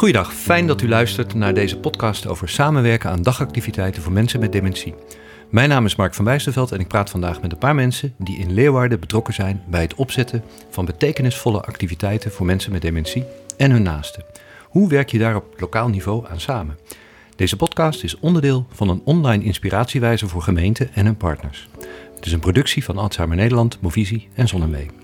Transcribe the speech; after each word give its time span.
Goeiedag, 0.00 0.34
fijn 0.34 0.66
dat 0.66 0.82
u 0.82 0.88
luistert 0.88 1.34
naar 1.34 1.54
deze 1.54 1.78
podcast 1.78 2.26
over 2.26 2.48
samenwerken 2.48 3.10
aan 3.10 3.22
dagactiviteiten 3.22 4.02
voor 4.02 4.12
mensen 4.12 4.40
met 4.40 4.52
dementie. 4.52 4.94
Mijn 5.50 5.68
naam 5.68 5.84
is 5.84 5.96
Mark 5.96 6.14
van 6.14 6.24
Wijsterveld 6.24 6.72
en 6.72 6.80
ik 6.80 6.88
praat 6.88 7.10
vandaag 7.10 7.40
met 7.40 7.52
een 7.52 7.58
paar 7.58 7.74
mensen 7.74 8.14
die 8.18 8.38
in 8.38 8.52
Leeuwarden 8.52 9.00
betrokken 9.00 9.34
zijn 9.34 9.62
bij 9.66 9.80
het 9.80 9.94
opzetten 9.94 10.42
van 10.70 10.84
betekenisvolle 10.84 11.60
activiteiten 11.60 12.30
voor 12.30 12.46
mensen 12.46 12.72
met 12.72 12.82
dementie 12.82 13.24
en 13.56 13.70
hun 13.70 13.82
naasten. 13.82 14.24
Hoe 14.68 14.88
werk 14.88 15.10
je 15.10 15.18
daar 15.18 15.36
op 15.36 15.54
lokaal 15.56 15.88
niveau 15.88 16.26
aan 16.28 16.40
samen? 16.40 16.78
Deze 17.36 17.56
podcast 17.56 18.02
is 18.02 18.18
onderdeel 18.18 18.66
van 18.72 18.88
een 18.88 19.02
online 19.04 19.44
inspiratiewijzer 19.44 20.28
voor 20.28 20.42
gemeenten 20.42 20.94
en 20.94 21.04
hun 21.04 21.16
partners. 21.16 21.68
Het 22.14 22.26
is 22.26 22.32
een 22.32 22.40
productie 22.40 22.84
van 22.84 22.98
Alzheimer 22.98 23.36
Nederland, 23.36 23.78
Movisie 23.80 24.28
en 24.34 24.48
Zonnewee. 24.48 24.99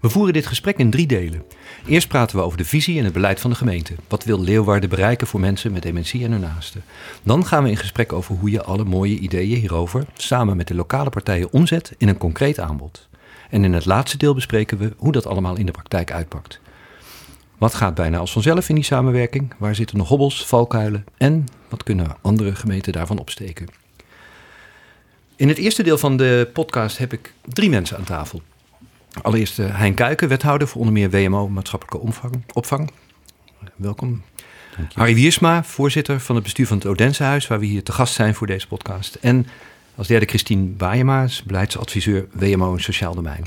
We 0.00 0.08
voeren 0.08 0.32
dit 0.32 0.46
gesprek 0.46 0.78
in 0.78 0.90
drie 0.90 1.06
delen. 1.06 1.42
Eerst 1.86 2.08
praten 2.08 2.36
we 2.36 2.42
over 2.42 2.58
de 2.58 2.64
visie 2.64 2.98
en 2.98 3.04
het 3.04 3.12
beleid 3.12 3.40
van 3.40 3.50
de 3.50 3.56
gemeente. 3.56 3.94
Wat 4.08 4.24
wil 4.24 4.40
Leeuwarden 4.40 4.88
bereiken 4.88 5.26
voor 5.26 5.40
mensen 5.40 5.72
met 5.72 5.82
dementie 5.82 6.24
en 6.24 6.30
hun 6.32 6.40
naasten? 6.40 6.84
Dan 7.22 7.46
gaan 7.46 7.62
we 7.62 7.68
in 7.70 7.76
gesprek 7.76 8.12
over 8.12 8.34
hoe 8.34 8.50
je 8.50 8.62
alle 8.62 8.84
mooie 8.84 9.18
ideeën 9.18 9.58
hierover 9.58 10.04
samen 10.14 10.56
met 10.56 10.68
de 10.68 10.74
lokale 10.74 11.10
partijen 11.10 11.52
omzet 11.52 11.94
in 11.98 12.08
een 12.08 12.18
concreet 12.18 12.60
aanbod. 12.60 13.08
En 13.50 13.64
in 13.64 13.72
het 13.72 13.84
laatste 13.84 14.16
deel 14.16 14.34
bespreken 14.34 14.78
we 14.78 14.92
hoe 14.96 15.12
dat 15.12 15.26
allemaal 15.26 15.56
in 15.56 15.66
de 15.66 15.72
praktijk 15.72 16.12
uitpakt. 16.12 16.60
Wat 17.58 17.74
gaat 17.74 17.94
bijna 17.94 18.18
als 18.18 18.32
vanzelf 18.32 18.68
in 18.68 18.74
die 18.74 18.84
samenwerking? 18.84 19.54
Waar 19.58 19.74
zitten 19.74 19.96
nog 19.96 20.08
hobbels, 20.08 20.46
valkuilen? 20.46 21.04
En 21.16 21.44
wat 21.68 21.82
kunnen 21.82 22.16
andere 22.20 22.54
gemeenten 22.54 22.92
daarvan 22.92 23.18
opsteken? 23.18 23.66
In 25.36 25.48
het 25.48 25.58
eerste 25.58 25.82
deel 25.82 25.98
van 25.98 26.16
de 26.16 26.50
podcast 26.52 26.98
heb 26.98 27.12
ik 27.12 27.32
drie 27.44 27.70
mensen 27.70 27.96
aan 27.96 28.04
tafel. 28.04 28.42
Allereerst 29.22 29.58
uh, 29.58 29.78
Hein 29.78 29.94
Kuiken, 29.94 30.28
wethouder 30.28 30.68
voor 30.68 30.80
onder 30.80 30.92
meer 30.92 31.10
WMO 31.10 31.48
Maatschappelijke 31.48 32.06
Opvang. 32.06 32.42
opvang. 32.52 32.90
Welkom. 33.76 34.22
Harry 34.94 35.14
Wiersma, 35.14 35.64
voorzitter 35.64 36.20
van 36.20 36.34
het 36.34 36.44
bestuur 36.44 36.66
van 36.66 36.76
het 36.76 36.86
Odensehuis, 36.86 37.46
waar 37.46 37.58
we 37.58 37.66
hier 37.66 37.82
te 37.82 37.92
gast 37.92 38.14
zijn 38.14 38.34
voor 38.34 38.46
deze 38.46 38.66
podcast. 38.66 39.14
En 39.14 39.46
als 39.94 40.06
derde 40.06 40.26
Christine 40.26 40.66
Baayema, 40.66 41.28
beleidsadviseur 41.44 42.26
WMO 42.32 42.74
en 42.74 42.82
Sociaal 42.82 43.14
Domein. 43.14 43.46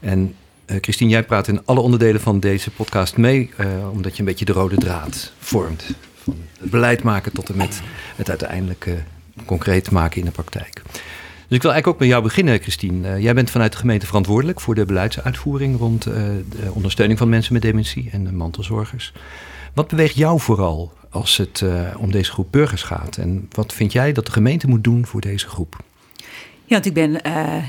En 0.00 0.34
uh, 0.66 0.76
Christine, 0.80 1.10
jij 1.10 1.22
praat 1.22 1.48
in 1.48 1.66
alle 1.66 1.80
onderdelen 1.80 2.20
van 2.20 2.40
deze 2.40 2.70
podcast 2.70 3.16
mee, 3.16 3.50
uh, 3.60 3.90
omdat 3.90 4.12
je 4.12 4.18
een 4.18 4.24
beetje 4.24 4.44
de 4.44 4.52
rode 4.52 4.76
draad 4.76 5.32
vormt. 5.38 5.94
Van 6.14 6.36
het 6.60 6.70
beleid 6.70 7.02
maken 7.02 7.32
tot 7.32 7.48
en 7.48 7.56
met 7.56 7.80
het 8.16 8.28
uiteindelijk 8.28 8.86
uh, 8.86 8.94
concreet 9.44 9.90
maken 9.90 10.18
in 10.18 10.24
de 10.24 10.30
praktijk. 10.30 10.82
Dus 11.52 11.60
ik 11.60 11.66
wil 11.66 11.76
eigenlijk 11.76 12.02
ook 12.02 12.08
met 12.08 12.18
jou 12.18 12.28
beginnen, 12.28 12.62
Christine. 12.62 13.08
Uh, 13.08 13.22
jij 13.22 13.34
bent 13.34 13.50
vanuit 13.50 13.72
de 13.72 13.78
gemeente 13.78 14.06
verantwoordelijk 14.06 14.60
voor 14.60 14.74
de 14.74 14.84
beleidsuitvoering 14.84 15.78
rond 15.78 16.06
uh, 16.06 16.14
de 16.14 16.72
ondersteuning 16.72 17.18
van 17.18 17.28
mensen 17.28 17.52
met 17.52 17.62
dementie 17.62 18.08
en 18.12 18.24
de 18.24 18.32
mantelzorgers. 18.32 19.12
Wat 19.74 19.88
beweegt 19.88 20.16
jou 20.16 20.40
vooral 20.40 20.92
als 21.10 21.36
het 21.36 21.60
uh, 21.60 21.80
om 21.98 22.10
deze 22.10 22.30
groep 22.30 22.46
burgers 22.50 22.82
gaat? 22.82 23.16
En 23.16 23.48
wat 23.50 23.72
vind 23.72 23.92
jij 23.92 24.12
dat 24.12 24.26
de 24.26 24.32
gemeente 24.32 24.68
moet 24.68 24.84
doen 24.84 25.06
voor 25.06 25.20
deze 25.20 25.48
groep? 25.48 25.76
Ja, 26.64 26.74
want 26.74 26.86
ik 26.86 26.94
ben 26.94 27.20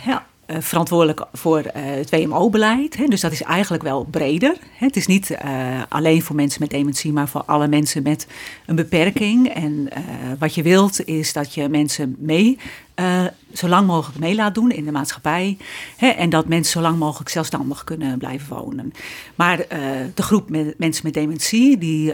ja, 0.06 0.26
verantwoordelijk 0.48 1.26
voor 1.34 1.64
het 1.74 2.10
WMO-beleid. 2.10 3.10
Dus 3.10 3.22
dat 3.22 3.32
is 3.32 3.42
eigenlijk 3.42 3.84
wel 3.84 4.04
breder. 4.04 4.56
Hè. 4.78 4.86
Het 4.86 4.96
is 4.96 5.08
niet 5.08 5.38
alleen 5.90 6.22
voor 6.22 6.36
mensen 6.36 6.62
met 6.62 6.70
dementie, 6.70 7.12
maar 7.12 7.28
voor 7.28 7.44
alle 7.46 7.68
mensen 7.68 8.04
met 8.04 8.28
een 8.66 8.76
beperking. 8.76 9.48
En 9.50 9.90
wat 10.40 10.56
je 10.56 10.64
wilt 10.64 11.06
is 11.06 11.34
dat 11.34 11.54
je 11.54 11.70
mensen 11.70 12.16
mee, 12.20 12.58
zo 13.54 13.68
lang 13.68 13.88
mogelijk 13.88 14.20
mee 14.20 14.36
laat 14.36 14.56
doen 14.56 14.72
in 14.72 14.86
de 14.86 14.92
maatschappij. 14.92 15.58
Hè, 15.98 16.08
en 16.08 16.30
dat 16.30 16.48
mensen 16.48 16.72
zo 16.72 16.82
lang 16.82 16.98
mogelijk 16.98 17.30
zelfstandig 17.30 17.84
kunnen 17.84 18.18
blijven 18.18 18.56
wonen. 18.56 18.94
Maar 19.36 19.58
de 20.14 20.24
groep 20.24 20.50
met, 20.50 20.74
mensen 20.78 21.06
met 21.06 21.14
dementie, 21.14 21.78
die, 21.78 22.14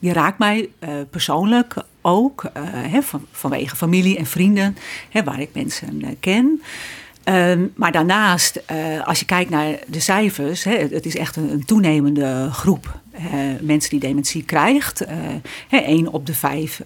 die 0.00 0.12
raakt 0.12 0.38
mij 0.38 0.68
persoonlijk 1.10 1.74
ook. 2.00 2.44
Hè, 2.68 3.02
van, 3.02 3.26
vanwege 3.30 3.76
familie 3.76 4.16
en 4.16 4.26
vrienden, 4.26 4.76
hè, 5.10 5.24
waar 5.24 5.40
ik 5.40 5.50
mensen 5.54 6.16
ken. 6.20 6.62
Um, 7.24 7.72
maar 7.74 7.92
daarnaast, 7.92 8.62
als 9.04 9.18
je 9.18 9.26
kijkt 9.26 9.50
naar 9.50 9.78
de 9.86 10.00
cijfers, 10.00 10.64
hè, 10.64 10.76
het 10.76 11.06
is 11.06 11.16
echt 11.16 11.36
een, 11.36 11.52
een 11.52 11.64
toenemende 11.64 12.48
groep 12.52 13.00
mensen 13.60 13.90
die 13.90 14.00
dementie 14.00 14.44
krijgt. 14.44 15.04
Eén 15.70 16.08
op 16.08 16.26
de 16.26 16.34
vijf 16.34 16.80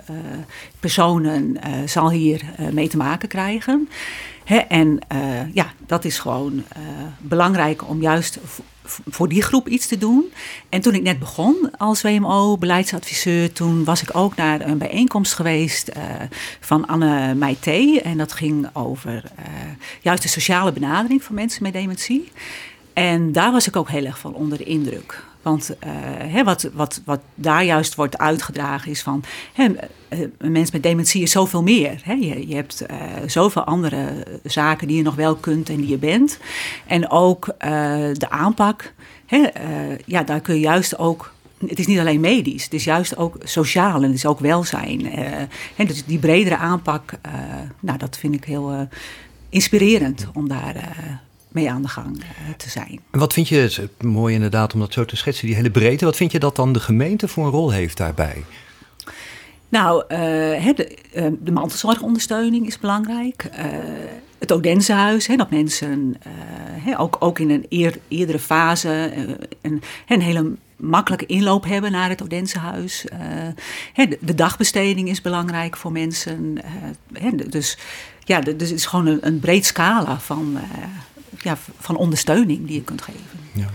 personen 0.81 1.57
zal 1.85 2.11
hier 2.11 2.43
mee 2.73 2.89
te 2.89 2.97
maken 2.97 3.29
krijgen. 3.29 3.89
En 4.69 4.99
ja, 5.53 5.73
dat 5.87 6.05
is 6.05 6.19
gewoon 6.19 6.65
belangrijk 7.19 7.89
om 7.89 8.01
juist 8.01 8.39
voor 8.87 9.29
die 9.29 9.43
groep 9.43 9.69
iets 9.69 9.87
te 9.87 9.99
doen. 9.99 10.25
En 10.69 10.81
toen 10.81 10.95
ik 10.95 11.03
net 11.03 11.19
begon 11.19 11.71
als 11.77 12.03
WMO-beleidsadviseur, 12.03 13.53
toen 13.53 13.85
was 13.85 14.03
ik 14.03 14.17
ook 14.17 14.37
naar 14.37 14.61
een 14.61 14.79
bijeenkomst 14.79 15.35
geweest 15.35 15.93
van 16.61 16.87
Anne 16.87 17.35
Meijté. 17.35 18.01
En 18.03 18.19
dat 18.19 18.33
ging 18.33 18.69
over 18.73 19.23
juist 20.01 20.23
de 20.23 20.29
sociale 20.29 20.73
benadering 20.73 21.23
van 21.23 21.35
mensen 21.35 21.63
met 21.63 21.73
dementie. 21.73 22.33
En 22.93 23.33
daar 23.33 23.53
was 23.53 23.67
ik 23.67 23.77
ook 23.77 23.89
heel 23.89 24.05
erg 24.05 24.19
van 24.19 24.35
onder 24.35 24.59
de 24.59 24.65
indruk. 24.65 25.25
Want 25.45 25.71
uh, 25.71 25.91
hè, 26.33 26.45
wat, 26.45 26.71
wat, 26.73 27.01
wat 27.05 27.21
daar 27.35 27.65
juist 27.65 27.95
wordt 27.95 28.19
uitgedragen 28.19 28.91
is 28.91 29.03
van... 29.03 29.23
Hè, 29.53 29.69
een 30.39 30.53
mens 30.53 30.71
met 30.71 30.83
dementie 30.83 31.23
is 31.23 31.31
zoveel 31.31 31.63
meer. 31.63 32.01
Hè. 32.03 32.13
Je, 32.13 32.49
je 32.49 32.55
hebt 32.55 32.83
uh, 32.91 32.97
zoveel 33.27 33.65
andere 33.65 34.27
zaken 34.45 34.87
die 34.89 34.97
je 34.97 35.03
nog 35.03 35.15
wel 35.15 35.35
kunt 35.35 35.69
en 35.69 35.77
die 35.77 35.89
je 35.89 35.99
bent. 35.99 36.39
En 36.87 37.11
ook 37.11 37.55
de 38.13 38.27
aanpak. 38.29 38.93
Hè, 39.27 39.47
ja, 40.05 40.23
daar 40.23 40.41
kun 40.41 40.55
je 40.55 40.61
juist 40.61 40.99
ook 40.99 41.33
het 41.67 41.79
is 41.79 41.87
niet 41.87 41.99
alleen 41.99 42.21
medisch, 42.21 42.65
het 42.65 42.75
is 42.75 42.85
juist 42.85 43.17
ook 43.17 43.37
sociaal 43.43 43.97
en 43.97 44.03
het 44.03 44.15
is 44.15 44.27
ook 44.27 44.41
welzijn. 44.41 45.07
Hè, 45.75 45.85
dus 45.85 46.05
die 46.05 46.19
bredere 46.19 46.57
aanpak, 46.57 47.13
nou, 47.81 47.99
dat 47.99 48.19
vind 48.19 48.35
ik 48.35 48.45
heel 48.45 48.89
inspirerend 49.49 50.27
om 50.33 50.49
daar 50.49 50.75
mee 51.55 51.71
aan 51.71 51.83
de 51.83 51.89
gang 51.89 52.23
te 52.57 52.71
zijn. 52.71 53.01
En 53.11 53.19
wat 53.19 53.33
vind 53.33 53.49
je, 53.49 53.57
het 53.57 53.71
is 53.71 53.81
mooi 54.01 54.35
inderdaad 54.35 54.75
om 54.75 54.81
dat 54.81 54.93
zo 54.93 55.05
te 55.05 55.17
schetsen, 55.17 55.47
die 55.47 55.57
hele 55.57 55.71
breedte, 55.71 56.05
wat 56.05 56.17
vind 56.17 56.33
je 56.33 56.39
dat 56.39 56.57
dan 56.57 56.73
de 56.73 56.81
gemeente 56.81 57.29
voor 57.29 57.45
een 57.45 57.51
rol 57.51 57.71
heeft 57.71 57.97
daarbij? 57.97 58.45
Nou, 59.75 60.03
uh, 60.03 60.19
de, 60.75 60.99
uh, 61.15 61.27
de 61.41 61.53
mantelzorgondersteuning 61.53 62.67
is 62.67 62.79
belangrijk. 62.79 63.49
Uh, 63.53 63.65
het 64.39 64.53
Odensehuis, 64.53 65.27
hè, 65.27 65.37
dat 65.37 65.51
mensen 65.51 66.17
hè, 66.81 67.01
ook, 67.01 67.17
ook 67.19 67.39
in 67.39 67.51
een 67.51 67.67
eer, 67.69 67.99
eerdere 68.09 68.39
fase 68.39 69.13
een, 69.63 69.83
een 70.09 70.21
hele 70.21 70.53
makkelijke 70.77 71.27
inloop 71.27 71.65
hebben 71.65 71.93
naar 71.93 72.09
het 72.09 72.23
Odensehuis. 72.23 73.07
de, 73.95 74.19
de, 74.21 74.35
dagbesteding 74.35 75.09
is 75.09 75.21
belangrijk 75.21 75.77
voor 75.77 75.93
mensen. 75.93 76.59
Hè, 77.13 77.31
dus 77.31 77.79
ja, 78.25 78.41
dus 78.41 78.53
het 78.53 78.79
is 78.79 78.87
gewoon 78.87 79.07
een, 79.07 79.27
een 79.27 79.41
breed 79.41 79.67
scala 79.67 80.19
van, 80.21 80.59
ja, 81.45 81.59
van 81.79 81.97
ondersteuning 81.97 82.67
die 82.67 82.75
je 82.75 82.83
kunt 82.83 83.03
geven. 83.03 83.39
Ja. 83.53 83.67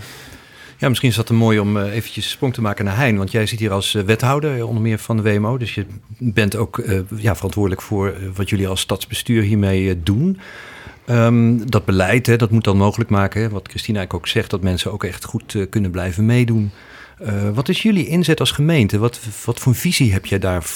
Ja, 0.77 0.87
misschien 0.87 1.09
is 1.09 1.15
dat 1.15 1.29
een 1.29 1.35
mooi 1.35 1.59
om 1.59 1.77
uh, 1.77 1.93
eventjes 1.93 2.29
sprong 2.29 2.53
te 2.53 2.61
maken 2.61 2.85
naar 2.85 2.97
Hein. 2.97 3.17
Want 3.17 3.31
jij 3.31 3.45
zit 3.45 3.59
hier 3.59 3.71
als 3.71 3.93
uh, 3.93 4.03
wethouder, 4.03 4.65
onder 4.65 4.81
meer 4.81 4.97
van 4.97 5.17
de 5.17 5.23
WMO. 5.23 5.57
Dus 5.57 5.75
je 5.75 5.85
bent 6.17 6.55
ook 6.55 6.83
ja, 7.15 7.35
verantwoordelijk 7.35 7.81
voor 7.81 8.13
wat 8.35 8.49
jullie 8.49 8.67
als 8.67 8.79
stadsbestuur 8.79 9.43
hiermee 9.43 10.03
doen. 10.03 10.39
Um, 11.09 11.69
dat 11.69 11.85
beleid, 11.85 12.25
hè, 12.25 12.35
dat 12.35 12.51
moet 12.51 12.63
dan 12.63 12.77
mogelijk 12.77 13.09
maken, 13.09 13.41
hè, 13.41 13.49
wat 13.49 13.67
Christina 13.67 13.97
eigenlijk 13.97 14.25
ook 14.25 14.31
zegt, 14.31 14.49
dat 14.49 14.61
mensen 14.61 14.91
ook 14.91 15.03
echt 15.03 15.25
goed 15.25 15.55
kunnen 15.69 15.91
blijven 15.91 16.25
meedoen. 16.25 16.71
Wat 17.53 17.69
is 17.69 17.81
jullie 17.81 18.07
inzet 18.07 18.39
als 18.39 18.51
gemeente? 18.51 18.97
Wat, 18.97 19.19
wat 19.45 19.59
voor 19.59 19.75
visie 19.75 20.13
heb 20.13 20.25
jij 20.25 20.39
daarop 20.39 20.67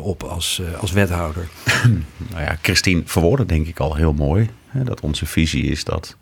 op 0.00 0.22
als, 0.22 0.62
als 0.80 0.92
wethouder? 0.92 1.48
nou 2.30 2.42
ja, 2.42 2.58
Christine 2.62 3.02
verwoordde 3.04 3.46
denk 3.46 3.66
ik 3.66 3.80
al 3.80 3.94
heel 3.94 4.12
mooi. 4.12 4.50
Hè, 4.66 4.84
dat 4.84 5.00
onze 5.00 5.26
visie 5.26 5.64
is 5.64 5.84
dat 5.84 6.16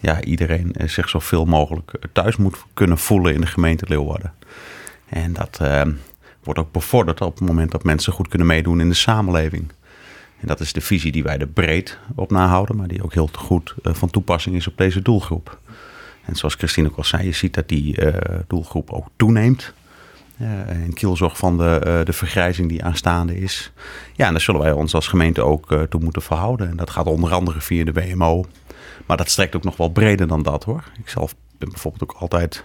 ja, 0.00 0.22
iedereen 0.22 0.72
eh, 0.72 0.88
zich 0.88 1.08
zoveel 1.08 1.44
mogelijk 1.44 1.92
eh, 1.92 2.10
thuis 2.12 2.36
moet 2.36 2.64
kunnen 2.74 2.98
voelen 2.98 3.34
in 3.34 3.40
de 3.40 3.46
gemeente 3.46 3.84
Leeuwarden. 3.88 4.32
En 5.08 5.32
dat 5.32 5.58
uh, 5.62 5.82
wordt 6.42 6.60
ook 6.60 6.72
bevorderd 6.72 7.20
op 7.20 7.38
het 7.38 7.48
moment 7.48 7.70
dat 7.70 7.84
mensen 7.84 8.12
goed 8.12 8.28
kunnen 8.28 8.46
meedoen 8.46 8.80
in 8.80 8.88
de 8.88 8.94
samenleving. 8.94 9.72
En 10.40 10.46
dat 10.46 10.60
is 10.60 10.72
de 10.72 10.80
visie 10.80 11.12
die 11.12 11.22
wij 11.22 11.38
er 11.38 11.48
breed 11.48 11.98
op 12.14 12.30
nahouden, 12.30 12.76
maar 12.76 12.88
die 12.88 13.02
ook 13.02 13.14
heel 13.14 13.30
goed 13.32 13.74
van 13.82 14.10
toepassing 14.10 14.56
is 14.56 14.66
op 14.66 14.76
deze 14.76 15.02
doelgroep. 15.02 15.58
En 16.28 16.36
zoals 16.36 16.54
Christine 16.54 16.88
ook 16.88 16.96
al 16.96 17.04
zei, 17.04 17.24
je 17.24 17.32
ziet 17.32 17.54
dat 17.54 17.68
die 17.68 18.00
uh, 18.00 18.14
doelgroep 18.46 18.90
ook 18.90 19.06
toeneemt. 19.16 19.72
Uh, 20.40 20.82
in 20.84 20.92
kielzorg 20.92 21.36
van 21.36 21.58
de, 21.58 22.00
de 22.04 22.12
vergrijzing 22.12 22.68
die 22.68 22.84
aanstaande 22.84 23.40
is. 23.40 23.72
Ja, 24.14 24.26
en 24.26 24.32
daar 24.32 24.40
zullen 24.40 24.60
wij 24.60 24.72
ons 24.72 24.94
als 24.94 25.06
gemeente 25.06 25.42
ook 25.42 25.86
toe 25.88 26.00
moeten 26.00 26.22
verhouden. 26.22 26.70
En 26.70 26.76
dat 26.76 26.90
gaat 26.90 27.06
onder 27.06 27.32
andere 27.32 27.60
via 27.60 27.84
de 27.84 27.92
WMO, 27.92 28.44
maar 29.06 29.16
dat 29.16 29.30
strekt 29.30 29.56
ook 29.56 29.64
nog 29.64 29.76
wel 29.76 29.88
breder 29.88 30.26
dan 30.26 30.42
dat 30.42 30.64
hoor. 30.64 30.84
Ik 30.98 31.08
zelf 31.08 31.34
ben 31.58 31.68
bijvoorbeeld 31.68 32.02
ook 32.02 32.16
altijd, 32.18 32.64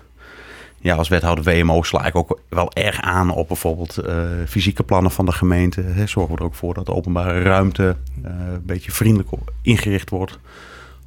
ja, 0.80 0.96
als 0.96 1.08
wethouder 1.08 1.44
WMO 1.44 1.84
sla 1.84 2.06
ik 2.06 2.16
ook 2.16 2.40
wel 2.50 2.74
erg 2.74 3.02
aan 3.02 3.30
op 3.30 3.48
bijvoorbeeld 3.48 4.00
fysieke 4.48 4.84
plannen 4.84 5.12
van 5.12 5.26
de 5.26 5.32
gemeente. 5.32 5.84
Zorgen 6.06 6.34
we 6.36 6.40
er 6.40 6.46
ook 6.46 6.56
voor 6.56 6.74
dat 6.74 6.86
de 6.86 6.94
openbare 6.94 7.42
ruimte 7.42 7.96
een 8.24 8.66
beetje 8.66 8.92
vriendelijk 8.92 9.30
ingericht 9.62 10.10
wordt 10.10 10.40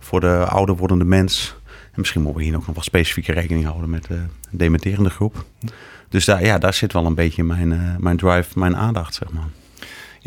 voor 0.06 0.20
de 0.20 0.44
ouder 0.48 0.76
wordende 0.76 1.04
mens. 1.04 1.56
Misschien 1.96 2.22
moeten 2.22 2.40
we 2.40 2.46
hier 2.46 2.56
ook 2.56 2.66
nog 2.66 2.74
wat 2.74 2.84
specifieke 2.84 3.32
rekening 3.32 3.64
houden 3.64 3.90
met 3.90 4.04
de 4.04 4.20
dementerende 4.50 5.10
groep. 5.10 5.44
Dus 6.08 6.24
daar, 6.24 6.44
ja, 6.44 6.58
daar 6.58 6.74
zit 6.74 6.92
wel 6.92 7.06
een 7.06 7.14
beetje 7.14 7.44
mijn, 7.44 7.96
mijn 8.00 8.16
drive, 8.16 8.58
mijn 8.58 8.76
aandacht, 8.76 9.14
zeg 9.14 9.30
maar. 9.30 9.48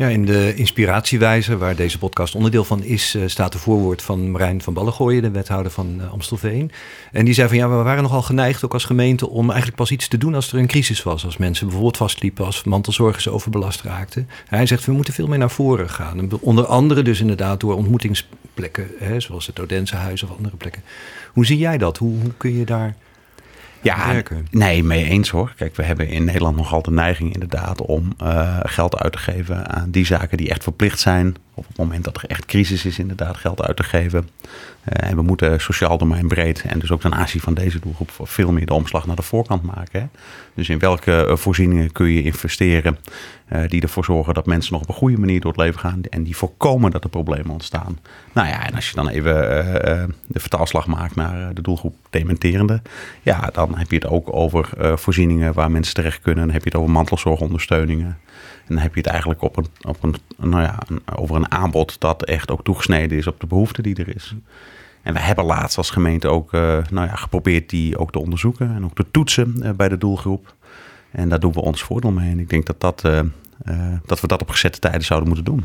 Ja, 0.00 0.08
in 0.08 0.24
de 0.24 0.54
inspiratiewijze, 0.54 1.56
waar 1.56 1.76
deze 1.76 1.98
podcast 1.98 2.34
onderdeel 2.34 2.64
van 2.64 2.82
is, 2.82 3.14
uh, 3.14 3.22
staat 3.26 3.52
de 3.52 3.58
voorwoord 3.58 4.02
van 4.02 4.30
Marijn 4.30 4.62
van 4.62 4.74
Ballengooien, 4.74 5.22
de 5.22 5.30
wethouder 5.30 5.72
van 5.72 6.00
Amstelveen. 6.10 6.70
En 7.12 7.24
die 7.24 7.34
zei 7.34 7.48
van 7.48 7.56
ja, 7.56 7.68
we 7.68 7.74
waren 7.74 8.02
nogal 8.02 8.22
geneigd 8.22 8.64
ook 8.64 8.72
als 8.72 8.84
gemeente 8.84 9.28
om 9.28 9.46
eigenlijk 9.46 9.76
pas 9.76 9.90
iets 9.90 10.08
te 10.08 10.18
doen 10.18 10.34
als 10.34 10.52
er 10.52 10.58
een 10.58 10.66
crisis 10.66 11.02
was. 11.02 11.24
Als 11.24 11.36
mensen 11.36 11.64
bijvoorbeeld 11.64 11.96
vastliepen, 11.96 12.44
als 12.44 12.64
mantelzorgers 12.64 13.28
overbelast 13.28 13.82
raakten. 13.82 14.28
Hij 14.48 14.66
zegt 14.66 14.84
we 14.84 14.92
moeten 14.92 15.14
veel 15.14 15.26
meer 15.26 15.38
naar 15.38 15.50
voren 15.50 15.90
gaan. 15.90 16.28
Onder 16.40 16.66
andere 16.66 17.02
dus 17.02 17.20
inderdaad 17.20 17.60
door 17.60 17.74
ontmoetingsplekken, 17.74 18.86
hè, 18.98 19.20
zoals 19.20 19.46
het 19.46 19.60
Odense 19.60 19.96
Huis 19.96 20.22
of 20.22 20.30
andere 20.36 20.56
plekken. 20.56 20.82
Hoe 21.32 21.46
zie 21.46 21.58
jij 21.58 21.78
dat? 21.78 21.98
Hoe, 21.98 22.20
hoe 22.20 22.34
kun 22.36 22.56
je 22.56 22.64
daar 22.64 22.94
ja, 23.82 24.22
nee, 24.50 24.84
mee 24.84 25.04
eens 25.04 25.30
hoor. 25.30 25.52
Kijk, 25.56 25.76
we 25.76 25.82
hebben 25.82 26.08
in 26.08 26.24
Nederland 26.24 26.56
nogal 26.56 26.82
de 26.82 26.90
neiging 26.90 27.32
inderdaad 27.32 27.82
om 27.82 28.12
uh, 28.22 28.60
geld 28.62 28.98
uit 28.98 29.12
te 29.12 29.18
geven 29.18 29.68
aan 29.68 29.90
die 29.90 30.06
zaken 30.06 30.36
die 30.36 30.50
echt 30.50 30.62
verplicht 30.62 31.00
zijn. 31.00 31.34
Op 31.60 31.66
het 31.68 31.76
moment 31.76 32.04
dat 32.04 32.16
er 32.16 32.24
echt 32.28 32.44
crisis 32.44 32.84
is, 32.84 32.98
inderdaad 32.98 33.36
geld 33.36 33.62
uit 33.62 33.76
te 33.76 33.82
geven. 33.82 34.28
Uh, 34.28 35.10
en 35.10 35.16
we 35.16 35.22
moeten 35.22 35.60
sociaal 35.60 35.98
domein 35.98 36.28
breed 36.28 36.62
en 36.62 36.78
dus 36.78 36.90
ook 36.90 37.00
ten 37.00 37.14
aanzien 37.14 37.40
van 37.40 37.54
deze 37.54 37.78
doelgroep 37.78 38.10
veel 38.22 38.52
meer 38.52 38.66
de 38.66 38.74
omslag 38.74 39.06
naar 39.06 39.16
de 39.16 39.22
voorkant 39.22 39.62
maken. 39.62 40.00
Hè? 40.00 40.06
Dus 40.54 40.68
in 40.68 40.78
welke 40.78 41.26
uh, 41.28 41.36
voorzieningen 41.36 41.92
kun 41.92 42.06
je 42.06 42.22
investeren 42.22 42.98
die 43.66 43.82
ervoor 43.82 44.04
zorgen 44.04 44.34
dat 44.34 44.46
mensen 44.46 44.72
nog 44.72 44.82
op 44.82 44.88
een 44.88 44.94
goede 44.94 45.18
manier 45.18 45.40
door 45.40 45.52
het 45.52 45.60
leven 45.60 45.80
gaan 45.80 46.00
en 46.10 46.22
die 46.22 46.36
voorkomen 46.36 46.90
dat 46.90 47.04
er 47.04 47.10
problemen 47.10 47.50
ontstaan. 47.50 47.98
Nou 48.32 48.48
ja, 48.48 48.66
en 48.66 48.74
als 48.74 48.88
je 48.88 48.94
dan 48.94 49.08
even 49.08 49.34
de 50.26 50.40
vertaalslag 50.40 50.86
maakt 50.86 51.14
naar 51.14 51.54
de 51.54 51.62
doelgroep 51.62 51.94
dementerende, 52.10 52.82
ja, 53.22 53.50
dan 53.52 53.78
heb 53.78 53.90
je 53.90 53.96
het 53.96 54.06
ook 54.06 54.34
over 54.34 54.68
voorzieningen 54.98 55.52
waar 55.52 55.70
mensen 55.70 55.94
terecht 55.94 56.20
kunnen. 56.20 56.44
Dan 56.44 56.52
heb 56.52 56.62
je 56.62 56.70
het 56.70 56.78
over 56.78 56.92
mantelzorgondersteuningen. 56.92 58.18
En 58.70 58.76
dan 58.76 58.84
heb 58.84 58.94
je 58.94 59.00
het 59.00 59.08
eigenlijk 59.08 59.42
op 59.42 59.56
een, 59.56 59.66
op 59.82 60.02
een, 60.02 60.14
nou 60.36 60.62
ja, 60.62 60.78
over 61.16 61.36
een 61.36 61.50
aanbod 61.50 62.00
dat 62.00 62.24
echt 62.24 62.50
ook 62.50 62.64
toegesneden 62.64 63.18
is 63.18 63.26
op 63.26 63.40
de 63.40 63.46
behoefte 63.46 63.82
die 63.82 63.96
er 63.96 64.14
is. 64.14 64.34
En 65.02 65.12
we 65.12 65.20
hebben 65.20 65.44
laatst 65.44 65.76
als 65.76 65.90
gemeente 65.90 66.28
ook 66.28 66.52
uh, 66.52 66.60
nou 66.90 67.06
ja, 67.06 67.14
geprobeerd 67.14 67.70
die 67.70 67.98
ook 67.98 68.12
te 68.12 68.18
onderzoeken 68.18 68.74
en 68.74 68.84
ook 68.84 68.94
te 68.94 69.06
toetsen 69.10 69.54
uh, 69.58 69.70
bij 69.70 69.88
de 69.88 69.98
doelgroep. 69.98 70.54
En 71.10 71.28
daar 71.28 71.40
doen 71.40 71.52
we 71.52 71.60
ons 71.60 71.82
voordeel 71.82 72.10
mee. 72.10 72.30
En 72.30 72.38
ik 72.38 72.48
denk 72.48 72.66
dat, 72.66 72.80
dat, 72.80 73.04
uh, 73.06 73.20
dat 74.06 74.20
we 74.20 74.26
dat 74.26 74.42
op 74.42 74.50
gezette 74.50 74.78
tijden 74.78 75.04
zouden 75.04 75.28
moeten 75.28 75.46
doen. 75.54 75.64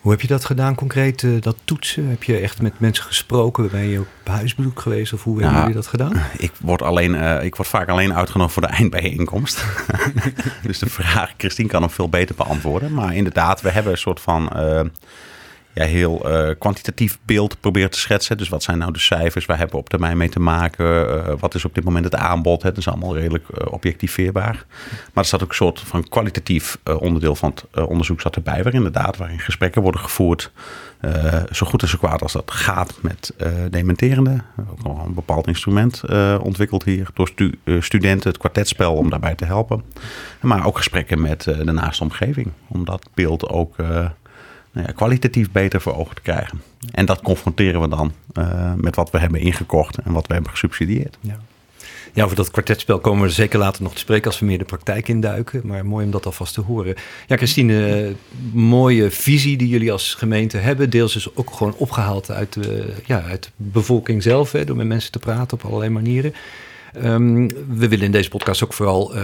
Hoe 0.00 0.10
heb 0.10 0.20
je 0.20 0.26
dat 0.26 0.44
gedaan 0.44 0.74
concreet, 0.74 1.22
uh, 1.22 1.40
dat 1.40 1.56
toetsen? 1.64 2.08
Heb 2.08 2.22
je 2.22 2.38
echt 2.38 2.62
met 2.62 2.80
mensen 2.80 3.04
gesproken? 3.04 3.70
Ben 3.70 3.88
je 3.88 3.98
op 3.98 4.06
huisbezoek 4.24 4.80
geweest 4.80 5.12
of 5.12 5.22
hoe 5.22 5.32
nou, 5.32 5.44
hebben 5.44 5.60
jullie 5.60 5.76
dat 5.76 5.86
gedaan? 5.86 6.22
Ik 6.38 6.52
word, 6.60 6.82
alleen, 6.82 7.14
uh, 7.14 7.44
ik 7.44 7.56
word 7.56 7.68
vaak 7.68 7.88
alleen 7.88 8.14
uitgenodigd 8.14 8.54
voor 8.54 8.66
de 8.66 8.74
eindbijeenkomst. 8.78 9.64
dus 10.62 10.78
de 10.78 10.90
vraag, 10.90 11.32
Christine 11.36 11.68
kan 11.68 11.82
hem 11.82 11.90
veel 11.90 12.08
beter 12.08 12.34
beantwoorden. 12.34 12.94
Maar 12.94 13.14
inderdaad, 13.14 13.60
we 13.60 13.70
hebben 13.70 13.92
een 13.92 13.98
soort 13.98 14.20
van... 14.20 14.50
Uh, 14.56 14.80
ja, 15.74 15.84
heel 15.84 16.30
uh, 16.30 16.50
kwantitatief 16.58 17.18
beeld 17.24 17.60
probeert 17.60 17.92
te 17.92 17.98
schetsen. 17.98 18.36
Dus 18.36 18.48
wat 18.48 18.62
zijn 18.62 18.78
nou 18.78 18.92
de 18.92 18.98
cijfers? 18.98 19.46
Waar 19.46 19.56
hebben 19.56 19.76
we 19.76 19.82
op 19.82 19.88
termijn 19.88 20.16
mee 20.16 20.28
te 20.28 20.40
maken? 20.40 20.86
Uh, 20.86 21.32
wat 21.38 21.54
is 21.54 21.64
op 21.64 21.74
dit 21.74 21.84
moment 21.84 22.04
het 22.04 22.14
aanbod? 22.14 22.62
Het 22.62 22.76
is 22.76 22.88
allemaal 22.88 23.16
redelijk 23.16 23.44
uh, 23.48 23.72
objectiveerbaar. 23.72 24.64
Maar 24.90 25.08
er 25.14 25.24
staat 25.24 25.42
ook 25.42 25.48
een 25.48 25.54
soort 25.54 25.80
van 25.80 26.08
kwalitatief 26.08 26.78
onderdeel 26.98 27.34
van 27.34 27.54
het 27.70 27.86
onderzoek 27.86 28.20
zat 28.20 28.36
erbij. 28.36 28.62
Waar 28.62 28.74
inderdaad 28.74 29.16
waarin 29.16 29.38
gesprekken 29.38 29.82
worden 29.82 30.00
gevoerd. 30.00 30.52
zo 31.50 31.66
goed 31.66 31.82
en 31.82 31.88
zo 31.88 31.98
kwaad 31.98 32.22
als 32.22 32.32
dat 32.32 32.50
gaat 32.50 32.98
met 33.00 33.34
dementerende. 33.70 34.40
Ook 34.70 34.82
nog 34.82 35.04
een 35.04 35.14
bepaald 35.14 35.46
instrument 35.46 36.02
ontwikkeld 36.42 36.84
hier 36.84 37.08
door 37.14 37.28
stu 37.28 37.58
studenten. 37.80 38.28
Het 38.28 38.38
kwartetspel 38.38 38.94
om 38.94 39.10
daarbij 39.10 39.34
te 39.34 39.44
helpen. 39.44 39.84
Maar 40.40 40.66
ook 40.66 40.76
gesprekken 40.76 41.20
met 41.20 41.42
de 41.42 41.72
naaste 41.72 42.02
omgeving. 42.02 42.52
Om 42.68 42.84
dat 42.84 43.08
beeld 43.14 43.48
ook 43.48 43.76
nou 44.72 44.86
ja, 44.86 44.92
kwalitatief 44.92 45.50
beter 45.50 45.80
voor 45.80 45.96
ogen 45.96 46.14
te 46.14 46.22
krijgen. 46.22 46.62
En 46.90 47.06
dat 47.06 47.20
confronteren 47.20 47.80
we 47.80 47.88
dan 47.88 48.12
uh, 48.38 48.72
met 48.76 48.96
wat 48.96 49.10
we 49.10 49.18
hebben 49.18 49.40
ingekocht 49.40 49.98
en 49.98 50.12
wat 50.12 50.26
we 50.26 50.32
hebben 50.32 50.50
gesubsidieerd. 50.50 51.18
Ja. 51.20 51.40
Ja, 52.12 52.24
over 52.24 52.36
dat 52.36 52.50
kwartetspel 52.50 52.98
komen 52.98 53.26
we 53.26 53.32
zeker 53.32 53.58
later 53.58 53.82
nog 53.82 53.92
te 53.92 53.98
spreken 53.98 54.26
als 54.26 54.38
we 54.38 54.46
meer 54.46 54.58
de 54.58 54.64
praktijk 54.64 55.08
induiken. 55.08 55.60
Maar 55.64 55.86
mooi 55.86 56.04
om 56.04 56.10
dat 56.10 56.26
alvast 56.26 56.54
te 56.54 56.60
horen. 56.60 56.94
Ja, 57.26 57.36
Christine, 57.36 58.12
mooie 58.52 59.10
visie 59.10 59.56
die 59.56 59.68
jullie 59.68 59.92
als 59.92 60.14
gemeente 60.14 60.56
hebben. 60.56 60.90
Deels 60.90 61.16
is 61.16 61.36
ook 61.36 61.50
gewoon 61.50 61.74
opgehaald 61.76 62.30
uit 62.30 62.52
de, 62.52 62.94
ja, 63.06 63.22
uit 63.22 63.44
de 63.44 63.50
bevolking 63.56 64.22
zelf, 64.22 64.52
hè, 64.52 64.64
door 64.64 64.76
met 64.76 64.86
mensen 64.86 65.12
te 65.12 65.18
praten 65.18 65.56
op 65.56 65.64
allerlei 65.64 65.90
manieren. 65.90 66.34
Um, 66.96 67.48
we 67.68 67.88
willen 67.88 68.04
in 68.04 68.12
deze 68.12 68.28
podcast 68.28 68.64
ook 68.64 68.72
vooral 68.72 69.16
uh, 69.16 69.22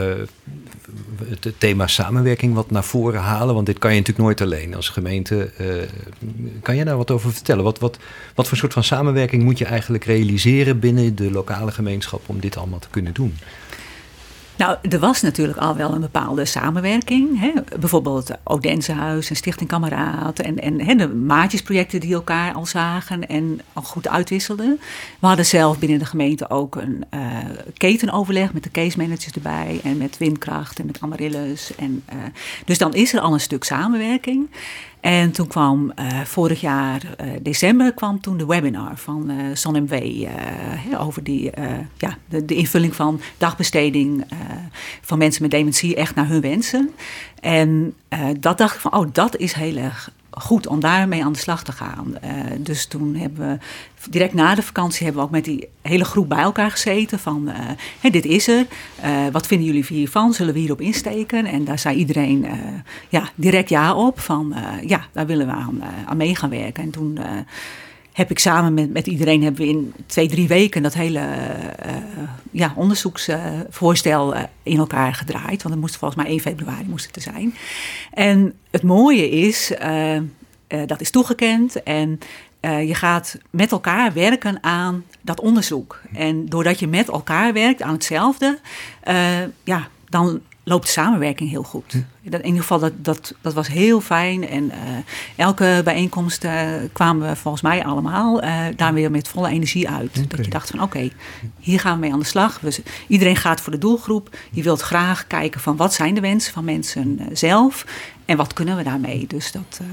het 1.29 1.53
thema 1.59 1.87
samenwerking 1.87 2.55
wat 2.55 2.71
naar 2.71 2.85
voren 2.85 3.21
halen. 3.21 3.55
Want 3.55 3.67
dit 3.67 3.79
kan 3.79 3.91
je 3.91 3.99
natuurlijk 3.99 4.27
nooit 4.27 4.41
alleen 4.41 4.75
als 4.75 4.89
gemeente. 4.89 5.51
Uh, 5.61 5.67
kan 6.63 6.77
je 6.77 6.85
daar 6.85 6.97
wat 6.97 7.11
over 7.11 7.33
vertellen? 7.33 7.65
Wat, 7.65 7.79
wat, 7.79 7.99
wat 8.35 8.49
voor 8.49 8.57
soort 8.57 8.73
van 8.73 8.85
samenwerking 8.85 9.43
moet 9.43 9.59
je 9.59 9.65
eigenlijk 9.65 10.05
realiseren 10.05 10.79
binnen 10.79 11.15
de 11.15 11.31
lokale 11.31 11.73
gemeenschap 11.73 12.23
om 12.27 12.41
dit 12.41 12.57
allemaal 12.57 12.79
te 12.79 12.91
kunnen 12.91 13.15
doen? 13.15 13.35
Nou, 14.57 14.77
er 14.91 14.99
was 14.99 15.23
natuurlijk 15.23 15.59
al 15.59 15.77
wel 15.77 15.95
een 15.95 16.01
bepaalde 16.01 16.45
samenwerking. 16.45 17.41
Hè? 17.41 17.53
Bijvoorbeeld 17.79 18.31
Odensehuis 18.45 19.31
en 19.31 19.37
Stichting 19.37 19.69
Kameraad. 19.69 20.39
En, 20.39 20.59
en 20.59 20.81
hè, 20.81 20.95
de 20.95 21.09
maatjesprojecten 21.09 22.01
die 22.01 22.15
elkaar 22.15 22.55
al 22.55 22.67
zagen 22.67 23.27
en 23.27 23.61
al 23.73 23.83
goed 23.83 24.09
uitwisselden. 24.09 24.81
We 25.19 25.27
hadden 25.27 25.47
zelf 25.47 25.79
binnen 25.79 25.99
de 25.99 26.05
gemeente 26.05 26.51
ook 26.51 26.75
een 26.75 27.05
uh, 27.15 27.21
ketenoverleg 27.77 28.53
met 28.53 28.63
de 28.63 28.71
case 28.71 28.99
managers 28.99 29.33
erbij. 29.33 29.81
En 29.83 29.97
met 29.97 30.19
Windkracht 30.19 30.79
en 30.79 30.87
met 30.87 31.01
Amaryllis. 31.01 31.75
En, 31.77 32.03
uh, 32.13 32.19
dus 32.65 32.79
dan 32.79 32.95
is 32.95 33.15
er 33.15 33.21
al 33.21 33.33
een 33.33 33.41
stuk 33.41 33.65
samenwerking. 33.65 34.49
En 35.07 35.31
toen 35.31 35.47
kwam 35.47 35.93
uh, 36.01 36.21
vorig 36.21 36.61
jaar 36.61 37.03
uh, 37.21 37.31
december 37.43 37.95
kwam 37.95 38.21
toen 38.21 38.37
de 38.37 38.47
webinar 38.47 38.97
van 38.97 39.31
uh, 39.31 39.37
SonMW 39.53 40.27
over 40.99 41.25
die, 41.25 41.51
ja, 41.97 42.19
de, 42.29 42.45
de, 42.45 42.55
invulling 42.55 42.95
van 42.95 43.21
dagbesteding 43.39 44.25
van 45.01 45.19
mensen 45.19 45.43
met 45.43 45.51
dementie 45.51 45.95
echt 45.95 46.15
naar 46.15 46.29
hun 46.29 46.41
wensen. 46.41 46.91
En 47.41 47.95
dat 48.41 48.59
dacht 48.59 48.75
ik 48.75 48.81
van, 48.81 48.95
oh, 48.95 49.07
dat 49.13 49.37
is 49.37 49.53
heel 49.53 49.77
erg 49.77 50.11
goed 50.39 50.67
om 50.67 50.81
daarmee 50.81 51.25
aan 51.25 51.33
de 51.33 51.39
slag 51.39 51.65
te 51.65 51.73
gaan. 51.73 52.15
Uh, 52.25 52.31
dus 52.59 52.87
toen 52.87 53.15
hebben 53.15 53.49
we 53.49 53.59
direct 54.11 54.35
na 54.35 54.55
de 54.55 54.63
vakantie 54.63 55.05
hebben 55.05 55.23
we 55.23 55.29
ook 55.29 55.35
met 55.35 55.45
die 55.45 55.69
hele 55.83 56.05
groep 56.05 56.29
bij 56.29 56.39
elkaar 56.39 56.71
gezeten 56.71 57.19
van 57.19 57.49
hey, 58.01 58.11
dit 58.11 58.25
is 58.25 58.49
er. 58.49 58.67
Uh, 59.05 59.27
wat 59.33 59.47
vinden 59.47 59.67
jullie 59.67 59.85
hiervan? 59.89 60.33
Zullen 60.33 60.55
we 60.55 60.61
hierop 60.61 60.81
insteken? 60.81 61.47
En 61.47 61.65
daar 61.65 61.79
zei 61.79 61.97
iedereen 61.97 62.47
ja, 63.09 63.29
direct 63.35 63.69
ja 63.69 63.95
op 63.95 64.21
van 64.21 64.55
ja, 64.87 65.07
daar 65.13 65.27
willen 65.27 65.47
we 65.47 65.53
aan, 65.53 65.83
aan 66.07 66.17
mee 66.17 66.35
gaan 66.35 66.51
werken. 66.51 66.83
En 66.83 66.91
toen 66.91 67.19
heb 68.17 68.31
ik 68.31 68.39
samen 68.39 68.75
met, 68.75 68.93
met 68.93 69.07
iedereen 69.07 69.43
hebben 69.43 69.61
we 69.61 69.69
in 69.69 69.95
twee, 70.07 70.29
drie 70.29 70.49
weken 70.49 70.83
dat 70.83 70.95
hele 70.95 71.21
uh, 71.21 71.93
ja, 72.51 72.73
onderzoeksvoorstel 72.77 74.35
uh, 74.35 74.43
in 74.63 74.79
elkaar 74.79 75.15
gedraaid. 75.15 75.63
Want 75.63 75.75
het 75.75 75.81
moest 75.81 75.97
volgens 75.97 76.23
mij 76.23 76.31
1 76.31 76.41
februari 76.41 76.85
moest 76.89 77.15
het 77.15 77.23
zijn. 77.23 77.55
En 78.13 78.55
het 78.71 78.83
mooie 78.83 79.31
is, 79.31 79.73
dat 80.87 81.01
is 81.01 81.11
toegekend 81.11 81.83
en 81.83 82.19
je 82.61 82.95
gaat 82.95 83.39
met 83.51 83.73
elkaar 83.73 84.13
werken 84.13 84.63
aan 84.63 85.05
dat 85.21 85.41
onderzoek. 85.41 86.01
En 86.13 86.47
doordat 86.47 86.79
je 86.79 86.87
met 86.87 87.09
elkaar 87.09 87.53
werkt 87.53 87.83
aan 87.83 87.93
hetzelfde, 87.93 88.59
ja, 89.65 89.89
dan 90.09 90.41
loopt 90.69 90.85
de 90.85 90.93
samenwerking 90.93 91.51
heel 91.51 91.63
goed. 91.63 91.95
In 92.23 92.45
ieder 92.45 92.61
geval, 92.61 92.79
dat, 92.79 92.93
dat, 92.97 93.35
dat 93.41 93.55
was 93.55 93.69
heel 93.69 94.01
fijn. 94.01 94.49
En 94.49 94.65
uh, 94.65 94.73
elke 95.37 95.81
bijeenkomst 95.85 96.45
uh, 96.45 96.69
kwamen 96.93 97.29
we 97.29 97.37
volgens 97.37 97.63
mij 97.63 97.85
allemaal 97.85 98.45
uh, 98.45 98.65
daar 98.77 98.95
weer 98.95 99.11
met 99.11 99.29
volle 99.29 99.49
energie 99.49 99.89
uit. 99.89 100.11
Okay. 100.11 100.27
Dat 100.29 100.45
je 100.45 100.51
dacht 100.51 100.71
van 100.71 100.83
oké, 100.83 100.97
okay, 100.97 101.13
hier 101.61 101.81
gaan 101.81 101.95
we 101.95 102.01
mee 102.01 102.13
aan 102.13 102.19
de 102.19 102.25
slag. 102.25 102.61
We, 102.61 102.83
iedereen 103.07 103.37
gaat 103.37 103.61
voor 103.61 103.73
de 103.73 103.79
doelgroep. 103.79 104.37
Je 104.51 104.63
wilt 104.63 104.81
graag 104.81 105.27
kijken 105.27 105.61
van 105.61 105.77
wat 105.77 105.95
zijn 105.95 106.15
de 106.15 106.21
wensen 106.21 106.53
van 106.53 106.65
mensen 106.65 107.21
zelf. 107.33 107.85
En 108.27 108.37
wat 108.37 108.53
kunnen 108.53 108.77
we 108.77 108.83
daarmee? 108.83 109.27
Dus 109.27 109.53
dat, 109.53 109.81
uh... 109.83 109.89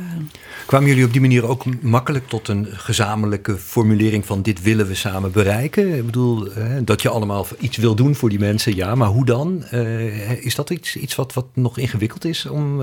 Kwamen 0.65 0.87
jullie 0.87 1.05
op 1.05 1.11
die 1.11 1.21
manier 1.21 1.47
ook 1.47 1.81
makkelijk 1.81 2.27
tot 2.27 2.47
een 2.47 2.67
gezamenlijke 2.71 3.57
formulering 3.57 4.25
van 4.25 4.41
dit 4.41 4.61
willen 4.61 4.87
we 4.87 4.95
samen 4.95 5.31
bereiken? 5.31 5.95
Ik 5.95 6.05
bedoel, 6.05 6.47
dat 6.83 7.01
je 7.01 7.09
allemaal 7.09 7.47
iets 7.59 7.77
wil 7.77 7.95
doen 7.95 8.15
voor 8.15 8.29
die 8.29 8.39
mensen, 8.39 8.75
ja, 8.75 8.95
maar 8.95 9.07
hoe 9.07 9.25
dan? 9.25 9.63
Uh, 9.73 10.45
is 10.45 10.55
dat 10.55 10.69
iets, 10.69 10.95
iets 10.95 11.15
wat, 11.15 11.33
wat 11.33 11.45
nog 11.53 11.77
ingewikkeld 11.77 12.25
is 12.25 12.45
om 12.45 12.77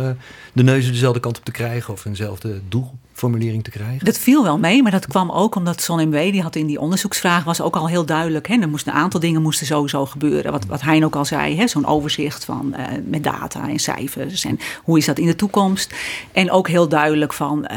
de 0.52 0.62
neuzen 0.62 0.92
dezelfde 0.92 1.20
kant 1.20 1.38
op 1.38 1.44
te 1.44 1.52
krijgen 1.52 1.92
of 1.92 2.04
eenzelfde 2.04 2.60
doel 2.68 2.98
formulering 3.20 3.64
te 3.64 3.70
krijgen? 3.70 4.04
Dat 4.04 4.18
viel 4.18 4.42
wel 4.42 4.58
mee, 4.58 4.82
maar 4.82 4.90
dat 4.90 5.06
kwam 5.06 5.30
ook 5.30 5.54
omdat 5.54 5.82
Son 5.82 6.08
MW, 6.08 6.32
die 6.32 6.42
had 6.42 6.56
in 6.56 6.66
die 6.66 6.80
onderzoeksvraag, 6.80 7.44
was 7.44 7.60
ook 7.60 7.76
al 7.76 7.88
heel 7.88 8.04
duidelijk. 8.04 8.48
Hè, 8.48 8.60
er 8.60 8.68
moesten 8.68 8.92
een 8.92 8.98
aantal 8.98 9.20
dingen 9.20 9.42
moesten 9.42 9.66
sowieso 9.66 10.06
gebeuren. 10.06 10.52
Wat, 10.52 10.64
wat 10.66 10.80
Hein 10.80 11.04
ook 11.04 11.16
al 11.16 11.24
zei, 11.24 11.68
zo'n 11.68 11.86
overzicht 11.86 12.44
van, 12.44 12.74
uh, 12.76 12.86
met 13.04 13.24
data 13.24 13.68
en 13.68 13.78
cijfers. 13.78 14.44
En 14.44 14.58
hoe 14.82 14.98
is 14.98 15.06
dat 15.06 15.18
in 15.18 15.26
de 15.26 15.36
toekomst? 15.36 15.94
En 16.32 16.50
ook 16.50 16.68
heel 16.68 16.88
duidelijk 16.88 17.32
van 17.32 17.68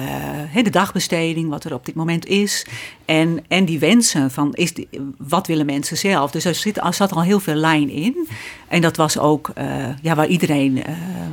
uh, 0.55 0.63
de 0.63 0.69
dagbesteding, 0.69 1.49
wat 1.49 1.63
er 1.63 1.73
op 1.73 1.85
dit 1.85 1.95
moment 1.95 2.25
is. 2.25 2.65
En, 3.05 3.43
en 3.47 3.65
die 3.65 3.79
wensen 3.79 4.31
van 4.31 4.53
is 4.53 4.73
die, 4.73 4.89
wat 5.17 5.47
willen 5.47 5.65
mensen 5.65 5.97
zelf. 5.97 6.31
Dus 6.31 6.45
er, 6.45 6.55
zit, 6.55 6.77
er 6.77 6.93
zat 6.93 7.11
al 7.11 7.21
heel 7.21 7.39
veel 7.39 7.55
lijn 7.55 7.89
in. 7.89 8.27
En 8.73 8.81
dat 8.81 8.97
was 8.97 9.17
ook 9.17 9.51
uh, 9.57 9.85
ja, 10.01 10.15
waar 10.15 10.27
iedereen 10.27 10.77
uh, 10.77 10.83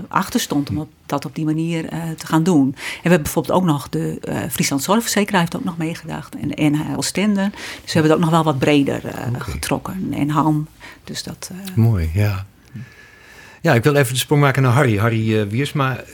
achter 0.08 0.40
stond 0.40 0.70
om 0.70 0.78
op, 0.78 0.88
dat 1.06 1.24
op 1.24 1.34
die 1.34 1.44
manier 1.44 1.92
uh, 1.92 2.02
te 2.16 2.26
gaan 2.26 2.42
doen. 2.42 2.64
En 2.64 2.72
we 2.74 2.98
hebben 3.00 3.22
bijvoorbeeld 3.22 3.58
ook 3.58 3.64
nog 3.64 3.88
de 3.88 4.18
Friesland 4.50 4.82
Zorgverzekeraar 4.82 5.40
heeft 5.40 5.56
ook 5.56 5.64
nog 5.64 5.76
meegedacht. 5.76 6.36
En 6.36 6.72
NHL 6.72 7.00
Stenden. 7.00 7.50
Dus 7.50 7.92
we 7.92 7.92
hebben 7.92 8.02
het 8.02 8.12
ook 8.12 8.20
nog 8.20 8.30
wel 8.30 8.44
wat 8.44 8.58
breder 8.58 9.00
okay. 9.04 9.40
getrokken. 9.40 10.12
En 10.12 10.30
HAM. 10.30 10.66
Dus 11.04 11.22
dat... 11.22 11.50
Mooi, 11.74 12.10
ja. 12.14 12.46
Ja, 13.60 13.74
ik 13.74 13.82
wil 13.82 13.94
even 13.94 14.12
de 14.12 14.18
sprong 14.18 14.40
maken 14.40 14.62
naar 14.62 14.72
Harry. 14.72 14.96
Harry 14.98 15.48
Wiersma, 15.48 16.04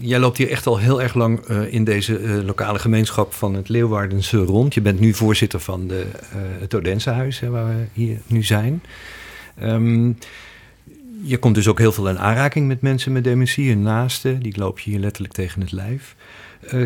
jij 0.00 0.18
loopt 0.18 0.38
hier 0.38 0.50
echt 0.50 0.66
al 0.66 0.78
heel 0.78 1.02
erg 1.02 1.14
lang 1.14 1.46
in 1.48 1.84
deze 1.84 2.42
lokale 2.44 2.78
gemeenschap 2.78 3.34
van 3.34 3.54
het 3.54 3.68
Leeuwardense 3.68 4.38
rond. 4.38 4.74
Je 4.74 4.80
bent 4.80 5.00
nu 5.00 5.14
voorzitter 5.14 5.60
van 5.60 5.86
de, 5.86 6.06
het 6.60 6.74
Odensehuis, 6.74 7.40
hè, 7.40 7.50
waar 7.50 7.66
we 7.66 7.84
hier 7.92 8.18
nu 8.26 8.42
zijn. 8.42 8.82
Um, 9.62 10.16
je 11.22 11.38
komt 11.38 11.54
dus 11.54 11.68
ook 11.68 11.78
heel 11.78 11.92
veel 11.92 12.08
in 12.08 12.18
aanraking 12.18 12.66
met 12.66 12.80
mensen 12.80 13.12
met 13.12 13.24
dementie, 13.24 13.70
en 13.70 13.82
naasten. 13.82 14.40
Die 14.40 14.58
loop 14.58 14.78
je 14.78 14.90
hier 14.90 15.00
letterlijk 15.00 15.34
tegen 15.34 15.60
het 15.60 15.72
lijf. 15.72 16.14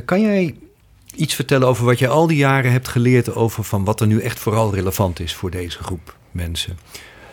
kan 0.04 0.20
jij 0.20 0.54
iets 1.14 1.34
vertellen 1.34 1.68
over 1.68 1.84
wat 1.84 1.98
je 1.98 2.08
al 2.08 2.26
die 2.26 2.36
jaren 2.36 2.72
hebt 2.72 2.88
geleerd 2.88 3.34
over 3.34 3.64
van 3.64 3.84
wat 3.84 4.00
er 4.00 4.06
nu 4.06 4.20
echt 4.20 4.38
vooral 4.38 4.74
relevant 4.74 5.20
is 5.20 5.34
voor 5.34 5.50
deze 5.50 5.82
groep 5.82 6.16
mensen? 6.30 6.78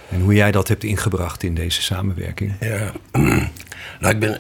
En 0.10 0.22
hoe 0.22 0.34
jij 0.34 0.52
dat 0.52 0.68
hebt 0.68 0.84
ingebracht 0.84 1.44
in 1.44 1.54
deze 1.54 1.82
samenwerking. 1.82 2.54
Ja, 2.60 2.92
nou, 4.00 4.14
ik 4.14 4.20
ben 4.20 4.38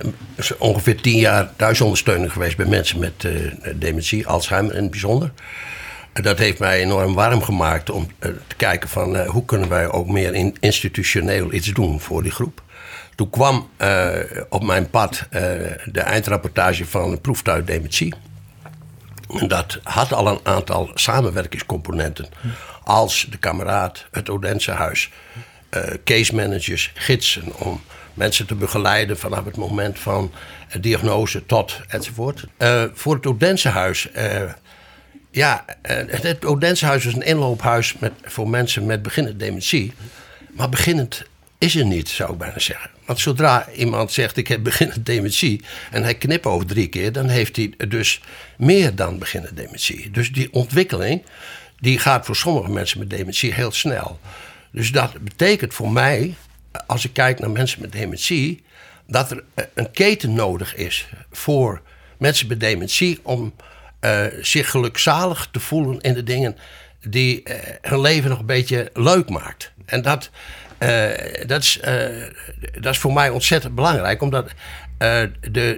ongeveer 0.57 1.01
tien 1.01 1.17
jaar 1.17 1.55
thuisondersteuner 1.55 2.31
geweest 2.31 2.57
bij 2.57 2.65
mensen 2.65 2.99
met 2.99 3.23
uh, 3.23 3.53
dementie, 3.75 4.27
Alzheimer 4.27 4.75
in 4.75 4.81
het 4.81 4.91
bijzonder. 4.91 5.31
Dat 6.13 6.37
heeft 6.37 6.59
mij 6.59 6.79
enorm 6.79 7.13
warm 7.13 7.41
gemaakt 7.41 7.89
om 7.89 8.07
uh, 8.19 8.31
te 8.47 8.55
kijken 8.55 8.89
van 8.89 9.15
uh, 9.15 9.29
hoe 9.29 9.45
kunnen 9.45 9.69
wij 9.69 9.91
ook 9.91 10.07
meer 10.07 10.33
in, 10.33 10.57
institutioneel 10.59 11.53
iets 11.53 11.67
doen 11.67 11.99
voor 11.99 12.23
die 12.23 12.31
groep. 12.31 12.61
Toen 13.15 13.29
kwam 13.29 13.69
op 14.49 14.63
mijn 14.63 14.89
pad 14.89 15.27
de 15.85 16.01
eindrapportage 16.01 16.85
van 16.85 17.11
een 17.11 17.21
proeftuig 17.21 17.63
dementie. 17.65 18.13
En 19.39 19.47
dat 19.47 19.79
had 19.83 20.13
al 20.13 20.27
een 20.27 20.39
aantal 20.43 20.91
samenwerkingscomponenten. 20.93 22.29
Als 22.83 23.27
de 23.29 23.37
kameraad, 23.37 24.07
het 24.11 24.29
Odense 24.29 24.71
huis, 24.71 25.11
uh, 25.73 25.83
case 26.03 26.35
managers, 26.35 26.91
gidsen 26.93 27.55
om 27.55 27.81
mensen 28.13 28.47
te 28.47 28.55
begeleiden 28.55 29.17
vanaf 29.17 29.45
het 29.45 29.57
moment 29.57 29.99
van 29.99 30.31
diagnose 30.79 31.45
tot 31.45 31.79
enzovoort. 31.87 32.45
Voor 32.93 33.15
het 33.15 33.25
Odensehuis, 33.25 34.09
ja, 35.31 35.65
het 35.81 36.45
Odensehuis 36.45 37.05
is 37.05 37.13
een 37.13 37.21
inloophuis 37.21 37.95
met, 37.99 38.11
voor 38.23 38.49
mensen 38.49 38.85
met 38.85 39.01
beginnend 39.01 39.39
dementie. 39.39 39.93
Maar 40.51 40.69
beginnend 40.69 41.23
is 41.57 41.75
er 41.75 41.85
niet, 41.85 42.09
zou 42.09 42.31
ik 42.31 42.37
bijna 42.37 42.59
zeggen. 42.59 42.89
Want 43.05 43.19
zodra 43.19 43.69
iemand 43.69 44.11
zegt 44.11 44.37
ik 44.37 44.47
heb 44.47 44.63
beginnend 44.63 45.05
dementie 45.05 45.61
en 45.91 46.03
hij 46.03 46.15
knipt 46.15 46.45
over 46.45 46.65
drie 46.65 46.87
keer, 46.87 47.11
dan 47.11 47.27
heeft 47.27 47.55
hij 47.55 47.73
dus 47.87 48.21
meer 48.57 48.95
dan 48.95 49.19
beginnend 49.19 49.55
dementie. 49.55 50.11
Dus 50.11 50.31
die 50.31 50.53
ontwikkeling 50.53 51.23
die 51.79 51.99
gaat 51.99 52.25
voor 52.25 52.35
sommige 52.35 52.71
mensen 52.71 52.99
met 52.99 53.09
dementie 53.09 53.53
heel 53.53 53.71
snel. 53.71 54.19
Dus 54.71 54.91
dat 54.91 55.19
betekent 55.21 55.73
voor 55.73 55.91
mij, 55.91 56.35
als 56.87 57.05
ik 57.05 57.13
kijk 57.13 57.39
naar 57.39 57.51
mensen 57.51 57.81
met 57.81 57.91
dementie, 57.91 58.63
dat 59.07 59.31
er 59.31 59.43
een 59.73 59.91
keten 59.91 60.33
nodig 60.33 60.75
is 60.75 61.09
voor 61.31 61.81
mensen 62.17 62.47
met 62.47 62.59
dementie 62.59 63.19
om 63.23 63.53
uh, 64.01 64.25
zich 64.41 64.69
gelukzalig 64.69 65.47
te 65.51 65.59
voelen 65.59 66.01
in 66.01 66.13
de 66.13 66.23
dingen 66.23 66.57
die 67.01 67.43
uh, 67.43 67.55
hun 67.81 68.01
leven 68.01 68.29
nog 68.29 68.39
een 68.39 68.45
beetje 68.45 68.89
leuk 68.93 69.29
maakt. 69.29 69.71
En 69.85 70.01
dat, 70.01 70.29
uh, 70.79 71.09
dat, 71.45 71.63
is, 71.63 71.79
dat 72.79 72.93
is 72.93 72.97
voor 72.97 73.13
mij 73.13 73.29
ontzettend 73.29 73.75
belangrijk, 73.75 74.21
omdat 74.21 74.51
de, 74.97 75.31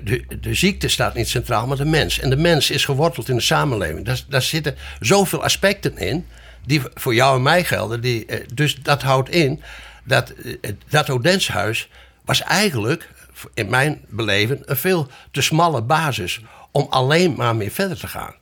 de, 0.03 0.23
de 0.39 0.53
ziekte 0.53 0.87
staat 0.87 1.13
niet 1.13 1.27
centraal, 1.27 1.67
maar 1.67 1.77
de 1.77 1.85
mens. 1.85 2.19
En 2.19 2.29
de 2.29 2.37
mens 2.37 2.69
is 2.69 2.85
geworteld 2.85 3.29
in 3.29 3.35
de 3.35 3.41
samenleving. 3.41 4.05
Daar, 4.05 4.21
daar 4.29 4.41
zitten 4.41 4.75
zoveel 4.99 5.43
aspecten 5.43 5.97
in 5.97 6.25
die 6.65 6.81
voor 6.93 7.13
jou 7.13 7.35
en 7.35 7.41
mij 7.41 7.63
gelden. 7.63 8.01
Die, 8.01 8.25
eh, 8.25 8.47
dus 8.53 8.75
dat 8.75 9.01
houdt 9.01 9.29
in 9.29 9.61
dat 10.03 10.29
eh, 10.29 10.71
dat 10.89 11.09
Odenshuis 11.09 11.89
was 12.25 12.41
eigenlijk, 12.41 13.09
in 13.53 13.69
mijn 13.69 14.01
beleven, 14.09 14.61
een 14.65 14.77
veel 14.77 15.07
te 15.31 15.41
smalle 15.41 15.81
basis 15.81 16.41
om 16.71 16.87
alleen 16.89 17.33
maar 17.35 17.55
meer 17.55 17.71
verder 17.71 17.99
te 17.99 18.07
gaan. 18.07 18.35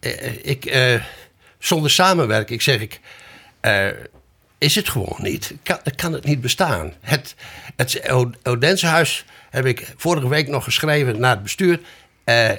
Eh, 0.00 0.46
ik, 0.46 0.78
zonder 1.58 1.90
samenwerking 1.90 2.62
zeg 2.62 2.80
ik, 2.80 3.00
is 4.58 4.74
het 4.74 4.88
gewoon 4.88 5.18
niet. 5.18 5.54
Kan, 5.62 5.78
kan 5.96 6.12
het 6.12 6.24
niet 6.24 6.40
bestaan. 6.40 6.92
Het, 7.00 7.34
het 7.76 8.10
Odensehuis, 8.42 9.24
heb 9.50 9.66
ik 9.66 9.94
vorige 9.96 10.28
week 10.28 10.48
nog 10.48 10.64
geschreven 10.64 11.20
naar 11.20 11.30
het 11.30 11.42
bestuur, 11.42 11.80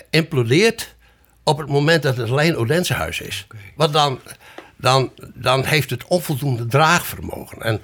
implodeert 0.10 0.96
op 1.44 1.58
het 1.58 1.70
moment 1.70 2.04
dat 2.04 2.18
het 2.18 2.30
alleen 2.30 2.56
Odensehuis 2.56 3.20
is. 3.20 3.48
Wat 3.76 3.94
dan 3.94 4.20
dan, 4.86 5.12
dan 5.34 5.66
heeft 5.66 5.90
het 5.90 6.08
onvoldoende 6.08 6.66
draagvermogen. 6.66 7.62
En, 7.62 7.82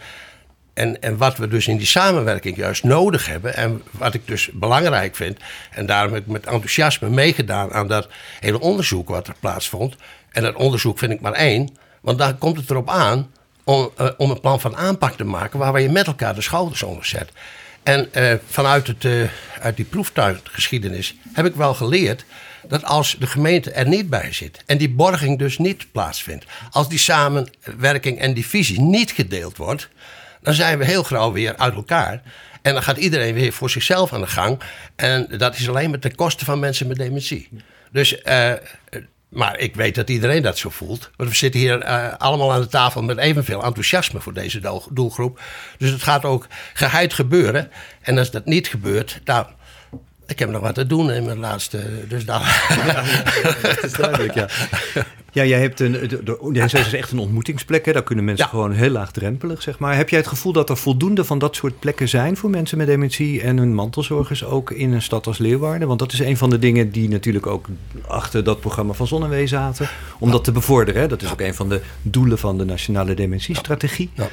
en, 0.74 1.02
en 1.02 1.18
wat 1.18 1.38
we 1.38 1.48
dus 1.48 1.68
in 1.68 1.78
die 1.78 1.88
samenwerking 1.88 2.56
juist 2.56 2.84
nodig 2.84 3.26
hebben, 3.26 3.56
en 3.56 3.82
wat 3.92 4.14
ik 4.14 4.28
dus 4.28 4.50
belangrijk 4.54 5.16
vind, 5.16 5.40
en 5.72 5.86
daarom 5.86 6.14
heb 6.14 6.22
ik 6.22 6.32
met 6.32 6.46
enthousiasme 6.46 7.10
meegedaan 7.10 7.74
aan 7.74 7.88
dat 7.88 8.08
hele 8.40 8.60
onderzoek 8.60 9.10
wat 9.10 9.28
er 9.28 9.36
plaatsvond. 9.40 9.96
En 10.32 10.44
dat 10.44 10.56
onderzoek 10.56 11.00
vind 11.00 11.12
ik 11.12 11.22
maar 11.22 11.34
één, 11.34 11.78
want 12.02 12.18
daar 12.18 12.34
komt 12.34 12.58
het 12.58 12.70
erop 12.70 12.90
aan 12.90 13.32
om, 13.64 13.92
uh, 14.02 14.08
om 14.18 14.32
een 14.32 14.40
plan 14.40 14.60
van 14.60 14.76
aanpak 14.76 15.16
te 15.16 15.24
maken 15.24 15.60
waar 15.60 15.82
je 15.82 15.90
met 15.90 16.08
elkaar 16.08 16.36
de 16.36 16.42
schouders 16.42 16.84
onder 16.84 17.06
zet. 17.06 17.30
En 17.84 18.10
uh, 18.14 18.34
vanuit 18.48 18.88
het, 18.88 19.04
uh, 19.04 19.30
uit 19.62 19.76
die 19.76 19.86
proeftuiggeschiedenis 19.86 21.16
heb 21.34 21.46
ik 21.46 21.56
wel 21.56 21.74
geleerd 21.74 22.26
dat 22.68 22.84
als 22.84 23.16
de 23.20 23.28
gemeente 23.28 23.72
er 23.72 23.88
niet 23.88 24.10
bij 24.10 24.34
zit 24.34 24.64
en 24.66 24.78
die 24.78 24.90
borging 24.90 25.40
dus 25.40 25.58
niet 25.58 25.92
plaatsvindt, 25.92 26.46
als 26.72 26.90
die 26.90 27.00
samenwerking 27.00 28.20
en 28.20 28.34
die 28.34 28.46
visie 28.46 28.82
niet 28.82 29.12
gedeeld 29.12 29.58
wordt, 29.58 29.90
dan 30.42 30.54
zijn 30.54 30.78
we 30.78 30.86
heel 30.86 31.04
gauw 31.04 31.32
weer 31.32 31.58
uit 31.58 31.74
elkaar. 31.74 32.22
En 32.62 32.74
dan 32.74 32.84
gaat 32.84 32.98
iedereen 32.98 33.34
weer 33.34 33.54
voor 33.54 33.70
zichzelf 33.70 34.14
aan 34.14 34.22
de 34.22 34.28
gang. 34.28 34.60
En 34.96 35.28
dat 35.38 35.56
is 35.56 35.70
alleen 35.70 35.90
maar 35.90 36.00
ten 36.00 36.16
koste 36.16 36.46
van 36.46 36.60
mensen 36.60 36.88
met 36.88 36.98
dementie. 36.98 37.50
Dus, 37.92 38.22
uh, 38.24 38.54
maar 39.30 39.60
ik 39.60 39.76
weet 39.76 39.96
dat 39.96 40.10
iedereen 40.10 40.42
dat 40.42 40.58
zo 40.58 40.70
voelt. 40.70 41.10
Want 41.16 41.30
we 41.30 41.36
zitten 41.36 41.60
hier 41.60 41.84
uh, 41.84 42.14
allemaal 42.18 42.54
aan 42.54 42.62
de 42.62 42.68
tafel 42.68 43.04
met 43.04 43.18
evenveel 43.18 43.64
enthousiasme 43.64 44.20
voor 44.20 44.34
deze 44.34 44.82
doelgroep. 44.92 45.42
Dus 45.78 45.90
het 45.90 46.04
gaat 46.04 46.26
ook 46.26 46.48
geheid 46.74 47.14
gebeuren. 47.14 47.72
En 48.02 48.18
als 48.18 48.32
dat 48.32 48.46
niet 48.46 48.68
gebeurt, 48.68 49.22
nou, 49.24 49.46
ik 50.32 50.40
heb 50.40 50.50
nog 50.50 50.62
wat 50.62 50.76
te 50.76 50.88
doen 50.88 51.12
in 51.12 51.26
mijn 51.26 51.40
laatste. 51.40 51.80
Dus 52.08 52.26
dan. 52.26 52.42
Ja, 52.86 53.04
dat 53.62 53.84
is 53.84 53.94
duidelijk, 53.94 54.34
ja. 54.34 54.48
Ja, 55.34 55.46
jij 55.46 55.60
hebt 55.60 55.80
een. 55.80 55.92
De, 55.92 56.24
de, 56.24 56.60
is 56.64 56.94
echt 56.94 57.12
een 57.12 57.20
ontmoetingsplek. 57.20 57.86
Hè? 57.86 57.92
Daar 57.92 58.04
kunnen 58.04 58.26
mensen 58.26 58.48
gewoon 58.48 58.72
heel 58.72 58.90
laagdrempelig, 58.90 59.62
zeg 59.62 59.80
maar. 59.80 59.96
Heb 59.96 60.10
jij 60.10 60.20
het 60.20 60.28
gevoel 60.28 60.54
dat 60.54 60.70
er 60.70 60.78
voldoende 60.78 61.26
van 61.26 61.40
dat 61.40 61.56
soort 61.56 61.80
plekken 61.80 62.10
zijn 62.10 62.38
voor 62.38 62.50
mensen 62.50 62.78
met 62.78 62.88
dementie 62.88 63.42
en 63.42 63.58
hun 63.58 63.74
mantelzorgers 63.74 64.44
ook 64.44 64.72
in 64.72 64.92
een 64.92 65.02
stad 65.02 65.28
als 65.28 65.38
Leeuwarden? 65.38 65.88
Want 65.88 66.00
dat 66.00 66.14
is 66.14 66.20
een 66.20 66.38
van 66.38 66.50
de 66.50 66.60
dingen 66.60 66.92
die 66.92 67.10
natuurlijk 67.10 67.48
ook 67.48 67.68
achter 68.08 68.44
dat 68.44 68.60
programma 68.60 68.94
van 68.94 69.08
Zonnewee 69.08 69.48
zaten. 69.48 69.90
Om 70.20 70.32
dat 70.32 70.44
te 70.44 70.52
bevorderen. 70.52 71.02
Hè? 71.02 71.08
Dat 71.08 71.22
is 71.22 71.32
ook 71.32 71.42
een 71.42 71.56
van 71.56 71.70
de 71.70 71.82
doelen 72.02 72.38
van 72.38 72.58
de 72.58 72.66
Nationale 72.66 73.14
Dementiestrategie. 73.14 74.10
Ja. 74.14 74.28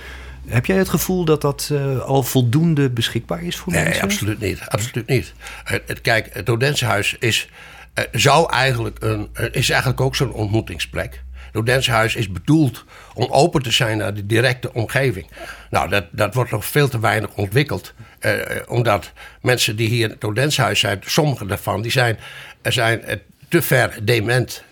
Heb 0.49 0.67
jij 0.67 0.76
het 0.76 0.88
gevoel 0.88 1.25
dat 1.25 1.40
dat 1.40 1.69
uh, 1.73 2.00
al 2.00 2.23
voldoende 2.23 2.90
beschikbaar 2.90 3.43
is 3.43 3.57
voor 3.57 3.73
nee, 3.73 3.85
mensen? 3.85 4.02
Nee, 4.02 4.12
absoluut 4.12 4.40
niet. 4.40 4.61
Absoluut 4.69 5.07
niet. 5.07 5.33
Het, 5.64 6.00
kijk, 6.00 6.28
het 6.33 6.50
Odensehuis 6.50 7.17
is, 7.19 7.49
uh, 7.95 8.05
zou 8.12 8.52
eigenlijk 8.52 8.97
een, 9.00 9.28
is 9.52 9.71
eigenlijk 9.71 10.00
ook 10.00 10.17
zo'n 10.17 10.33
ontmoetingsplek. 10.33 11.23
Het 11.47 11.57
Odensehuis 11.57 12.14
is 12.14 12.33
bedoeld 12.33 12.85
om 13.14 13.26
open 13.31 13.62
te 13.62 13.71
zijn 13.71 13.99
naar 13.99 14.14
de 14.14 14.26
directe 14.26 14.73
omgeving. 14.73 15.26
Nou, 15.71 15.88
dat, 15.88 16.05
dat 16.11 16.35
wordt 16.35 16.50
nog 16.50 16.64
veel 16.64 16.88
te 16.88 17.00
weinig 17.00 17.35
ontwikkeld. 17.35 17.95
Uh, 18.21 18.33
omdat 18.67 19.12
mensen 19.43 19.76
die 19.76 19.88
hier 19.88 20.05
in 20.05 20.11
het 20.11 20.25
Odensehuis 20.25 20.81
zijn, 20.81 21.00
sommige 21.05 21.47
daarvan, 21.47 21.83
die 21.83 21.90
zijn, 21.90 22.19
zijn 22.62 23.21
te 23.49 23.62
ver 23.62 23.99
dement. 24.02 24.62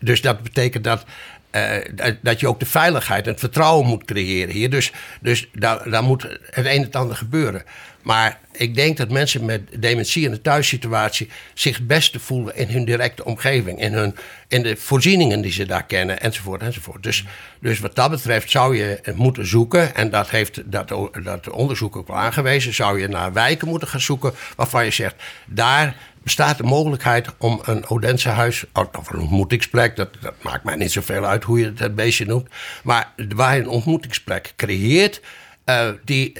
dus 0.00 0.20
dat 0.20 0.42
betekent 0.42 0.84
dat 0.84 1.04
uh, 1.52 2.14
dat 2.22 2.40
je 2.40 2.48
ook 2.48 2.60
de 2.60 2.66
veiligheid 2.66 3.24
en 3.24 3.30
het 3.30 3.40
vertrouwen 3.40 3.86
moet 3.86 4.04
creëren 4.04 4.54
hier. 4.54 4.70
Dus, 4.70 4.92
dus 5.20 5.48
daar, 5.52 5.90
daar 5.90 6.02
moet 6.02 6.22
het 6.22 6.66
een 6.66 6.84
en 6.84 6.92
ander 6.92 7.16
gebeuren. 7.16 7.62
Maar 8.02 8.38
ik 8.52 8.74
denk 8.74 8.96
dat 8.96 9.10
mensen 9.10 9.44
met 9.44 9.62
dementie 9.78 10.24
in 10.24 10.30
de 10.30 10.40
thuissituatie 10.40 11.28
zich 11.54 11.76
het 11.76 11.86
beste 11.86 12.20
voelen 12.20 12.56
in 12.56 12.68
hun 12.68 12.84
directe 12.84 13.24
omgeving. 13.24 13.80
In, 13.80 13.92
hun, 13.92 14.14
in 14.48 14.62
de 14.62 14.76
voorzieningen 14.76 15.40
die 15.40 15.52
ze 15.52 15.66
daar 15.66 15.86
kennen, 15.86 16.20
enzovoort, 16.20 16.62
enzovoort. 16.62 17.02
Dus, 17.02 17.24
dus 17.60 17.78
wat 17.78 17.94
dat 17.94 18.10
betreft 18.10 18.50
zou 18.50 18.76
je 18.76 19.00
moeten 19.14 19.46
zoeken, 19.46 19.94
en 19.94 20.10
dat 20.10 20.30
heeft 20.30 20.62
dat, 20.64 20.88
dat 21.22 21.50
onderzoek 21.50 21.96
ook 21.96 22.08
wel 22.08 22.16
aangewezen, 22.16 22.74
zou 22.74 23.00
je 23.00 23.08
naar 23.08 23.32
wijken 23.32 23.68
moeten 23.68 23.88
gaan 23.88 24.00
zoeken 24.00 24.32
waarvan 24.56 24.84
je 24.84 24.90
zegt, 24.90 25.14
daar 25.46 25.96
bestaat 26.22 26.56
de 26.56 26.62
mogelijkheid 26.62 27.28
om 27.38 27.60
een 27.64 27.88
Odense 27.88 28.28
huis, 28.28 28.64
of 28.72 29.10
een 29.10 29.20
ontmoetingsplek, 29.20 29.96
dat, 29.96 30.08
dat 30.20 30.34
maakt 30.42 30.64
mij 30.64 30.76
niet 30.76 30.92
zoveel 30.92 31.24
uit 31.24 31.44
hoe 31.44 31.58
je 31.58 31.72
het, 31.76 31.94
beestje 31.94 32.26
noemt, 32.26 32.48
maar 32.82 33.12
waar 33.34 33.54
je 33.54 33.60
een 33.60 33.68
ontmoetingsplek 33.68 34.52
creëert, 34.56 35.20
uh, 35.66 35.88
die 36.04 36.32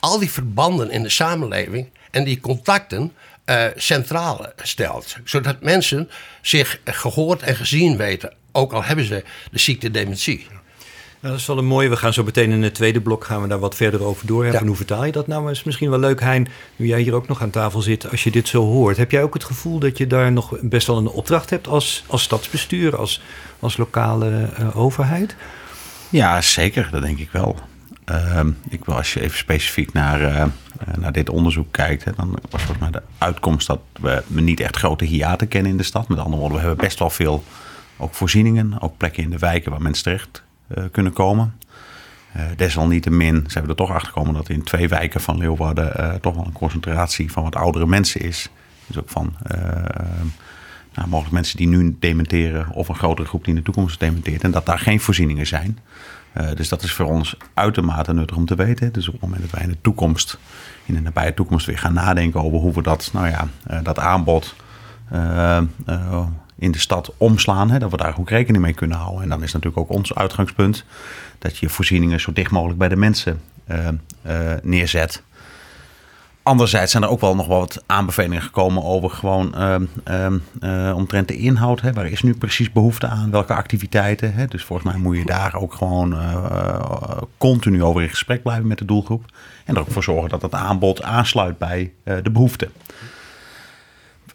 al 0.00 0.18
die 0.18 0.30
verbanden 0.30 0.90
in 0.90 1.02
de 1.02 1.08
samenleving 1.08 1.88
en 2.10 2.24
die 2.24 2.40
contacten 2.40 3.12
uh, 3.46 3.64
centraal 3.76 4.46
stelt. 4.56 5.16
Zodat 5.24 5.62
mensen 5.62 6.10
zich 6.40 6.80
gehoord 6.84 7.42
en 7.42 7.56
gezien 7.56 7.96
weten, 7.96 8.32
ook 8.52 8.72
al 8.72 8.84
hebben 8.84 9.04
ze 9.04 9.24
de 9.50 9.58
ziekte 9.58 9.90
dementie. 9.90 10.46
Dat 11.26 11.36
is 11.36 11.46
wel 11.46 11.58
een 11.58 11.64
mooie. 11.64 11.88
We 11.88 11.96
gaan 11.96 12.12
zo 12.12 12.24
meteen 12.24 12.50
in 12.50 12.62
het 12.62 12.74
tweede 12.74 13.00
blok 13.00 13.24
gaan 13.24 13.42
we 13.42 13.48
daar 13.48 13.58
wat 13.58 13.74
verder 13.74 14.04
over 14.04 14.26
doorhebben. 14.26 14.60
Ja. 14.60 14.66
Hoe 14.66 14.76
vertaal 14.76 15.04
je 15.04 15.12
dat 15.12 15.26
nou? 15.26 15.42
Maar 15.42 15.52
is 15.52 15.64
misschien 15.64 15.90
wel 15.90 15.98
leuk, 15.98 16.20
Hein, 16.20 16.48
nu 16.76 16.86
jij 16.86 17.00
hier 17.00 17.14
ook 17.14 17.28
nog 17.28 17.42
aan 17.42 17.50
tafel 17.50 17.80
zit, 17.80 18.10
als 18.10 18.24
je 18.24 18.30
dit 18.30 18.48
zo 18.48 18.62
hoort. 18.62 18.96
Heb 18.96 19.10
jij 19.10 19.22
ook 19.22 19.34
het 19.34 19.44
gevoel 19.44 19.78
dat 19.78 19.98
je 19.98 20.06
daar 20.06 20.32
nog 20.32 20.56
best 20.60 20.86
wel 20.86 20.96
een 20.96 21.08
opdracht 21.08 21.50
hebt 21.50 21.68
als, 21.68 22.04
als 22.06 22.22
stadsbestuur, 22.22 22.96
als, 22.96 23.22
als 23.58 23.76
lokale 23.76 24.48
uh, 24.60 24.76
overheid? 24.76 25.36
Ja, 26.08 26.40
zeker. 26.40 26.88
Dat 26.90 27.02
denk 27.02 27.18
ik 27.18 27.30
wel. 27.30 27.58
Uh, 28.10 28.40
ik 28.68 28.84
wil 28.84 28.94
als 28.94 29.14
je 29.14 29.20
even 29.20 29.38
specifiek 29.38 29.92
naar, 29.92 30.20
uh, 30.20 30.44
naar 30.98 31.12
dit 31.12 31.30
onderzoek 31.30 31.72
kijkt, 31.72 32.04
hè, 32.04 32.12
dan 32.16 32.38
was 32.50 32.62
volgens 32.62 32.78
mij 32.78 32.90
de 32.90 33.02
uitkomst 33.18 33.66
dat 33.66 33.80
we 34.00 34.22
niet 34.28 34.60
echt 34.60 34.76
grote 34.76 35.04
hiaten 35.04 35.48
kennen 35.48 35.70
in 35.70 35.76
de 35.76 35.82
stad. 35.82 36.08
Met 36.08 36.18
andere 36.18 36.36
woorden, 36.36 36.58
we 36.58 36.66
hebben 36.66 36.84
best 36.84 36.98
wel 36.98 37.10
veel 37.10 37.44
ook 37.96 38.14
voorzieningen, 38.14 38.80
ook 38.80 38.96
plekken 38.96 39.22
in 39.22 39.30
de 39.30 39.38
wijken 39.38 39.70
waar 39.70 39.82
mensen 39.82 40.04
terecht 40.04 40.44
kunnen 40.92 41.12
komen. 41.12 41.54
desalniettemin 42.56 43.44
zijn 43.46 43.64
we 43.64 43.70
er 43.70 43.76
toch 43.76 43.90
achter 43.90 44.08
gekomen 44.08 44.34
dat 44.34 44.48
in 44.48 44.62
twee 44.62 44.88
wijken 44.88 45.20
van 45.20 45.38
Leeuwarden 45.38 46.20
toch 46.20 46.34
wel 46.34 46.44
een 46.44 46.52
concentratie 46.52 47.32
van 47.32 47.42
wat 47.42 47.56
oudere 47.56 47.86
mensen 47.86 48.20
is. 48.20 48.50
Dus 48.86 48.98
ook 48.98 49.08
van 49.08 49.36
nou, 50.94 51.08
mogelijk 51.08 51.34
mensen 51.34 51.56
die 51.56 51.68
nu 51.68 51.96
dementeren 52.00 52.70
of 52.70 52.88
een 52.88 52.94
grotere 52.94 53.28
groep 53.28 53.44
die 53.44 53.54
in 53.54 53.58
de 53.58 53.64
toekomst 53.64 54.00
dementeert. 54.00 54.44
En 54.44 54.50
dat 54.50 54.66
daar 54.66 54.78
geen 54.78 55.00
voorzieningen 55.00 55.46
zijn. 55.46 55.78
Dus 56.54 56.68
dat 56.68 56.82
is 56.82 56.92
voor 56.92 57.06
ons 57.06 57.36
uitermate 57.54 58.12
nuttig 58.12 58.36
om 58.36 58.46
te 58.46 58.54
weten. 58.54 58.92
Dus 58.92 59.06
op 59.06 59.12
het 59.12 59.22
moment 59.22 59.40
dat 59.40 59.50
wij 59.50 59.62
in 59.62 59.68
de 59.68 59.80
toekomst, 59.80 60.38
in 60.84 60.94
de 60.94 61.00
nabije 61.00 61.34
toekomst, 61.34 61.66
weer 61.66 61.78
gaan 61.78 61.94
nadenken 61.94 62.42
over 62.42 62.58
hoe 62.58 62.72
we 62.72 62.82
dat, 62.82 63.10
nou 63.12 63.28
ja, 63.28 63.48
dat 63.82 63.98
aanbod 63.98 64.54
in 66.58 66.70
de 66.70 66.78
stad 66.78 67.12
omslaan, 67.16 67.70
hè, 67.70 67.78
dat 67.78 67.90
we 67.90 67.96
daar 67.96 68.18
ook 68.18 68.30
rekening 68.30 68.64
mee 68.64 68.74
kunnen 68.74 68.96
houden. 68.96 69.22
En 69.22 69.28
dan 69.28 69.42
is 69.42 69.52
natuurlijk 69.52 69.82
ook 69.82 69.96
ons 69.96 70.14
uitgangspunt 70.14 70.84
dat 71.38 71.58
je 71.58 71.68
voorzieningen 71.68 72.20
zo 72.20 72.32
dicht 72.32 72.50
mogelijk 72.50 72.78
bij 72.78 72.88
de 72.88 72.96
mensen 72.96 73.40
neerzet. 74.62 75.22
Anderzijds 76.42 76.90
zijn 76.90 77.02
er 77.02 77.08
ook 77.08 77.20
wel 77.20 77.34
nog 77.34 77.46
wat 77.46 77.82
aanbevelingen 77.86 78.42
gekomen 78.42 78.84
over 78.84 79.10
gewoon 79.10 79.54
uh, 79.58 80.92
omtrent 80.96 81.28
de 81.28 81.36
inhoud. 81.36 81.80
Hè. 81.80 81.92
Waar 81.92 82.06
is 82.06 82.22
nu 82.22 82.34
precies 82.34 82.72
behoefte 82.72 83.06
aan? 83.06 83.30
Welke 83.30 83.54
activiteiten? 83.54 84.34
Hè? 84.34 84.46
Dus 84.46 84.64
volgens 84.64 84.92
mij 84.92 85.00
moet 85.00 85.16
je 85.16 85.24
daar 85.24 85.54
ook 85.54 85.74
gewoon 85.74 86.16
continu 87.38 87.82
over 87.82 88.02
in 88.02 88.08
gesprek 88.08 88.42
blijven 88.42 88.66
met 88.66 88.78
de 88.78 88.84
doelgroep. 88.84 89.24
En 89.64 89.74
er 89.74 89.80
ook 89.80 89.90
voor 89.90 90.02
zorgen 90.02 90.28
dat 90.28 90.42
het 90.42 90.54
aanbod 90.54 91.02
aansluit 91.02 91.58
bij 91.58 91.92
de 92.04 92.30
behoeften. 92.30 92.72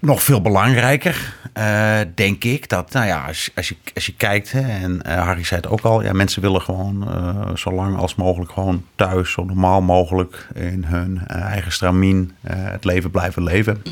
Nog 0.01 0.24
veel 0.24 0.41
belangrijker, 0.41 1.36
uh, 1.58 2.00
denk 2.15 2.43
ik, 2.43 2.70
dat 2.70 2.91
nou 2.91 3.05
ja, 3.05 3.25
als, 3.25 3.51
als, 3.55 3.70
je, 3.70 3.75
als 3.96 4.05
je 4.05 4.13
kijkt, 4.15 4.51
hè, 4.51 4.62
en 4.62 5.01
uh, 5.05 5.24
Harry 5.24 5.43
zei 5.43 5.62
het 5.62 5.70
ook 5.70 5.81
al, 5.81 6.03
ja, 6.03 6.13
mensen 6.13 6.41
willen 6.41 6.62
gewoon 6.62 7.08
uh, 7.08 7.55
zo 7.55 7.72
lang 7.72 7.98
als 7.98 8.15
mogelijk 8.15 8.51
gewoon 8.51 8.86
thuis, 8.96 9.31
zo 9.31 9.43
normaal 9.43 9.81
mogelijk 9.81 10.48
in 10.53 10.84
hun 10.84 11.27
eigen 11.27 11.72
stramien 11.72 12.36
het 12.48 12.84
leven 12.84 13.12
blijven 13.12 13.43
leven. 13.43 13.84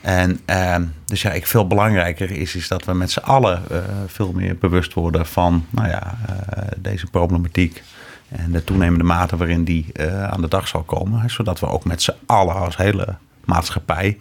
En 0.00 0.40
dus 1.04 1.22
ja, 1.22 1.30
ik 1.30 1.46
veel 1.46 1.66
belangrijker 1.66 2.30
is, 2.30 2.54
is 2.54 2.68
dat 2.68 2.84
we 2.84 2.92
met 2.92 3.10
z'n 3.10 3.18
allen 3.18 3.62
veel 4.06 4.32
meer 4.32 4.58
bewust 4.58 4.92
worden 4.92 5.26
van 5.26 5.66
nou 5.70 5.88
ja, 5.88 6.18
deze 6.76 7.06
problematiek. 7.06 7.82
En 8.28 8.52
de 8.52 8.64
toenemende 8.64 9.04
mate 9.04 9.36
waarin 9.36 9.64
die 9.64 9.86
aan 10.30 10.40
de 10.40 10.48
dag 10.48 10.68
zal 10.68 10.82
komen. 10.82 11.30
Zodat 11.30 11.60
we 11.60 11.66
ook 11.66 11.84
met 11.84 12.02
z'n 12.02 12.14
allen 12.26 12.54
als 12.54 12.76
hele 12.76 13.14
maatschappij 13.44 14.18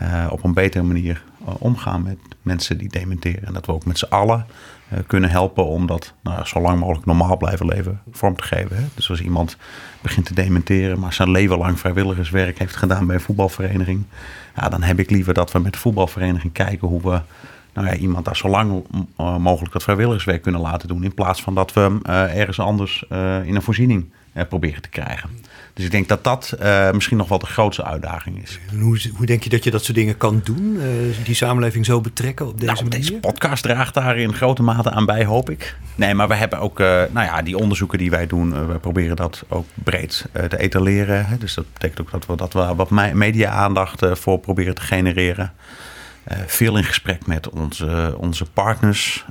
uh, 0.00 0.26
op 0.30 0.44
een 0.44 0.54
betere 0.54 0.84
manier 0.84 1.22
uh, 1.42 1.54
omgaan 1.58 2.02
met 2.02 2.18
mensen 2.42 2.78
die 2.78 2.88
dementeren. 2.88 3.44
En 3.44 3.52
dat 3.52 3.66
we 3.66 3.72
ook 3.72 3.84
met 3.84 3.98
z'n 3.98 4.06
allen 4.08 4.46
uh, 4.92 4.98
kunnen 5.06 5.30
helpen 5.30 5.66
om 5.66 5.86
dat 5.86 6.14
nou, 6.22 6.46
zo 6.46 6.60
lang 6.60 6.80
mogelijk 6.80 7.06
normaal 7.06 7.36
blijven 7.36 7.66
leven 7.66 8.00
vorm 8.10 8.36
te 8.36 8.42
geven. 8.42 8.76
Hè? 8.76 8.82
Dus 8.94 9.10
als 9.10 9.20
iemand 9.20 9.56
begint 10.00 10.26
te 10.26 10.34
dementeren, 10.34 10.98
maar 10.98 11.12
zijn 11.12 11.30
leven 11.30 11.58
lang 11.58 11.78
vrijwilligerswerk 11.78 12.58
heeft 12.58 12.76
gedaan 12.76 13.06
bij 13.06 13.14
een 13.14 13.20
voetbalvereniging, 13.20 14.04
ja, 14.56 14.68
dan 14.68 14.82
heb 14.82 14.98
ik 14.98 15.10
liever 15.10 15.34
dat 15.34 15.52
we 15.52 15.58
met 15.58 15.72
de 15.72 15.78
voetbalvereniging 15.78 16.52
kijken 16.52 16.88
hoe 16.88 17.02
we 17.02 17.20
nou 17.72 17.86
ja, 17.86 17.94
iemand 17.94 18.24
daar 18.24 18.36
zo 18.36 18.48
lang 18.48 18.84
mogelijk 19.16 19.72
dat 19.72 19.82
vrijwilligerswerk 19.82 20.42
kunnen 20.42 20.60
laten 20.60 20.88
doen. 20.88 21.04
In 21.04 21.14
plaats 21.14 21.42
van 21.42 21.54
dat 21.54 21.72
we 21.72 21.80
hem 21.80 22.00
ergens 22.04 22.60
anders 22.60 23.04
in 23.44 23.54
een 23.54 23.62
voorziening 23.62 24.10
proberen 24.48 24.82
te 24.82 24.88
krijgen. 24.88 25.30
Dus 25.80 25.88
ik 25.88 25.94
denk 25.94 26.08
dat 26.08 26.24
dat 26.24 26.56
uh, 26.62 26.90
misschien 26.90 27.16
nog 27.16 27.28
wel 27.28 27.38
de 27.38 27.46
grootste 27.46 27.84
uitdaging 27.84 28.42
is. 28.42 28.60
Hoe, 28.80 29.00
hoe, 29.16 29.26
denk 29.26 29.42
je 29.42 29.50
dat 29.50 29.64
je 29.64 29.70
dat 29.70 29.84
soort 29.84 29.96
dingen 29.96 30.16
kan 30.16 30.40
doen? 30.44 30.74
Uh, 30.74 31.24
die 31.24 31.34
samenleving 31.34 31.86
zo 31.86 32.00
betrekken 32.00 32.46
op 32.46 32.60
deze 32.60 32.72
nou, 32.72 32.84
manier? 32.84 33.00
Deze 33.00 33.20
podcast 33.20 33.62
draagt 33.62 33.94
daar 33.94 34.18
in 34.18 34.34
grote 34.34 34.62
mate 34.62 34.90
aan 34.90 35.06
bij, 35.06 35.24
hoop 35.24 35.50
ik. 35.50 35.76
Nee, 35.94 36.14
maar 36.14 36.28
we 36.28 36.34
hebben 36.34 36.58
ook, 36.58 36.80
uh, 36.80 36.86
nou 36.86 37.26
ja, 37.26 37.42
die 37.42 37.56
onderzoeken 37.56 37.98
die 37.98 38.10
wij 38.10 38.26
doen, 38.26 38.68
we 38.68 38.78
proberen 38.78 39.16
dat 39.16 39.44
ook 39.48 39.66
breed 39.74 40.26
te 40.48 40.58
etaleren. 40.58 41.26
Hè? 41.26 41.38
Dus 41.38 41.54
dat 41.54 41.72
betekent 41.72 42.00
ook 42.00 42.10
dat 42.10 42.26
we, 42.26 42.36
dat 42.36 42.52
we 42.52 42.74
wat 42.74 42.90
media-aandacht 43.14 44.06
voor 44.12 44.38
proberen 44.38 44.74
te 44.74 44.82
genereren. 44.82 45.52
veel 46.46 46.76
in 46.76 46.84
gesprek 46.84 47.26
met 47.26 47.48
onze, 47.50 48.14
onze 48.18 48.44
partners. 48.44 49.24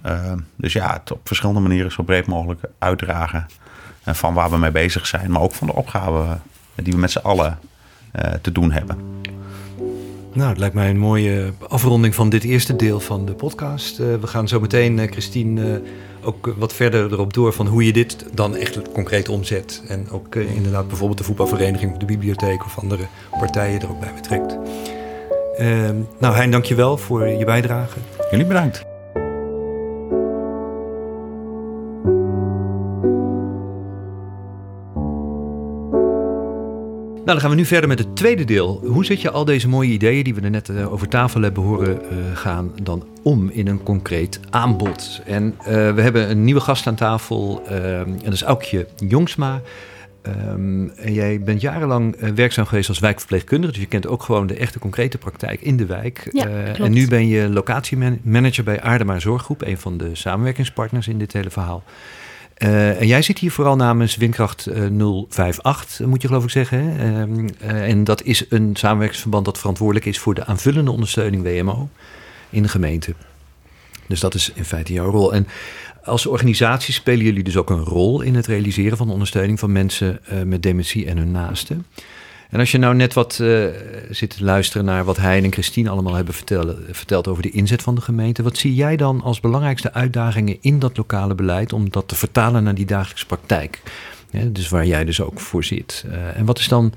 dus 0.55 0.73
ja, 0.73 0.93
het 0.93 1.12
op 1.12 1.27
verschillende 1.27 1.62
manieren 1.62 1.91
zo 1.91 2.03
breed 2.03 2.25
mogelijk 2.25 2.62
uitdragen 2.79 3.47
van 4.03 4.33
waar 4.33 4.49
we 4.49 4.57
mee 4.57 4.71
bezig 4.71 5.07
zijn, 5.07 5.31
maar 5.31 5.41
ook 5.41 5.53
van 5.53 5.67
de 5.67 5.75
opgave 5.75 6.38
die 6.75 6.93
we 6.93 6.99
met 6.99 7.12
z'n 7.12 7.17
allen 7.17 7.59
uh, 8.15 8.31
te 8.41 8.51
doen 8.51 8.71
hebben. 8.71 8.97
Nou, 10.33 10.49
het 10.49 10.57
lijkt 10.57 10.75
mij 10.75 10.89
een 10.89 10.97
mooie 10.97 11.53
afronding 11.67 12.15
van 12.15 12.29
dit 12.29 12.43
eerste 12.43 12.75
deel 12.75 12.99
van 12.99 13.25
de 13.25 13.33
podcast. 13.33 13.99
Uh, 13.99 14.15
we 14.21 14.27
gaan 14.27 14.47
zo 14.47 14.59
meteen, 14.59 14.97
uh, 14.97 15.12
Christine, 15.12 15.81
ook 16.23 16.53
wat 16.57 16.73
verder 16.73 17.12
erop 17.12 17.33
door 17.33 17.53
van 17.53 17.67
hoe 17.67 17.85
je 17.85 17.93
dit 17.93 18.25
dan 18.33 18.55
echt 18.55 18.91
concreet 18.91 19.29
omzet. 19.29 19.83
En 19.88 20.09
ook 20.12 20.35
inderdaad 20.35 20.88
bijvoorbeeld 20.88 21.17
de 21.17 21.23
voetbalvereniging 21.23 21.91
of 21.91 21.97
de 21.97 22.05
bibliotheek 22.05 22.65
of 22.65 22.79
andere 22.79 23.07
partijen 23.39 23.81
er 23.81 23.89
ook 23.89 23.99
bij 23.99 24.13
betrekt. 24.13 24.57
Ehm, 25.57 25.95
nou, 26.19 26.35
Hein, 26.35 26.51
dankjewel 26.51 26.97
voor 26.97 27.27
je 27.27 27.45
bijdrage. 27.45 27.97
Jullie 28.31 28.45
bedankt. 28.45 28.88
Dan 37.33 37.39
gaan 37.39 37.49
we 37.49 37.55
nu 37.55 37.65
verder 37.65 37.89
met 37.89 37.99
het 37.99 38.15
tweede 38.15 38.43
deel. 38.43 38.81
Hoe 38.85 39.05
zet 39.05 39.21
je 39.21 39.31
al 39.31 39.45
deze 39.45 39.67
mooie 39.67 39.91
ideeën 39.91 40.23
die 40.23 40.35
we 40.35 40.41
er 40.41 40.49
net 40.49 40.69
uh, 40.69 40.91
over 40.93 41.07
tafel 41.07 41.41
hebben 41.41 41.63
horen 41.63 42.01
uh, 42.01 42.17
gaan 42.33 42.71
dan 42.83 43.07
om 43.23 43.49
in 43.49 43.67
een 43.67 43.83
concreet 43.83 44.39
aanbod? 44.49 45.21
En 45.25 45.55
uh, 45.59 45.65
we 45.65 46.01
hebben 46.01 46.29
een 46.29 46.43
nieuwe 46.43 46.61
gast 46.61 46.87
aan 46.87 46.95
tafel 46.95 47.63
en 47.67 48.19
dat 48.23 48.33
is 48.33 48.43
Aukje 48.43 48.87
Jongsma. 48.95 49.61
Um, 50.51 50.89
en 50.89 51.13
jij 51.13 51.41
bent 51.41 51.61
jarenlang 51.61 52.33
werkzaam 52.35 52.65
geweest 52.65 52.89
als 52.89 52.99
wijkverpleegkundige, 52.99 53.73
dus 53.73 53.81
je 53.81 53.87
kent 53.87 54.07
ook 54.07 54.23
gewoon 54.23 54.47
de 54.47 54.55
echte 54.55 54.79
concrete 54.79 55.17
praktijk 55.17 55.61
in 55.61 55.77
de 55.77 55.85
wijk. 55.85 56.29
Ja, 56.31 56.47
en 56.47 56.91
nu 56.91 57.07
ben 57.07 57.27
je 57.27 57.49
locatiemanager 57.49 58.63
bij 58.63 58.81
Aardema 58.81 59.19
Zorggroep, 59.19 59.61
een 59.61 59.77
van 59.77 59.97
de 59.97 60.09
samenwerkingspartners 60.15 61.07
in 61.07 61.17
dit 61.17 61.33
hele 61.33 61.49
verhaal. 61.49 61.83
Uh, 62.60 63.00
en 63.02 63.08
jij 63.08 63.22
zit 63.22 63.39
hier 63.39 63.52
vooral 63.52 63.76
namens 63.76 64.15
Windkracht 64.15 64.67
uh, 64.67 65.24
058, 65.30 66.06
moet 66.06 66.22
je 66.22 66.28
geloof 66.28 66.43
ik 66.43 66.50
zeggen. 66.50 66.80
Hè? 66.80 67.26
Uh, 67.28 67.89
en 67.89 68.04
dat 68.04 68.24
is 68.24 68.45
een 68.50 68.76
samenwerkingsverband 68.76 69.45
dat 69.45 69.58
verantwoordelijk 69.58 70.06
is 70.06 70.19
voor 70.19 70.34
de 70.34 70.45
aanvullende 70.45 70.91
ondersteuning 70.91 71.43
WMO 71.43 71.89
in 72.50 72.63
de 72.63 72.69
gemeente. 72.69 73.13
Dus 74.08 74.19
dat 74.19 74.34
is 74.34 74.52
in 74.56 74.65
feite 74.65 74.93
jouw 74.93 75.10
rol. 75.10 75.34
En 75.34 75.48
als 76.04 76.26
organisatie 76.26 76.93
spelen 76.93 77.26
jullie 77.26 77.43
dus 77.43 77.58
ook 77.58 77.69
een 77.69 77.84
rol 77.84 78.22
in 78.22 78.36
het 78.36 78.48
realiseren 78.48 78.98
van 78.98 79.10
ondersteuning 79.10 79.60
van 79.60 79.72
mensen 79.72 80.26
eh, 80.26 80.41
met 80.41 80.63
dementie 80.63 81.06
en 81.06 81.17
hun 81.17 81.32
naasten. 81.32 81.86
En 82.49 82.59
als 82.59 82.71
je 82.71 82.77
nou 82.77 82.95
net 82.95 83.13
wat 83.13 83.39
uh, 83.41 83.65
zit 84.09 84.29
te 84.29 84.43
luisteren 84.43 84.85
naar 84.85 85.03
wat 85.03 85.17
hij 85.17 85.43
en 85.43 85.51
Christine 85.51 85.89
allemaal 85.89 86.13
hebben 86.13 86.33
vertellen, 86.33 86.85
verteld 86.91 87.27
over 87.27 87.43
de 87.43 87.49
inzet 87.49 87.81
van 87.81 87.95
de 87.95 88.01
gemeente, 88.01 88.43
wat 88.43 88.57
zie 88.57 88.75
jij 88.75 88.95
dan 88.95 89.21
als 89.21 89.39
belangrijkste 89.39 89.93
uitdagingen 89.93 90.57
in 90.62 90.79
dat 90.79 90.97
lokale 90.97 91.35
beleid 91.35 91.73
om 91.73 91.89
dat 91.89 92.07
te 92.07 92.15
vertalen 92.15 92.63
naar 92.63 92.75
die 92.75 92.85
dagelijkse 92.85 93.25
praktijk? 93.25 93.81
Dus 94.47 94.69
waar 94.69 94.85
jij 94.85 95.05
dus 95.05 95.21
ook 95.21 95.39
voor 95.39 95.63
zit. 95.63 96.05
Uh, 96.07 96.38
en 96.38 96.45
wat 96.45 96.59
is 96.59 96.67
dan 96.67 96.93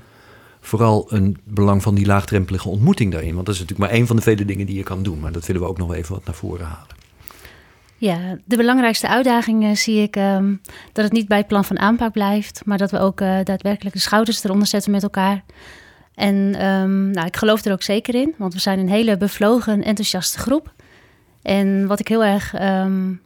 vooral 0.61 1.05
een 1.09 1.37
belang 1.43 1.81
van 1.81 1.95
die 1.95 2.05
laagdrempelige 2.05 2.69
ontmoeting 2.69 3.11
daarin? 3.11 3.33
Want 3.33 3.45
dat 3.45 3.55
is 3.55 3.61
natuurlijk 3.61 3.89
maar 3.89 3.97
één 3.97 4.07
van 4.07 4.15
de 4.15 4.21
vele 4.21 4.45
dingen 4.45 4.65
die 4.65 4.75
je 4.75 4.83
kan 4.83 5.03
doen. 5.03 5.19
Maar 5.19 5.31
dat 5.31 5.45
willen 5.45 5.61
we 5.61 5.67
ook 5.67 5.77
nog 5.77 5.93
even 5.93 6.13
wat 6.13 6.25
naar 6.25 6.35
voren 6.35 6.65
halen. 6.65 7.02
Ja, 8.03 8.37
de 8.45 8.57
belangrijkste 8.57 9.07
uitdaging 9.07 9.63
uh, 9.63 9.75
zie 9.75 10.01
ik 10.01 10.15
um, 10.15 10.61
dat 10.91 11.03
het 11.03 11.13
niet 11.13 11.27
bij 11.27 11.37
het 11.37 11.47
plan 11.47 11.65
van 11.65 11.79
aanpak 11.79 12.11
blijft, 12.11 12.61
maar 12.65 12.77
dat 12.77 12.91
we 12.91 12.99
ook 12.99 13.21
uh, 13.21 13.27
daadwerkelijk 13.43 13.95
de 13.95 14.01
schouders 14.01 14.43
eronder 14.43 14.67
zetten 14.67 14.91
met 14.91 15.03
elkaar. 15.03 15.43
En 16.15 16.65
um, 16.65 17.09
nou, 17.11 17.27
ik 17.27 17.37
geloof 17.37 17.65
er 17.65 17.71
ook 17.71 17.81
zeker 17.81 18.15
in, 18.15 18.33
want 18.37 18.53
we 18.53 18.59
zijn 18.59 18.79
een 18.79 18.89
hele 18.89 19.17
bevlogen, 19.17 19.83
enthousiaste 19.83 20.39
groep. 20.39 20.73
En 21.41 21.87
wat 21.87 21.99
ik 21.99 22.07
heel 22.07 22.23
erg 22.23 22.61
um, 22.61 23.21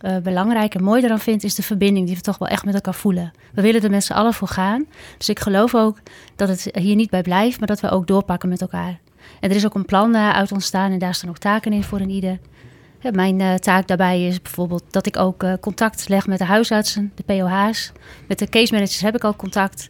uh, 0.00 0.16
belangrijk 0.16 0.74
en 0.74 0.82
mooi 0.82 1.02
eraan 1.04 1.20
vind, 1.20 1.44
is 1.44 1.54
de 1.54 1.62
verbinding 1.62 2.06
die 2.06 2.16
we 2.16 2.22
toch 2.22 2.38
wel 2.38 2.48
echt 2.48 2.64
met 2.64 2.74
elkaar 2.74 2.94
voelen. 2.94 3.32
We 3.52 3.62
willen 3.62 3.82
er 3.82 3.90
met 3.90 4.04
z'n 4.04 4.12
allen 4.12 4.34
voor 4.34 4.48
gaan. 4.48 4.86
Dus 5.18 5.28
ik 5.28 5.38
geloof 5.38 5.74
ook 5.74 5.98
dat 6.36 6.48
het 6.48 6.68
hier 6.72 6.96
niet 6.96 7.10
bij 7.10 7.22
blijft, 7.22 7.58
maar 7.58 7.68
dat 7.68 7.80
we 7.80 7.90
ook 7.90 8.06
doorpakken 8.06 8.48
met 8.48 8.60
elkaar. 8.60 8.98
En 9.40 9.50
er 9.50 9.56
is 9.56 9.66
ook 9.66 9.74
een 9.74 9.84
plan 9.84 10.16
uit 10.16 10.52
ontstaan 10.52 10.92
en 10.92 10.98
daar 10.98 11.14
staan 11.14 11.30
ook 11.30 11.38
taken 11.38 11.72
in 11.72 11.84
voor 11.84 12.00
een 12.00 12.10
ieder. 12.10 12.38
Mijn 13.02 13.40
uh, 13.40 13.54
taak 13.54 13.86
daarbij 13.86 14.26
is 14.26 14.42
bijvoorbeeld 14.42 14.82
dat 14.90 15.06
ik 15.06 15.16
ook 15.16 15.42
uh, 15.42 15.52
contact 15.60 16.08
leg 16.08 16.26
met 16.26 16.38
de 16.38 16.44
huisartsen, 16.44 17.12
de 17.14 17.22
POH's. 17.22 17.92
Met 18.28 18.38
de 18.38 18.48
case 18.48 18.72
managers 18.72 19.00
heb 19.00 19.14
ik 19.14 19.24
al 19.24 19.36
contact. 19.36 19.88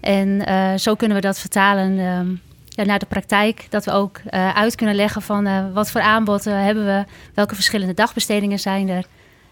En 0.00 0.28
uh, 0.28 0.74
zo 0.74 0.94
kunnen 0.94 1.16
we 1.16 1.22
dat 1.22 1.38
vertalen 1.38 1.98
um, 1.98 2.40
ja, 2.68 2.84
naar 2.84 2.98
de 2.98 3.06
praktijk. 3.06 3.66
Dat 3.68 3.84
we 3.84 3.90
ook 3.90 4.20
uit 4.54 4.74
kunnen 4.74 4.94
leggen 4.94 5.22
van 5.22 5.72
wat 5.72 5.90
voor 5.90 6.00
aanbod 6.00 6.44
hebben 6.44 6.84
we, 6.84 7.04
welke 7.34 7.54
verschillende 7.54 7.94
dagbestedingen 7.94 8.58
zijn 8.58 8.88
er 8.88 9.04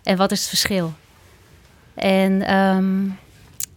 en 0.03 0.17
wat 0.17 0.31
is 0.31 0.41
het 0.41 0.49
verschil. 0.49 0.93
En 1.95 2.57
um, 2.57 3.19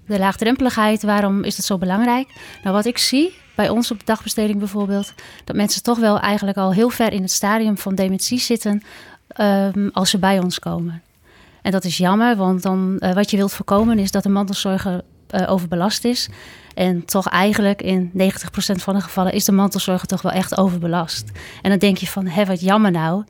de 0.06 0.20
laagdrempeligheid, 0.20 1.04
waarom 1.04 1.44
is 1.44 1.56
dat 1.56 1.66
zo 1.66 1.78
belangrijk? 1.78 2.28
Nou, 2.64 2.76
wat 2.76 2.86
ik 2.86 2.98
zie 2.98 3.34
bij 3.56 3.70
ons 3.70 3.92
op 3.92 4.00
de 4.00 4.06
dagbesteding 4.06 4.60
bijvoorbeeld, 4.60 5.14
dat 5.44 5.56
mensen 5.56 5.84
toch 5.84 6.00
wel 6.00 6.20
eigenlijk 6.20 6.58
al 6.58 6.74
heel 6.74 6.90
ver 6.90 7.14
in 7.14 7.22
het 7.22 7.32
stadium 7.32 7.78
van 7.78 7.96
dementie 7.96 8.40
zitten 8.40 8.84
um, 9.42 9.90
als 9.94 10.10
ze 10.10 10.18
bij 10.18 10.40
ons 10.40 10.60
komen. 10.60 11.02
En 11.62 11.72
dat 11.72 11.84
is 11.84 11.98
jammer, 11.98 12.36
want 12.36 12.62
dan, 12.64 12.98
uh, 13.00 13.14
wat 13.14 13.32
je 13.32 13.38
wilt 13.38 13.54
voorkomen 13.54 14.00
is 14.00 14.12
dat 14.12 14.24
de 14.24 14.30
mantelzorger 14.30 15.02
uh, 15.32 15.52
overbelast 15.52 16.06
is. 16.06 16.30
En 16.74 17.06
toch 17.06 17.28
eigenlijk 17.30 17.82
in 17.82 18.12
90% 18.14 18.14
van 18.56 18.96
de 18.96 19.02
gevallen 19.02 19.34
is 19.34 19.46
de 19.46 19.52
mantelzorger 19.52 20.08
toch 20.08 20.22
wel 20.22 20.32
echt 20.32 20.58
overbelast. 20.58 21.32
En 21.62 21.70
dan 21.70 21.80
denk 21.80 21.98
je 21.98 22.08
van, 22.08 22.28
hé, 22.28 22.46
wat 22.46 22.62
jammer 22.62 22.92
nou, 22.92 23.24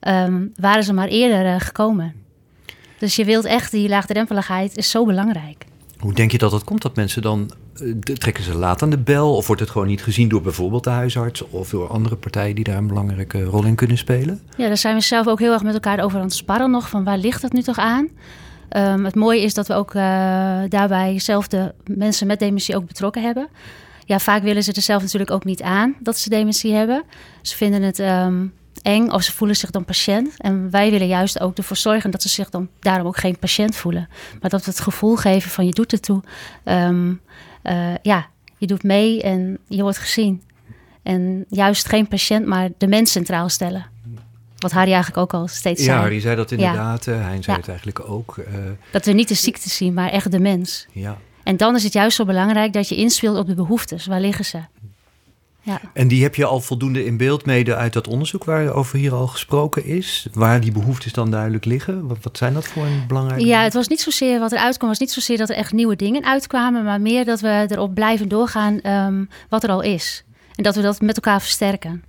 um, 0.00 0.52
waren 0.56 0.84
ze 0.84 0.92
maar 0.92 1.08
eerder 1.08 1.54
uh, 1.54 1.60
gekomen. 1.60 2.14
Dus 2.98 3.16
je 3.16 3.24
wilt 3.24 3.44
echt, 3.44 3.70
die 3.70 3.88
laagdrempeligheid 3.88 4.76
is 4.76 4.90
zo 4.90 5.04
belangrijk. 5.04 5.64
Hoe 6.04 6.12
denk 6.12 6.32
je 6.32 6.38
dat 6.38 6.50
dat 6.50 6.64
komt 6.64 6.82
dat 6.82 6.96
mensen 6.96 7.22
dan 7.22 7.50
trekken 8.02 8.44
ze 8.44 8.54
laat 8.54 8.82
aan 8.82 8.90
de 8.90 8.98
bel? 8.98 9.36
Of 9.36 9.46
wordt 9.46 9.62
het 9.62 9.70
gewoon 9.70 9.86
niet 9.86 10.02
gezien 10.02 10.28
door 10.28 10.42
bijvoorbeeld 10.42 10.84
de 10.84 10.90
huisarts 10.90 11.48
of 11.48 11.70
door 11.70 11.88
andere 11.88 12.16
partijen 12.16 12.54
die 12.54 12.64
daar 12.64 12.76
een 12.76 12.86
belangrijke 12.86 13.44
rol 13.44 13.64
in 13.64 13.74
kunnen 13.74 13.98
spelen? 13.98 14.40
Ja, 14.56 14.66
daar 14.66 14.76
zijn 14.76 14.94
we 14.94 15.00
zelf 15.00 15.26
ook 15.26 15.38
heel 15.38 15.52
erg 15.52 15.62
met 15.62 15.74
elkaar 15.74 16.00
over 16.00 16.18
aan 16.18 16.24
het 16.24 16.34
sparren 16.34 16.70
nog. 16.70 16.88
Van 16.88 17.04
waar 17.04 17.18
ligt 17.18 17.42
dat 17.42 17.52
nu 17.52 17.62
toch 17.62 17.78
aan? 17.78 18.08
Um, 18.76 19.04
het 19.04 19.14
mooie 19.14 19.42
is 19.42 19.54
dat 19.54 19.66
we 19.66 19.74
ook 19.74 19.94
uh, 19.94 20.02
daarbij 20.68 21.18
zelf 21.18 21.48
de 21.48 21.74
mensen 21.84 22.26
met 22.26 22.38
dementie 22.38 22.76
ook 22.76 22.86
betrokken 22.86 23.22
hebben. 23.22 23.48
Ja, 24.04 24.18
vaak 24.18 24.42
willen 24.42 24.62
ze 24.62 24.72
er 24.72 24.82
zelf 24.82 25.02
natuurlijk 25.02 25.30
ook 25.30 25.44
niet 25.44 25.62
aan 25.62 25.94
dat 26.00 26.18
ze 26.18 26.28
dementie 26.28 26.72
hebben. 26.72 27.02
Ze 27.42 27.56
vinden 27.56 27.82
het 27.82 27.98
um, 27.98 28.52
eng 28.82 29.08
of 29.08 29.22
ze 29.22 29.32
voelen 29.32 29.56
zich 29.56 29.70
dan 29.70 29.84
patiënt. 29.84 30.34
En 30.36 30.70
wij 30.70 30.90
willen 30.90 31.06
juist 31.06 31.40
ook 31.40 31.56
ervoor 31.56 31.76
zorgen 31.76 32.10
dat 32.10 32.22
ze 32.22 32.28
zich 32.28 32.50
dan 32.50 32.68
daarom 32.80 33.06
ook 33.06 33.16
geen 33.16 33.38
patiënt 33.38 33.76
voelen. 33.76 34.08
Maar 34.40 34.50
dat 34.50 34.64
we 34.64 34.70
het 34.70 34.80
gevoel 34.80 35.16
geven 35.16 35.50
van 35.50 35.66
je 35.66 35.72
doet 35.72 35.90
het 35.90 36.02
toe. 36.02 36.22
Um, 36.64 37.20
uh, 37.62 37.94
ja, 38.02 38.26
je 38.58 38.66
doet 38.66 38.82
mee 38.82 39.22
en 39.22 39.58
je 39.68 39.82
wordt 39.82 39.98
gezien. 39.98 40.42
En 41.02 41.44
juist 41.48 41.88
geen 41.88 42.08
patiënt, 42.08 42.46
maar 42.46 42.68
de 42.78 42.86
mens 42.86 43.12
centraal 43.12 43.48
stellen. 43.48 43.86
Wat 44.56 44.72
Harry 44.72 44.92
eigenlijk 44.92 45.22
ook 45.22 45.34
al 45.40 45.48
steeds 45.48 45.84
zei. 45.84 45.96
Ja, 45.96 46.02
Harry 46.02 46.20
zei 46.20 46.36
dat 46.36 46.50
inderdaad. 46.50 47.04
Ja. 47.04 47.12
Uh, 47.12 47.18
hij 47.18 47.42
zei 47.42 47.42
ja. 47.46 47.56
het 47.56 47.68
eigenlijk 47.68 48.08
ook. 48.08 48.36
Uh, 48.38 48.44
dat 48.90 49.04
we 49.04 49.12
niet 49.12 49.28
de 49.28 49.34
ziekte 49.34 49.68
zien, 49.68 49.94
maar 49.94 50.10
echt 50.10 50.30
de 50.30 50.38
mens. 50.38 50.86
Ja. 50.92 51.18
En 51.42 51.56
dan 51.56 51.74
is 51.74 51.84
het 51.84 51.92
juist 51.92 52.16
zo 52.16 52.24
belangrijk 52.24 52.72
dat 52.72 52.88
je 52.88 52.96
inspeelt 52.96 53.38
op 53.38 53.46
de 53.46 53.54
behoeftes. 53.54 54.06
Waar 54.06 54.20
liggen 54.20 54.44
ze? 54.44 54.58
Ja. 55.64 55.80
En 55.92 56.08
die 56.08 56.22
heb 56.22 56.34
je 56.34 56.44
al 56.44 56.60
voldoende 56.60 57.04
in 57.04 57.16
beeld 57.16 57.46
mede 57.46 57.74
uit 57.74 57.92
dat 57.92 58.08
onderzoek 58.08 58.44
waarover 58.44 58.98
hier 58.98 59.12
al 59.12 59.26
gesproken 59.26 59.84
is. 59.84 60.26
Waar 60.32 60.60
die 60.60 60.72
behoeftes 60.72 61.12
dan 61.12 61.30
duidelijk 61.30 61.64
liggen. 61.64 62.06
Wat, 62.06 62.18
wat 62.22 62.36
zijn 62.36 62.54
dat 62.54 62.66
voor 62.66 62.84
een 62.84 63.04
belangrijke? 63.06 63.46
Ja, 63.46 63.62
het 63.62 63.74
was 63.74 63.88
niet 63.88 64.00
zozeer 64.00 64.38
wat 64.38 64.52
er 64.52 64.58
uitkwam, 64.58 64.88
was 64.88 64.98
niet 64.98 65.12
zozeer 65.12 65.36
dat 65.36 65.50
er 65.50 65.56
echt 65.56 65.72
nieuwe 65.72 65.96
dingen 65.96 66.24
uitkwamen, 66.24 66.84
maar 66.84 67.00
meer 67.00 67.24
dat 67.24 67.40
we 67.40 67.66
erop 67.68 67.94
blijven 67.94 68.28
doorgaan 68.28 68.86
um, 68.86 69.28
wat 69.48 69.62
er 69.62 69.70
al 69.70 69.82
is. 69.82 70.24
En 70.54 70.62
dat 70.62 70.74
we 70.74 70.82
dat 70.82 71.00
met 71.00 71.16
elkaar 71.16 71.40
versterken. 71.40 72.04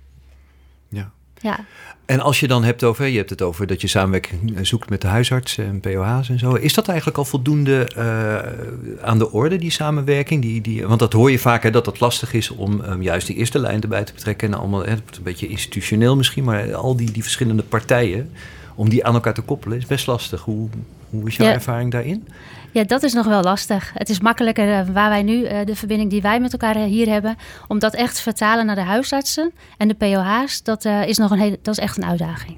Ja. 1.46 1.64
En 2.06 2.20
als 2.20 2.40
je 2.40 2.48
dan 2.48 2.64
hebt 2.64 2.84
over, 2.84 3.06
je 3.06 3.16
hebt 3.16 3.30
het 3.30 3.42
over 3.42 3.66
dat 3.66 3.80
je 3.80 3.86
samenwerking 3.86 4.58
zoekt 4.62 4.90
met 4.90 5.00
de 5.00 5.06
huisartsen 5.06 5.66
en 5.66 5.80
POH's 5.80 6.28
en 6.28 6.38
zo. 6.38 6.54
Is 6.54 6.74
dat 6.74 6.88
eigenlijk 6.88 7.18
al 7.18 7.24
voldoende 7.24 7.90
uh, 7.96 9.04
aan 9.04 9.18
de 9.18 9.32
orde, 9.32 9.56
die 9.56 9.70
samenwerking? 9.70 10.42
Die, 10.42 10.60
die, 10.60 10.86
want 10.86 11.00
dat 11.00 11.12
hoor 11.12 11.30
je 11.30 11.38
vaak, 11.38 11.62
hè, 11.62 11.70
dat 11.70 11.86
het 11.86 12.00
lastig 12.00 12.32
is 12.32 12.50
om 12.50 12.80
um, 12.80 13.02
juist 13.02 13.26
die 13.26 13.36
eerste 13.36 13.58
lijn 13.58 13.80
erbij 13.80 14.04
te 14.04 14.12
betrekken. 14.12 14.52
En 14.52 14.58
allemaal, 14.58 14.84
hè, 14.84 14.92
een 14.92 15.22
beetje 15.22 15.48
institutioneel 15.48 16.16
misschien, 16.16 16.44
maar 16.44 16.74
al 16.74 16.96
die, 16.96 17.10
die 17.10 17.22
verschillende 17.22 17.62
partijen, 17.62 18.30
om 18.74 18.88
die 18.88 19.04
aan 19.04 19.14
elkaar 19.14 19.34
te 19.34 19.42
koppelen, 19.42 19.78
is 19.78 19.86
best 19.86 20.06
lastig. 20.06 20.40
Hoe, 20.40 20.68
hoe 21.10 21.26
is 21.28 21.36
jouw 21.36 21.46
ja. 21.46 21.52
ervaring 21.52 21.90
daarin? 21.90 22.28
Ja, 22.76 22.84
dat 22.84 23.02
is 23.02 23.12
nog 23.12 23.26
wel 23.26 23.42
lastig. 23.42 23.90
Het 23.94 24.08
is 24.08 24.20
makkelijker 24.20 24.68
uh, 24.68 24.88
waar 24.92 25.08
wij 25.08 25.22
nu, 25.22 25.42
uh, 25.42 25.64
de 25.64 25.76
verbinding 25.76 26.10
die 26.10 26.22
wij 26.22 26.40
met 26.40 26.52
elkaar 26.52 26.76
hier 26.76 27.08
hebben, 27.08 27.36
om 27.68 27.78
dat 27.78 27.94
echt 27.94 28.14
te 28.14 28.22
vertalen 28.22 28.66
naar 28.66 28.74
de 28.74 28.80
huisartsen 28.80 29.52
en 29.76 29.88
de 29.88 29.94
POH's, 29.94 30.62
dat, 30.62 30.84
is, 30.84 31.18
nog 31.18 31.30
een 31.30 31.38
hele, 31.38 31.58
dat 31.62 31.76
is 31.76 31.82
echt 31.82 31.96
een 31.96 32.04
uitdaging. 32.04 32.56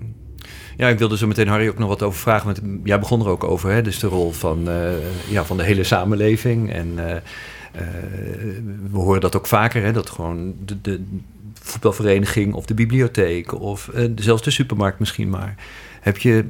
Ja, 0.76 0.88
ik 0.88 0.98
wilde 0.98 1.16
zo 1.16 1.26
meteen 1.26 1.48
Harry 1.48 1.68
ook 1.68 1.78
nog 1.78 1.88
wat 1.88 2.02
over 2.02 2.20
vragen. 2.20 2.46
Want 2.46 2.60
jij 2.84 2.98
begon 2.98 3.20
er 3.20 3.28
ook 3.28 3.44
over, 3.44 3.70
hè? 3.70 3.82
dus 3.82 3.98
de 3.98 4.06
rol 4.06 4.30
van, 4.30 4.68
ja, 5.28 5.44
van 5.44 5.56
de 5.56 5.62
hele 5.62 5.84
samenleving. 5.84 6.72
En 6.72 6.94
we 8.90 8.98
horen 8.98 9.20
dat 9.20 9.36
ook 9.36 9.46
vaker, 9.46 9.82
hè? 9.82 9.92
dat 9.92 10.10
gewoon 10.10 10.54
de, 10.64 10.80
de 10.80 11.04
voetbalvereniging 11.60 12.54
of 12.54 12.66
de 12.66 12.74
bibliotheek 12.74 13.60
of 13.60 13.90
zelfs 14.16 14.42
de 14.42 14.50
supermarkt 14.50 14.98
misschien 14.98 15.30
maar 15.30 15.54
heb, 16.08 16.18
je, 16.18 16.48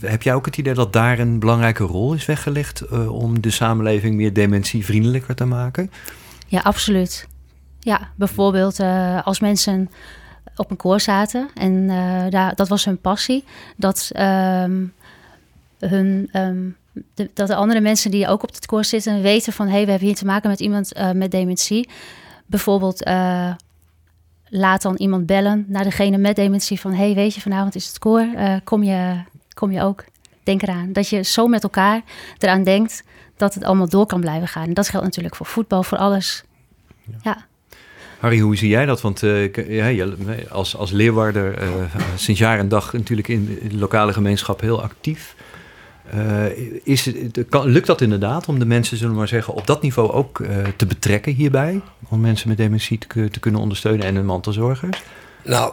heb 0.00 0.22
jij 0.22 0.34
ook 0.34 0.46
het 0.46 0.56
idee 0.56 0.74
dat 0.74 0.92
daar 0.92 1.18
een 1.18 1.38
belangrijke 1.38 1.84
rol 1.84 2.14
is 2.14 2.26
weggelegd 2.26 2.82
uh, 2.92 3.12
om 3.12 3.40
de 3.40 3.50
samenleving 3.50 4.14
meer 4.14 4.32
dementievriendelijker 4.32 5.34
te 5.34 5.44
maken? 5.44 5.90
Ja, 6.46 6.60
absoluut. 6.60 7.26
Ja, 7.80 8.10
bijvoorbeeld 8.14 8.80
uh, 8.80 9.26
als 9.26 9.40
mensen 9.40 9.90
op 10.56 10.70
een 10.70 10.76
koor 10.76 11.00
zaten 11.00 11.48
en 11.54 11.72
uh, 11.72 12.24
daar, 12.30 12.54
dat 12.54 12.68
was 12.68 12.84
hun 12.84 13.00
passie, 13.00 13.44
dat, 13.76 14.10
um, 14.18 14.92
hun, 15.78 16.28
um, 16.32 16.76
de, 17.14 17.30
dat 17.34 17.48
de 17.48 17.54
andere 17.54 17.80
mensen 17.80 18.10
die 18.10 18.28
ook 18.28 18.42
op 18.42 18.54
het 18.54 18.66
koor 18.66 18.84
zitten 18.84 19.22
weten 19.22 19.52
van 19.52 19.66
hé, 19.66 19.72
hey, 19.72 19.84
we 19.84 19.90
hebben 19.90 20.08
hier 20.08 20.16
te 20.16 20.24
maken 20.24 20.50
met 20.50 20.60
iemand 20.60 20.92
met 21.14 21.30
dementie. 21.30 21.88
Bijvoorbeeld 22.46 23.10
laat 24.48 24.82
dan 24.82 24.96
iemand 24.96 25.26
bellen 25.26 25.64
naar 25.68 25.84
degene 25.84 26.18
met 26.18 26.36
dementie 26.36 26.80
van... 26.80 26.92
hey, 26.92 27.14
weet 27.14 27.34
je, 27.34 27.40
vanavond 27.40 27.74
is 27.74 27.86
het 27.86 27.98
koor, 27.98 28.20
uh, 28.20 28.56
kom, 28.64 28.82
je, 28.82 29.22
kom 29.54 29.72
je 29.72 29.82
ook? 29.82 30.04
Denk 30.42 30.62
eraan. 30.62 30.92
Dat 30.92 31.08
je 31.08 31.22
zo 31.22 31.46
met 31.46 31.62
elkaar 31.62 32.02
eraan 32.38 32.62
denkt 32.62 33.04
dat 33.36 33.54
het 33.54 33.64
allemaal 33.64 33.88
door 33.88 34.06
kan 34.06 34.20
blijven 34.20 34.48
gaan. 34.48 34.66
En 34.66 34.74
dat 34.74 34.88
geldt 34.88 35.06
natuurlijk 35.06 35.36
voor 35.36 35.46
voetbal, 35.46 35.82
voor 35.82 35.98
alles. 35.98 36.44
Ja. 37.04 37.14
ja. 37.22 37.46
Harry, 38.18 38.38
hoe 38.38 38.56
zie 38.56 38.68
jij 38.68 38.86
dat? 38.86 39.00
Want 39.00 39.22
uh, 39.22 39.52
ja, 39.68 40.06
als, 40.48 40.76
als 40.76 40.90
leerwaarder 40.90 41.62
uh, 41.62 41.68
sinds 42.16 42.40
jaar 42.40 42.58
en 42.58 42.68
dag 42.68 42.92
natuurlijk 42.92 43.28
in 43.28 43.58
de 43.68 43.76
lokale 43.76 44.12
gemeenschap 44.12 44.60
heel 44.60 44.82
actief... 44.82 45.34
Uh, 46.14 46.44
is 46.84 47.10
lukt 47.50 47.86
dat 47.86 48.00
inderdaad 48.00 48.48
om 48.48 48.58
de 48.58 48.66
mensen, 48.66 48.96
zullen 48.96 49.12
we 49.12 49.18
maar 49.18 49.28
zeggen, 49.28 49.54
op 49.54 49.66
dat 49.66 49.82
niveau 49.82 50.12
ook 50.12 50.38
uh, 50.38 50.48
te 50.76 50.86
betrekken 50.86 51.32
hierbij? 51.32 51.80
Om 52.08 52.20
mensen 52.20 52.48
met 52.48 52.56
dementie 52.56 52.98
te, 52.98 53.40
kunnen 53.40 53.60
ondersteunen 53.60 54.06
en 54.06 54.14
hun 54.14 54.24
mantelzorgers? 54.24 55.02
Nou, 55.44 55.72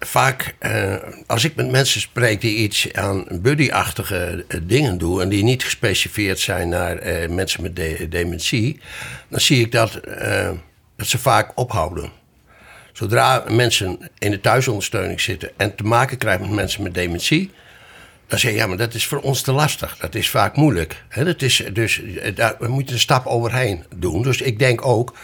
vaak 0.00 0.54
uh, 0.60 0.94
als 1.26 1.44
ik 1.44 1.54
met 1.54 1.70
mensen 1.70 2.00
spreek 2.00 2.40
die 2.40 2.56
iets 2.56 2.92
aan 2.92 3.26
buddy-achtige 3.30 4.44
dingen 4.62 4.98
doen 4.98 5.20
en 5.20 5.28
die 5.28 5.44
niet 5.44 5.64
gespecificeerd 5.64 6.38
zijn 6.38 6.68
naar 6.68 6.98
mensen 7.30 7.62
met 7.62 7.76
de 7.76 8.06
dementie, 8.08 8.80
dan 9.28 9.40
zie 9.40 9.60
ik 9.60 9.72
dat, 9.72 10.00
dat 10.96 11.06
ze 11.06 11.18
vaak 11.18 11.52
ophouden. 11.54 12.10
Zodra 12.92 13.44
mensen 13.48 13.98
in 14.18 14.30
de 14.30 14.40
thuisondersteuning 14.40 15.20
zitten 15.20 15.50
en 15.56 15.74
te 15.74 15.82
maken 15.82 16.18
krijgen 16.18 16.46
met 16.46 16.54
mensen 16.54 16.82
met 16.82 16.94
dementie, 16.94 17.50
dan 18.26 18.38
zeg 18.38 18.50
je, 18.50 18.56
ja, 18.56 18.66
maar 18.66 18.76
dat 18.76 18.94
is 18.94 19.06
voor 19.06 19.20
ons 19.20 19.42
te 19.42 19.52
lastig. 19.52 19.96
Dat 19.96 20.14
is 20.14 20.30
vaak 20.30 20.56
moeilijk. 20.56 21.04
He, 21.08 21.24
dat 21.24 21.42
is, 21.42 21.62
dus 21.72 22.02
daar, 22.34 22.56
we 22.58 22.68
moeten 22.68 22.94
een 22.94 23.00
stap 23.00 23.26
overheen 23.26 23.84
doen. 23.96 24.22
Dus 24.22 24.40
ik 24.40 24.58
denk 24.58 24.86
ook 24.86 25.14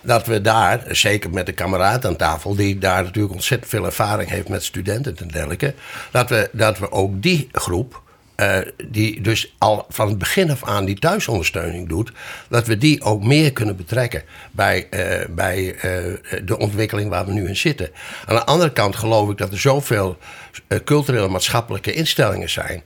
dat 0.00 0.26
we 0.26 0.40
daar, 0.40 0.82
zeker 0.88 1.30
met 1.30 1.46
de 1.46 1.52
kameraad 1.52 2.06
aan 2.06 2.16
tafel... 2.16 2.54
die 2.54 2.78
daar 2.78 3.02
natuurlijk 3.02 3.34
ontzettend 3.34 3.70
veel 3.70 3.84
ervaring 3.84 4.30
heeft 4.30 4.48
met 4.48 4.64
studenten 4.64 5.16
en 5.16 5.28
dergelijke... 5.28 5.74
dat 6.10 6.28
we, 6.28 6.48
dat 6.52 6.78
we 6.78 6.92
ook 6.92 7.22
die 7.22 7.48
groep 7.52 8.02
eh, 8.36 8.58
die 8.88 9.20
dus 9.20 9.54
al 9.58 9.86
van 9.88 10.08
het 10.08 10.18
begin 10.18 10.50
af 10.50 10.64
aan 10.64 10.84
die 10.84 10.98
thuisondersteuning 10.98 11.88
doet, 11.88 12.12
dat 12.48 12.66
we 12.66 12.78
die 12.78 13.02
ook 13.02 13.24
meer 13.24 13.52
kunnen 13.52 13.76
betrekken 13.76 14.22
bij, 14.50 14.86
eh, 14.90 15.28
bij 15.28 15.74
eh, 15.74 15.90
de 16.44 16.58
ontwikkeling 16.58 17.10
waar 17.10 17.26
we 17.26 17.32
nu 17.32 17.48
in 17.48 17.56
zitten. 17.56 17.90
Aan 18.26 18.34
de 18.34 18.44
andere 18.44 18.72
kant 18.72 18.96
geloof 18.96 19.30
ik 19.30 19.38
dat 19.38 19.52
er 19.52 19.60
zoveel 19.60 20.18
culturele 20.84 21.28
maatschappelijke 21.28 21.92
instellingen 21.92 22.50
zijn. 22.50 22.82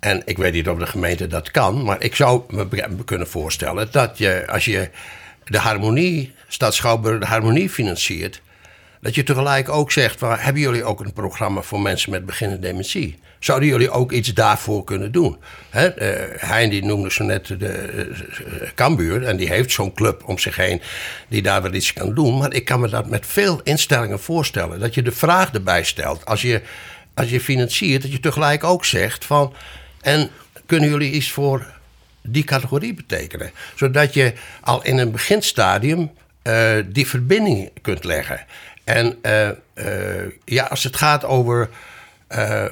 En 0.00 0.22
ik 0.24 0.38
weet 0.38 0.52
niet 0.52 0.68
of 0.68 0.78
de 0.78 0.86
gemeente 0.86 1.26
dat 1.26 1.50
kan, 1.50 1.84
maar 1.84 2.02
ik 2.02 2.14
zou 2.14 2.42
me 2.48 3.04
kunnen 3.04 3.28
voorstellen 3.28 3.88
dat 3.90 4.18
je, 4.18 4.44
als 4.48 4.64
je 4.64 4.90
de 5.44 5.58
harmonie, 5.58 6.34
Stad 6.48 6.74
Schouwburg 6.74 7.20
de 7.20 7.26
harmonie 7.26 7.70
financiert, 7.70 8.40
dat 9.00 9.14
je 9.14 9.22
tegelijk 9.22 9.68
ook 9.68 9.92
zegt: 9.92 10.18
van, 10.18 10.38
hebben 10.38 10.62
jullie 10.62 10.84
ook 10.84 11.00
een 11.00 11.12
programma 11.12 11.62
voor 11.62 11.80
mensen 11.80 12.10
met 12.10 12.26
beginnende 12.26 12.66
dementie? 12.66 13.18
Zouden 13.38 13.68
jullie 13.68 13.90
ook 13.90 14.12
iets 14.12 14.34
daarvoor 14.34 14.84
kunnen 14.84 15.12
doen? 15.12 15.36
He, 15.70 15.86
uh, 15.86 16.40
Hein 16.40 16.70
die 16.70 16.84
noemde 16.84 17.10
zo 17.10 17.24
net 17.24 17.46
de 17.46 17.58
uh, 17.58 18.68
Cambuur. 18.74 19.24
En 19.24 19.36
die 19.36 19.48
heeft 19.48 19.72
zo'n 19.72 19.94
club 19.94 20.22
om 20.24 20.38
zich 20.38 20.56
heen 20.56 20.80
die 21.28 21.42
daar 21.42 21.62
wel 21.62 21.72
iets 21.72 21.92
kan 21.92 22.14
doen. 22.14 22.38
Maar 22.38 22.52
ik 22.52 22.64
kan 22.64 22.80
me 22.80 22.88
dat 22.88 23.08
met 23.08 23.26
veel 23.26 23.60
instellingen 23.62 24.20
voorstellen. 24.20 24.80
Dat 24.80 24.94
je 24.94 25.02
de 25.02 25.12
vraag 25.12 25.52
erbij 25.52 25.84
stelt. 25.84 26.24
Als 26.24 26.42
je, 26.42 26.62
als 27.14 27.30
je 27.30 27.40
financiert, 27.40 28.02
dat 28.02 28.12
je 28.12 28.20
tegelijk 28.20 28.64
ook 28.64 28.84
zegt 28.84 29.24
van... 29.24 29.54
En 30.00 30.30
kunnen 30.66 30.88
jullie 30.88 31.12
iets 31.12 31.30
voor 31.30 31.66
die 32.22 32.44
categorie 32.44 32.94
betekenen? 32.94 33.50
Zodat 33.74 34.14
je 34.14 34.32
al 34.60 34.84
in 34.84 34.98
een 34.98 35.10
beginstadium 35.10 36.10
die 36.86 37.06
verbinding 37.06 37.70
kunt 37.82 38.04
leggen. 38.04 38.46
En 38.94 39.18
ja, 40.44 40.64
als 40.64 40.84
het 40.84 40.96
gaat 40.96 41.24
over 41.24 41.68
uh, 42.36 42.64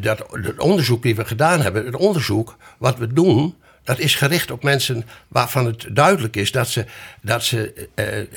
dat, 0.00 0.24
het 0.30 0.58
onderzoek 0.58 1.02
die 1.02 1.14
we 1.14 1.24
gedaan 1.24 1.60
hebben, 1.60 1.84
het 1.84 1.96
onderzoek 1.96 2.56
wat 2.78 2.98
we 2.98 3.12
doen, 3.12 3.56
dat 3.84 3.98
is 3.98 4.14
gericht 4.14 4.50
op 4.50 4.62
mensen 4.62 5.06
waarvan 5.28 5.66
het 5.66 5.86
duidelijk 5.90 6.36
is 6.36 6.52
dat 6.52 6.68
ze, 6.68 6.84
dat 7.20 7.44
ze 7.44 7.88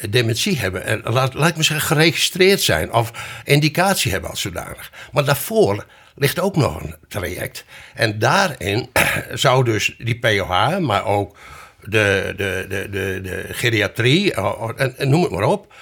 dementie 0.09 0.57
hebben. 0.57 0.85
En 0.85 1.01
laat, 1.03 1.33
laat 1.33 1.49
ik 1.49 1.57
me 1.57 1.63
zeggen, 1.63 1.88
geregistreerd 1.88 2.61
zijn 2.61 2.93
of 2.93 3.11
indicatie 3.43 4.11
hebben 4.11 4.29
als 4.29 4.41
zodanig. 4.41 4.91
Maar 5.11 5.25
daarvoor 5.25 5.85
ligt 6.15 6.39
ook 6.39 6.55
nog 6.55 6.83
een 6.83 6.95
traject. 7.07 7.65
En 7.93 8.19
daarin 8.19 8.89
zou 9.33 9.63
dus 9.63 9.95
die 9.97 10.19
POH, 10.19 10.77
maar 10.77 11.05
ook 11.05 11.38
de, 11.81 12.33
de, 12.38 12.65
de, 12.69 12.88
de, 12.89 13.19
de 13.23 13.45
geriatrie, 13.51 14.33
en, 14.33 15.09
noem 15.09 15.21
het 15.21 15.31
maar 15.31 15.43
op. 15.43 15.73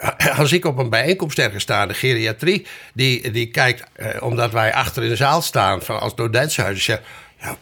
als 0.38 0.52
ik 0.52 0.64
op 0.64 0.78
een 0.78 0.90
bijeenkomst 0.90 1.38
ergens 1.38 1.62
sta, 1.62 1.86
de 1.86 1.94
geriatrie, 1.94 2.66
die, 2.94 3.30
die 3.30 3.46
kijkt, 3.46 3.84
eh, 3.92 4.22
omdat 4.22 4.52
wij 4.52 4.74
achter 4.74 5.02
in 5.02 5.08
de 5.08 5.16
zaal 5.16 5.42
staan 5.42 5.82
van, 5.82 6.00
als 6.00 6.14
Dodenshuis, 6.14 6.86
ja, 6.86 7.00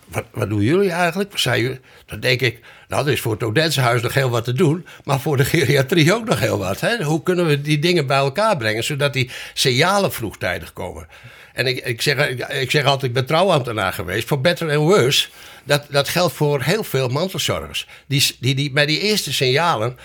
wat, 0.08 0.24
wat 0.32 0.48
doen 0.48 0.62
jullie 0.62 0.90
eigenlijk? 0.90 1.30
Wat 1.30 1.40
zijn? 1.40 1.80
Dan 2.06 2.20
denk 2.20 2.40
ik, 2.40 2.60
nou, 2.88 3.06
er 3.06 3.12
is 3.12 3.20
voor 3.20 3.32
het 3.32 3.42
Odensehuis 3.42 4.02
nog 4.02 4.14
heel 4.14 4.30
wat 4.30 4.44
te 4.44 4.52
doen, 4.52 4.86
maar 5.04 5.20
voor 5.20 5.36
de 5.36 5.44
geriatrie 5.44 6.14
ook 6.14 6.24
nog 6.24 6.40
heel 6.40 6.58
wat. 6.58 6.80
Hè? 6.80 7.04
Hoe 7.04 7.22
kunnen 7.22 7.46
we 7.46 7.60
die 7.60 7.78
dingen 7.78 8.06
bij 8.06 8.16
elkaar 8.16 8.56
brengen, 8.56 8.84
zodat 8.84 9.12
die 9.12 9.30
signalen 9.54 10.12
vroegtijdig 10.12 10.72
komen? 10.72 11.06
En 11.52 11.66
ik, 11.66 11.84
ik, 11.84 12.02
zeg, 12.02 12.28
ik 12.48 12.70
zeg 12.70 12.84
altijd, 12.84 13.02
ik 13.02 13.12
ben 13.12 13.26
trouwambtenaar 13.26 13.92
geweest, 13.92 14.28
voor 14.28 14.40
better 14.40 14.70
and 14.70 14.78
worse. 14.78 15.28
Dat, 15.64 15.86
dat 15.90 16.08
geldt 16.08 16.34
voor 16.34 16.62
heel 16.62 16.84
veel 16.84 17.08
mantelzorgers. 17.08 17.86
Die, 18.06 18.36
die, 18.40 18.54
die 18.54 18.70
bij 18.70 18.86
die 18.86 19.00
eerste 19.00 19.32
signalen 19.32 19.98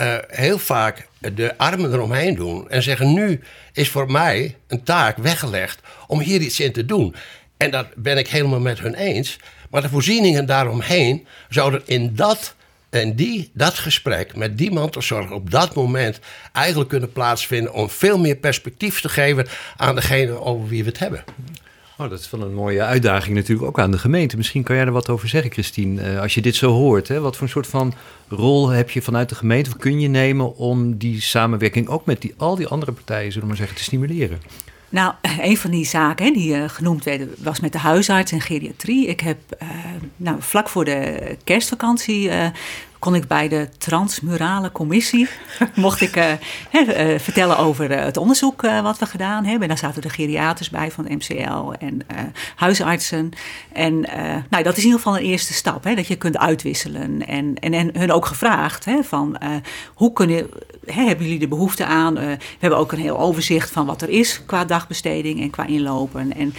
uh, 0.00 0.16
heel 0.28 0.58
vaak 0.58 1.08
de 1.18 1.58
armen 1.58 1.92
eromheen 1.92 2.34
doen 2.34 2.70
en 2.70 2.82
zeggen: 2.82 3.12
Nu 3.12 3.40
is 3.72 3.88
voor 3.88 4.10
mij 4.10 4.56
een 4.66 4.82
taak 4.82 5.16
weggelegd 5.16 5.80
om 6.06 6.20
hier 6.20 6.40
iets 6.40 6.60
in 6.60 6.72
te 6.72 6.84
doen. 6.84 7.14
En 7.56 7.70
dat 7.70 7.86
ben 7.94 8.18
ik 8.18 8.28
helemaal 8.28 8.60
met 8.60 8.78
hun 8.78 8.94
eens. 8.94 9.38
Maar 9.70 9.82
de 9.82 9.88
voorzieningen 9.88 10.46
daaromheen 10.46 11.26
zouden 11.48 11.82
in 11.84 12.14
dat, 12.14 12.54
en 12.90 13.16
die, 13.16 13.50
dat 13.54 13.78
gesprek 13.78 14.36
met 14.36 14.58
die 14.58 14.70
mantelzorger 14.70 15.34
op 15.34 15.50
dat 15.50 15.74
moment 15.74 16.18
eigenlijk 16.52 16.90
kunnen 16.90 17.12
plaatsvinden 17.12 17.72
om 17.72 17.90
veel 17.90 18.18
meer 18.18 18.36
perspectief 18.36 19.00
te 19.00 19.08
geven 19.08 19.46
aan 19.76 19.94
degene 19.94 20.40
over 20.40 20.68
wie 20.68 20.82
we 20.84 20.88
het 20.88 20.98
hebben. 20.98 21.24
Oh, 22.00 22.10
dat 22.10 22.20
is 22.20 22.30
wel 22.30 22.42
een 22.42 22.54
mooie 22.54 22.82
uitdaging 22.82 23.36
natuurlijk 23.36 23.68
ook 23.68 23.78
aan 23.78 23.90
de 23.90 23.98
gemeente. 23.98 24.36
Misschien 24.36 24.62
kan 24.62 24.76
jij 24.76 24.84
er 24.84 24.92
wat 24.92 25.08
over 25.08 25.28
zeggen, 25.28 25.52
Christine. 25.52 26.12
Uh, 26.12 26.20
als 26.20 26.34
je 26.34 26.40
dit 26.40 26.56
zo 26.56 26.70
hoort, 26.72 27.08
hè, 27.08 27.20
wat 27.20 27.34
voor 27.34 27.42
een 27.42 27.52
soort 27.52 27.66
van 27.66 27.94
rol 28.28 28.68
heb 28.68 28.90
je 28.90 29.02
vanuit 29.02 29.28
de 29.28 29.34
gemeente? 29.34 29.70
Of 29.70 29.76
kun 29.76 30.00
je 30.00 30.08
nemen 30.08 30.56
om 30.56 30.96
die 30.96 31.20
samenwerking 31.20 31.88
ook 31.88 32.04
met 32.06 32.20
die, 32.20 32.34
al 32.36 32.56
die 32.56 32.66
andere 32.66 32.92
partijen, 32.92 33.26
zullen 33.32 33.40
we 33.40 33.46
maar 33.46 33.56
zeggen, 33.56 33.76
te 33.76 33.82
stimuleren? 33.82 34.40
Nou, 34.88 35.14
een 35.40 35.56
van 35.56 35.70
die 35.70 35.86
zaken 35.86 36.26
hè, 36.26 36.32
die 36.32 36.56
uh, 36.56 36.68
genoemd 36.68 37.04
werden 37.04 37.34
was 37.38 37.60
met 37.60 37.72
de 37.72 37.78
huisarts 37.78 38.32
en 38.32 38.40
geriatrie. 38.40 39.06
Ik 39.06 39.20
heb 39.20 39.38
nou, 40.16 40.36
vlak 40.40 40.68
voor 40.68 40.84
de 40.84 41.36
kerstvakantie 41.44 42.28
uh, 42.28 42.46
kon 43.00 43.14
ik 43.14 43.26
bij 43.26 43.48
de 43.48 43.68
Transmurale 43.78 44.72
Commissie, 44.72 45.28
mocht 45.74 46.00
ik 46.00 46.16
uh, 46.16 46.24
vertellen 47.18 47.58
over 47.58 47.90
uh, 47.90 48.04
het 48.04 48.16
onderzoek 48.16 48.62
wat 48.62 48.98
we 48.98 49.06
gedaan 49.06 49.44
hebben. 49.44 49.62
En 49.62 49.68
daar 49.68 49.78
zaten 49.78 50.02
de 50.02 50.08
geriaters 50.08 50.70
bij 50.70 50.90
van 50.90 51.06
MCL 51.08 51.72
en 51.78 52.06
huisartsen. 52.56 53.30
En 53.72 54.00
nou, 54.50 54.62
dat 54.62 54.76
is 54.76 54.78
in 54.78 54.84
ieder 54.84 54.98
geval 54.98 55.16
een 55.16 55.24
eerste 55.24 55.52
stap, 55.52 55.84
hè, 55.84 55.94
dat 55.94 56.06
je 56.06 56.16
kunt 56.16 56.38
uitwisselen. 56.38 57.26
En, 57.26 57.58
en, 57.58 57.72
en 57.72 57.98
hun 57.98 58.12
ook 58.12 58.26
gevraagd 58.26 58.84
hè, 58.84 59.02
van 59.02 59.38
hoe 59.94 60.12
kunnen, 60.12 60.50
hè, 60.84 61.02
hebben 61.02 61.24
jullie 61.24 61.40
de 61.40 61.48
behoefte 61.48 61.84
aan? 61.84 62.14
we 62.14 62.38
hebben 62.58 62.78
ook 62.78 62.92
een 62.92 62.98
heel 62.98 63.18
overzicht 63.18 63.70
van 63.70 63.86
wat 63.86 64.02
er 64.02 64.08
is 64.08 64.42
qua 64.46 64.64
dagbesteding 64.64 65.40
en 65.40 65.50
qua 65.50 65.66
inlopen. 65.66 66.36
En 66.36 66.54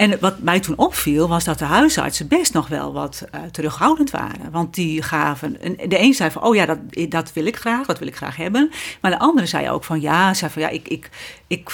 en 0.00 0.20
wat 0.20 0.38
mij 0.38 0.60
toen 0.60 0.78
opviel, 0.78 1.28
was 1.28 1.44
dat 1.44 1.58
de 1.58 1.64
huisartsen 1.64 2.28
best 2.28 2.52
nog 2.52 2.68
wel 2.68 2.92
wat 2.92 3.24
uh, 3.34 3.40
terughoudend 3.42 4.10
waren. 4.10 4.50
Want 4.50 4.74
die 4.74 5.02
gaven. 5.02 5.52
De 5.88 6.00
een 6.00 6.14
zei 6.14 6.30
van: 6.30 6.42
Oh 6.42 6.54
ja, 6.54 6.66
dat, 6.66 6.78
dat 7.08 7.32
wil 7.32 7.46
ik 7.46 7.56
graag, 7.56 7.86
dat 7.86 7.98
wil 7.98 8.08
ik 8.08 8.16
graag 8.16 8.36
hebben. 8.36 8.70
Maar 9.00 9.10
de 9.10 9.18
andere 9.18 9.46
zei 9.46 9.70
ook 9.70 9.84
van: 9.84 10.00
Ja, 10.00 10.34
zei 10.34 10.50
van 10.50 10.62
ja, 10.62 10.68
ik, 10.68 10.88
ik, 10.88 11.10
ik 11.46 11.70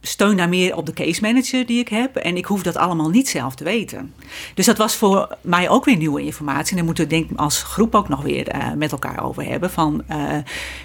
steun 0.00 0.36
daar 0.36 0.48
meer 0.48 0.76
op 0.76 0.86
de 0.86 0.92
case 0.92 1.20
manager 1.20 1.66
die 1.66 1.80
ik 1.80 1.88
heb. 1.88 2.16
En 2.16 2.36
ik 2.36 2.44
hoef 2.44 2.62
dat 2.62 2.76
allemaal 2.76 3.08
niet 3.08 3.28
zelf 3.28 3.54
te 3.54 3.64
weten. 3.64 4.14
Dus 4.54 4.66
dat 4.66 4.78
was 4.78 4.94
voor 4.96 5.36
mij 5.40 5.68
ook 5.68 5.84
weer 5.84 5.96
nieuwe 5.96 6.22
informatie. 6.22 6.70
En 6.70 6.76
daar 6.76 6.84
moeten 6.84 7.04
we 7.04 7.10
denk 7.10 7.30
ik 7.30 7.38
als 7.38 7.62
groep 7.62 7.94
ook 7.94 8.08
nog 8.08 8.22
weer 8.22 8.54
uh, 8.54 8.72
met 8.72 8.92
elkaar 8.92 9.24
over 9.24 9.44
hebben. 9.44 9.70
Van, 9.70 10.04
uh, 10.10 10.16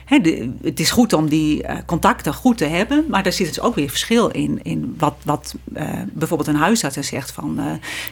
hè, 0.06 0.19
het 0.62 0.80
is 0.80 0.91
goed 0.91 1.13
om 1.13 1.30
die 1.30 1.63
uh, 1.63 1.78
contacten 1.86 2.34
goed 2.34 2.58
te 2.58 2.65
hebben. 2.65 3.06
Maar 3.10 3.23
daar 3.23 3.34
zit 3.34 3.47
dus 3.47 3.60
ook 3.60 3.75
weer 3.75 3.89
verschil 3.89 4.28
in. 4.28 4.60
In 4.63 4.95
wat, 4.97 5.15
wat 5.23 5.56
bijvoorbeeld 6.12 6.49
een 6.49 6.56
huisarts 6.56 6.97
zegt 6.97 7.32
van... 7.32 7.60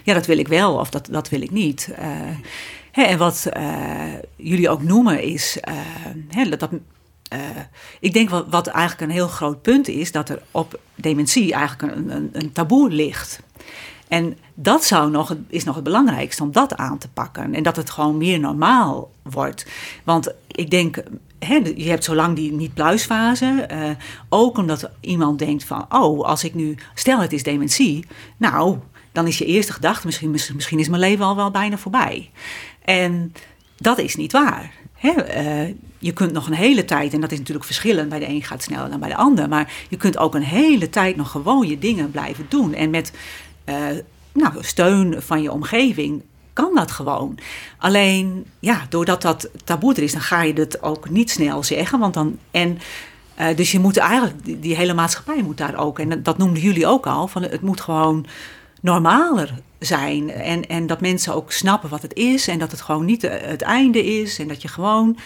ja, 0.04 0.14
dat 0.14 0.26
wil 0.26 0.38
ik 0.38 0.48
wel 0.48 0.74
of 0.74 0.90
dat, 0.90 1.08
dat 1.12 1.30
wil 1.30 1.42
ik 1.42 1.52
niet. 1.52 1.90
Hè, 2.92 3.04
en 3.04 3.18
wat 3.18 3.50
jullie 4.36 4.70
ook 4.70 4.84
noemen 4.84 5.24
is 5.24 5.58
hè, 6.30 6.50
dat 6.50 6.70
uh, 7.34 7.40
ik 8.00 8.14
denk 8.14 8.30
wat, 8.30 8.46
wat, 8.50 8.68
eigenlijk 8.68 9.02
een 9.02 9.18
heel 9.18 9.28
groot 9.28 9.62
punt 9.62 9.88
is, 9.88 10.12
dat 10.12 10.30
er 10.30 10.42
op 10.52 10.80
dementie 10.96 11.54
eigenlijk 11.54 11.96
een, 11.96 12.10
een, 12.10 12.30
een 12.32 12.52
taboe 12.52 12.90
ligt. 12.90 13.40
En 14.08 14.38
dat 14.54 14.84
zou 14.84 15.12
nog, 15.12 15.36
is 15.48 15.64
nog 15.64 15.76
het 15.76 15.84
belangrijkste 15.84 16.44
om 16.44 16.52
dat 16.52 16.76
aan 16.76 16.98
te 16.98 17.10
pakken. 17.10 17.54
En 17.54 17.64
dat 17.64 17.76
het 17.76 17.90
gewoon 17.90 18.18
meer 18.18 18.40
normaal 18.40 19.12
wordt. 19.22 19.66
Want 20.04 20.34
ik 20.48 20.70
denk, 20.70 21.04
je 21.76 21.90
hebt 21.90 22.04
zo 22.04 22.16
lang 22.16 22.36
die 22.36 22.52
niet-pluisfase. 22.52 23.68
Uh, 23.72 23.90
ook 24.30 24.58
omdat 24.58 24.90
iemand 25.00 25.40
denkt 25.40 25.64
van, 25.64 25.86
oh, 25.90 26.26
als 26.26 26.44
ik 26.44 26.54
nu, 26.54 26.76
stel 26.94 27.20
het 27.20 27.34
is 27.34 27.44
dementie. 27.44 28.06
Nou, 28.38 28.78
dan 29.12 29.28
is 29.28 29.38
je 29.38 29.46
eerste 29.46 29.74
gedachte, 29.74 30.06
misschien, 30.06 30.32
misschien 30.32 30.80
is 30.80 30.90
mijn 30.90 31.02
leven 31.02 31.26
al 31.26 31.36
wel 31.36 31.52
bijna 31.52 31.78
voorbij. 31.78 32.32
En 32.86 33.34
dat 33.78 33.98
is 33.98 34.16
niet 34.16 34.32
waar. 34.32 34.72
Uh, 35.04 35.74
je 35.98 36.12
kunt 36.14 36.32
nog 36.32 36.48
een 36.48 36.54
hele 36.54 36.86
tijd, 36.86 37.14
en 37.14 37.22
dat 37.22 37.32
is 37.32 37.38
natuurlijk 37.38 37.66
verschillend, 37.66 38.10
bij 38.10 38.20
de 38.20 38.28
een 38.28 38.44
gaat 38.44 38.64
sneller 38.64 38.90
dan 38.90 39.00
bij 39.00 39.10
de 39.10 39.16
ander, 39.16 39.50
maar 39.50 39.74
je 39.90 39.98
kunt 39.98 40.18
ook 40.18 40.36
een 40.36 40.44
hele 40.44 40.90
tijd 40.90 41.16
nog 41.16 41.32
gewoon 41.32 41.68
je 41.68 41.80
dingen 41.80 42.12
blijven 42.12 42.46
doen. 42.50 42.74
En 42.74 42.90
met 42.90 43.12
uh, 43.66 43.76
nou, 44.32 44.54
steun 44.60 45.22
van 45.22 45.42
je 45.42 45.52
omgeving 45.52 46.22
kan 46.54 46.76
dat 46.76 46.92
gewoon. 46.92 47.38
Alleen, 47.78 48.46
ja, 48.60 48.86
doordat 48.90 49.22
dat 49.22 49.50
taboe 49.64 49.94
er 49.94 50.04
is, 50.04 50.12
dan 50.12 50.22
ga 50.22 50.42
je 50.42 50.54
het 50.54 50.82
ook 50.82 51.10
niet 51.10 51.32
snel 51.32 51.64
zeggen. 51.64 52.00
Want 52.00 52.14
dan, 52.14 52.38
en, 52.52 52.80
uh, 53.40 53.56
dus 53.56 53.72
je 53.72 53.80
moet 53.80 53.98
eigenlijk, 53.98 54.46
die, 54.46 54.60
die, 54.60 54.76
hele 54.76 54.94
maatschappij 54.94 55.42
moet 55.44 55.58
daar 55.58 55.76
ook, 55.76 56.00
en 56.00 56.24
dat 56.24 56.38
noemden 56.38 56.62
jullie 56.62 56.88
ook 56.88 57.08
al, 57.08 57.28
van 57.28 57.42
het 57.42 57.62
moet 57.62 57.82
gewoon 57.82 58.26
normaler 58.84 59.50
zijn. 59.80 60.32
En, 60.32 60.68
en 60.68 60.88
dat 60.88 61.02
mensen 61.02 61.34
ook 61.34 61.52
snappen 61.52 61.90
wat 61.90 62.02
het 62.02 62.14
is. 62.14 62.48
En 62.48 62.60
dat 62.60 62.72
het 62.72 62.82
gewoon 62.82 63.06
niet 63.06 63.22
het 63.22 63.62
einde 63.62 64.06
is. 64.06 64.40
En 64.40 64.48
dat 64.48 64.62
je 64.62 64.68
gewoon 64.68 65.18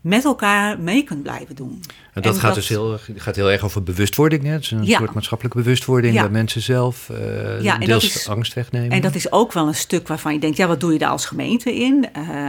met 0.00 0.24
elkaar 0.24 0.80
mee 0.80 1.04
kunt 1.04 1.22
blijven 1.22 1.54
doen. 1.54 1.82
En 2.12 2.22
dat, 2.22 2.38
gaat 2.38 2.54
dus 2.54 2.68
heel, 2.68 2.98
gaat 3.16 3.36
heel 3.36 3.50
erg 3.50 3.64
over 3.64 3.82
bewustwording. 3.82 4.42
Hè? 4.42 4.50
Het 4.50 4.62
is 4.62 4.70
een 4.70 4.86
soort 4.86 5.14
maatschappelijke 5.14 5.58
bewustwording 5.58 6.14
bij 6.14 6.28
mensen 6.28 6.60
zelf. 6.60 7.08
Uh, 7.10 7.62
ja, 7.62 7.80
en 7.80 7.86
deels 7.86 8.04
is, 8.04 8.28
angst 8.28 8.54
wegnemen. 8.54 8.90
En 8.90 9.00
dat 9.00 9.14
is 9.14 9.32
ook 9.32 9.52
wel 9.52 9.66
een 9.66 9.74
stuk 9.74 10.08
waarvan 10.08 10.32
je 10.32 10.38
denkt, 10.38 10.56
ja, 10.56 10.66
wat 10.66 10.80
doe 10.80 10.92
je 10.92 10.98
daar 10.98 11.10
als 11.10 11.26
gemeente 11.26 11.74
in? 11.74 12.06
Uh, 12.16 12.48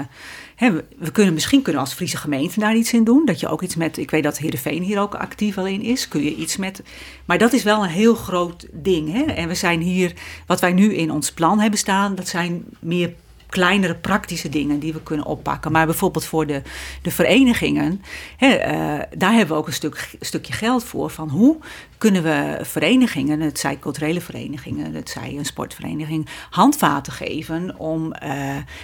we 0.72 1.12
kunnen 1.12 1.34
misschien 1.34 1.62
kunnen 1.62 1.82
als 1.82 1.94
Friese 1.94 2.18
gemeente 2.18 2.60
daar 2.60 2.76
iets 2.76 2.94
in 2.94 3.04
doen. 3.04 3.26
Dat 3.26 3.40
je 3.40 3.48
ook 3.48 3.62
iets 3.62 3.76
met, 3.76 3.98
ik 3.98 4.12
weet 4.12 4.24
dat 4.24 4.38
Heerenveen 4.38 4.84
hier 4.84 5.00
ook 5.00 5.16
actief 5.16 5.58
al 5.58 5.68
in 5.68 5.82
is. 5.82 6.08
Kun 6.08 6.24
je 6.24 6.36
iets 6.36 6.58
met, 6.58 6.82
maar 7.26 7.38
dat 7.38 7.54
is 7.54 7.64
wel 7.64 7.84
een 7.84 7.90
heel 7.90 8.16
groot 8.16 8.68
ding. 8.72 9.12
Hè? 9.12 9.24
En 9.24 9.48
we 9.48 9.56
zijn 9.56 9.82
hier, 9.82 10.14
wat 10.48 10.62
wij 10.62 10.74
nu 10.74 10.94
in 10.94 11.12
ons 11.12 11.32
plan 11.32 11.60
hebben 11.60 11.80
staan, 11.80 12.16
dat 12.16 12.28
zijn 12.28 12.64
meer 12.80 13.14
kleinere 13.54 13.96
praktische 13.96 14.50
dingen 14.50 14.80
die 14.80 14.94
we 14.94 15.04
kunnen 15.04 15.26
oppakken. 15.26 15.72
Maar 15.72 15.86
bijvoorbeeld 15.86 16.26
voor 16.26 16.48
de, 16.48 16.62
de 17.02 17.12
verenigingen, 17.12 18.02
hè, 18.38 18.48
uh, 18.48 19.02
daar 19.18 19.32
hebben 19.32 19.56
we 19.56 19.62
ook 19.62 19.68
een 19.68 19.74
stuk, 19.74 20.16
stukje 20.20 20.54
geld 20.54 20.84
voor. 20.84 21.10
Van 21.10 21.30
hoe 21.30 21.58
kunnen 21.98 22.24
we 22.24 22.58
verenigingen, 22.62 23.40
het 23.40 23.60
zij 23.60 23.80
culturele 23.80 24.22
verenigingen, 24.22 24.94
het 24.94 25.10
zij 25.10 25.36
een 25.38 25.46
sportvereniging, 25.46 26.28
handvaten 26.50 27.14
geven 27.14 27.80
om, 27.80 28.06
uh, 28.06 28.20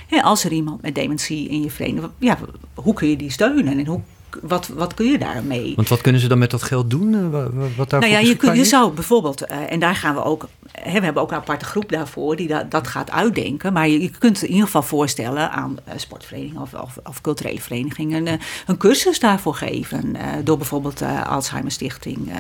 hè, 0.08 0.22
als 0.22 0.44
er 0.44 0.52
iemand 0.52 0.82
met 0.82 0.96
dementie 0.96 1.50
in 1.50 1.62
je 1.62 1.72
vereniging, 1.72 2.12
ja, 2.18 2.38
hoe 2.74 2.94
kun 2.94 3.08
je 3.08 3.16
die 3.16 3.32
steunen 3.32 3.80
en 3.80 3.86
hoe 3.86 4.02
wat, 4.42 4.68
wat 4.68 4.94
kun 4.94 5.06
je 5.06 5.18
daarmee? 5.18 5.74
Want 5.76 5.88
wat 5.88 6.02
kunnen 6.02 6.22
ze 6.22 6.28
dan 6.28 6.38
met 6.38 6.52
dat 6.52 6.64
geld 6.64 6.90
doen? 6.90 7.14
Eh, 7.14 7.46
wat 7.78 7.92
nou 7.92 8.06
ja, 8.06 8.20
je, 8.20 8.36
kun, 8.36 8.56
je 8.56 8.66
zou 8.66 8.94
bijvoorbeeld, 8.94 9.50
uh, 9.50 9.72
en 9.72 9.80
daar 9.80 9.96
gaan 9.96 10.16
we 10.16 10.24
ook, 10.24 10.48
hè, 10.72 11.00
we 11.00 11.06
hebben 11.06 11.22
ook 11.22 11.32
een 11.32 11.38
aparte 11.38 11.66
groep 11.66 11.90
daarvoor 11.90 12.36
die 12.36 12.48
dat, 12.48 12.72
dat 12.72 12.88
gaat 12.88 13.12
uitdenken. 13.12 13.74
Maar 13.74 13.88
je, 13.88 14.02
je 14.02 14.10
kunt 14.10 14.42
in 14.42 14.50
ieder 14.50 14.66
geval 14.66 14.82
voorstellen 14.82 15.52
aan 15.52 15.78
uh, 15.88 15.94
sportverenigingen 15.98 16.62
of, 16.62 16.74
of, 16.74 16.98
of, 17.04 17.22
culturele 17.22 17.62
verenigingen 17.62 18.28
uh, 18.28 18.34
een 18.68 18.78
cursus 18.78 19.20
daarvoor 19.20 19.56
geven. 19.56 20.16
door 20.44 20.58
bijvoorbeeld 20.58 20.98
de 20.98 21.26
Alzheimer 21.26 21.72
Stichting. 21.72 22.32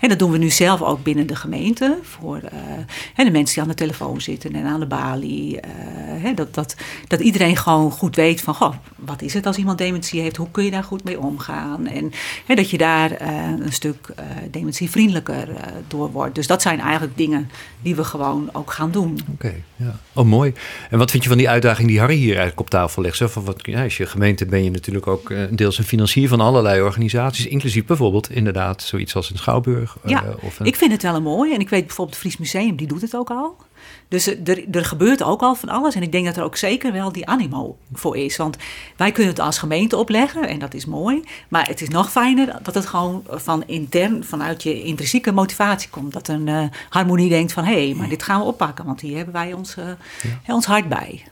en 0.00 0.08
dat 0.08 0.18
doen 0.18 0.30
we 0.30 0.38
nu 0.38 0.50
zelf 0.50 0.82
ook 0.82 1.02
binnen 1.02 1.26
de 1.26 1.36
gemeente. 1.36 1.98
Voor 2.02 2.40
de 3.16 3.30
mensen 3.30 3.54
die 3.54 3.62
aan 3.62 3.68
de 3.68 3.74
telefoon 3.74 4.20
zitten 4.20 4.54
en 4.54 4.66
aan 4.66 4.80
de 4.80 4.86
balie. 4.86 5.58
Hè, 6.20 6.34
dat, 6.34 6.54
dat, 6.54 6.76
dat 7.08 7.20
iedereen 7.20 7.56
gewoon 7.56 7.90
goed 7.90 8.16
weet 8.16 8.40
van, 8.40 8.54
goh, 8.54 8.74
wat 8.96 9.22
is 9.22 9.34
het 9.34 9.46
als 9.46 9.56
iemand 9.56 9.78
dementie 9.78 10.20
heeft? 10.20 10.36
Hoe 10.36 10.50
kun 10.50 10.64
je 10.64 10.70
daar 10.70 10.84
goed 10.84 11.04
mee 11.04 11.18
omgaan. 11.18 11.23
En 11.86 12.12
hè, 12.46 12.54
dat 12.54 12.70
je 12.70 12.78
daar 12.78 13.10
uh, 13.10 13.28
een 13.60 13.72
stuk 13.72 14.08
uh, 14.10 14.24
dementievriendelijker 14.50 15.48
uh, 15.48 15.56
door 15.88 16.10
wordt. 16.10 16.34
Dus 16.34 16.46
dat 16.46 16.62
zijn 16.62 16.80
eigenlijk 16.80 17.16
dingen 17.16 17.50
die 17.82 17.94
we 17.94 18.04
gewoon 18.04 18.48
ook 18.52 18.72
gaan 18.72 18.90
doen. 18.90 19.18
Oké, 19.32 19.54
ja. 19.76 19.98
Oh, 20.12 20.24
mooi. 20.24 20.52
En 20.90 20.98
wat 20.98 21.10
vind 21.10 21.22
je 21.22 21.28
van 21.28 21.38
die 21.38 21.48
uitdaging 21.48 21.88
die 21.88 21.98
Harry 21.98 22.16
hier 22.16 22.28
eigenlijk 22.28 22.60
op 22.60 22.70
tafel 22.70 23.02
legt? 23.02 23.16
Zo 23.16 23.26
van 23.26 23.44
wat, 23.44 23.60
ja, 23.62 23.82
als 23.82 23.96
je 23.96 24.06
gemeente 24.06 24.46
ben 24.46 24.64
je 24.64 24.70
natuurlijk 24.70 25.06
ook 25.06 25.32
deels 25.50 25.78
een 25.78 25.84
financier 25.84 26.28
van 26.28 26.40
allerlei 26.40 26.82
organisaties. 26.82 27.46
Inclusief 27.46 27.84
bijvoorbeeld 27.84 28.30
inderdaad 28.30 28.82
zoiets 28.82 29.14
als 29.14 29.30
een 29.30 29.38
Schouwburg. 29.38 29.96
Ja, 30.04 30.24
of 30.40 30.60
een... 30.60 30.66
ik 30.66 30.76
vind 30.76 30.92
het 30.92 31.02
wel 31.02 31.20
mooi. 31.22 31.54
En 31.54 31.60
ik 31.60 31.68
weet 31.68 31.86
bijvoorbeeld 31.86 32.22
het 32.22 32.26
Fries 32.26 32.36
Museum, 32.36 32.76
die 32.76 32.86
doet 32.86 33.00
het 33.00 33.16
ook 33.16 33.30
al. 33.30 33.56
Dus 34.08 34.26
er, 34.26 34.64
er 34.70 34.84
gebeurt 34.84 35.22
ook 35.22 35.40
al 35.40 35.54
van 35.54 35.68
alles. 35.68 35.94
En 35.94 36.02
ik 36.02 36.12
denk 36.12 36.26
dat 36.26 36.36
er 36.36 36.42
ook 36.42 36.56
zeker 36.56 36.92
wel 36.92 37.12
die 37.12 37.26
animo 37.26 37.76
voor 37.92 38.16
is. 38.16 38.36
Want 38.36 38.56
wij 38.96 39.12
kunnen 39.12 39.32
het 39.32 39.42
als 39.42 39.58
gemeente 39.58 39.96
opleggen 39.96 40.48
en 40.48 40.58
dat 40.58 40.74
is 40.74 40.84
mooi. 40.84 41.22
Maar 41.48 41.66
het 41.66 41.80
is 41.80 41.88
nog 41.88 42.10
fijner 42.10 42.58
dat 42.62 42.74
het 42.74 42.86
gewoon 42.86 43.24
van 43.28 43.62
intern, 43.66 44.24
vanuit 44.24 44.62
je 44.62 44.82
intrinsieke 44.82 45.32
motivatie 45.32 45.90
komt. 45.90 46.12
Dat 46.12 46.28
een 46.28 46.46
uh, 46.46 46.64
harmonie 46.88 47.28
denkt 47.28 47.52
van 47.52 47.64
hé, 47.64 47.86
hey, 47.86 47.94
maar 47.94 48.08
dit 48.08 48.22
gaan 48.22 48.40
we 48.40 48.46
oppakken. 48.46 48.84
Want 48.84 49.00
hier 49.00 49.16
hebben 49.16 49.34
wij 49.34 49.52
ons, 49.52 49.76
uh, 49.76 49.84
ons 50.54 50.66
hart 50.66 50.88
bij. 50.88 51.24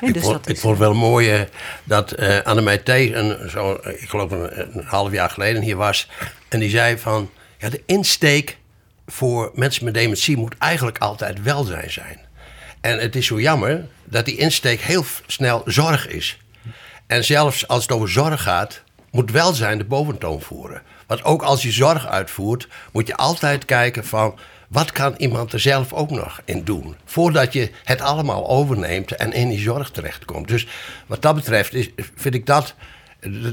ik, 0.00 0.14
dus 0.14 0.22
vond, 0.22 0.48
ik 0.48 0.58
vond 0.58 0.78
het 0.78 0.86
wel 0.86 0.94
mooi 0.94 1.40
uh, 1.40 1.40
dat 1.84 2.20
uh, 2.20 2.40
Annemij 2.42 2.78
T. 2.78 2.88
Een, 2.88 3.50
zo, 3.50 3.72
ik 3.72 4.08
geloof 4.08 4.30
een, 4.30 4.60
een 4.60 4.84
half 4.84 5.12
jaar 5.12 5.30
geleden 5.30 5.62
hier 5.62 5.76
was. 5.76 6.08
En 6.48 6.60
die 6.60 6.70
zei 6.70 6.98
van, 6.98 7.30
ja, 7.58 7.68
de 7.68 7.82
insteek 7.86 8.58
voor 9.10 9.50
mensen 9.54 9.84
met 9.84 9.94
dementie 9.94 10.36
moet 10.36 10.58
eigenlijk 10.58 10.98
altijd 10.98 11.42
welzijn 11.42 11.90
zijn. 11.90 12.18
En 12.80 12.98
het 12.98 13.16
is 13.16 13.26
zo 13.26 13.40
jammer 13.40 13.86
dat 14.04 14.24
die 14.24 14.36
insteek 14.36 14.80
heel 14.80 15.04
snel 15.26 15.62
zorg 15.64 16.08
is. 16.08 16.38
En 17.06 17.24
zelfs 17.24 17.68
als 17.68 17.82
het 17.82 17.92
over 17.92 18.08
zorg 18.08 18.42
gaat, 18.42 18.82
moet 19.10 19.30
welzijn 19.30 19.78
de 19.78 19.84
boventoon 19.84 20.40
voeren. 20.40 20.82
Want 21.06 21.24
ook 21.24 21.42
als 21.42 21.62
je 21.62 21.70
zorg 21.70 22.06
uitvoert, 22.06 22.68
moet 22.92 23.06
je 23.06 23.16
altijd 23.16 23.64
kijken 23.64 24.06
van 24.06 24.38
wat 24.68 24.92
kan 24.92 25.14
iemand 25.16 25.52
er 25.52 25.60
zelf 25.60 25.92
ook 25.92 26.10
nog 26.10 26.40
in 26.44 26.64
doen? 26.64 26.96
Voordat 27.04 27.52
je 27.52 27.70
het 27.84 28.00
allemaal 28.00 28.48
overneemt 28.48 29.16
en 29.16 29.32
in 29.32 29.48
die 29.48 29.60
zorg 29.60 29.90
terechtkomt. 29.90 30.48
Dus 30.48 30.66
wat 31.06 31.22
dat 31.22 31.34
betreft 31.34 31.74
is, 31.74 31.90
vind 32.14 32.34
ik 32.34 32.46
dat 32.46 32.74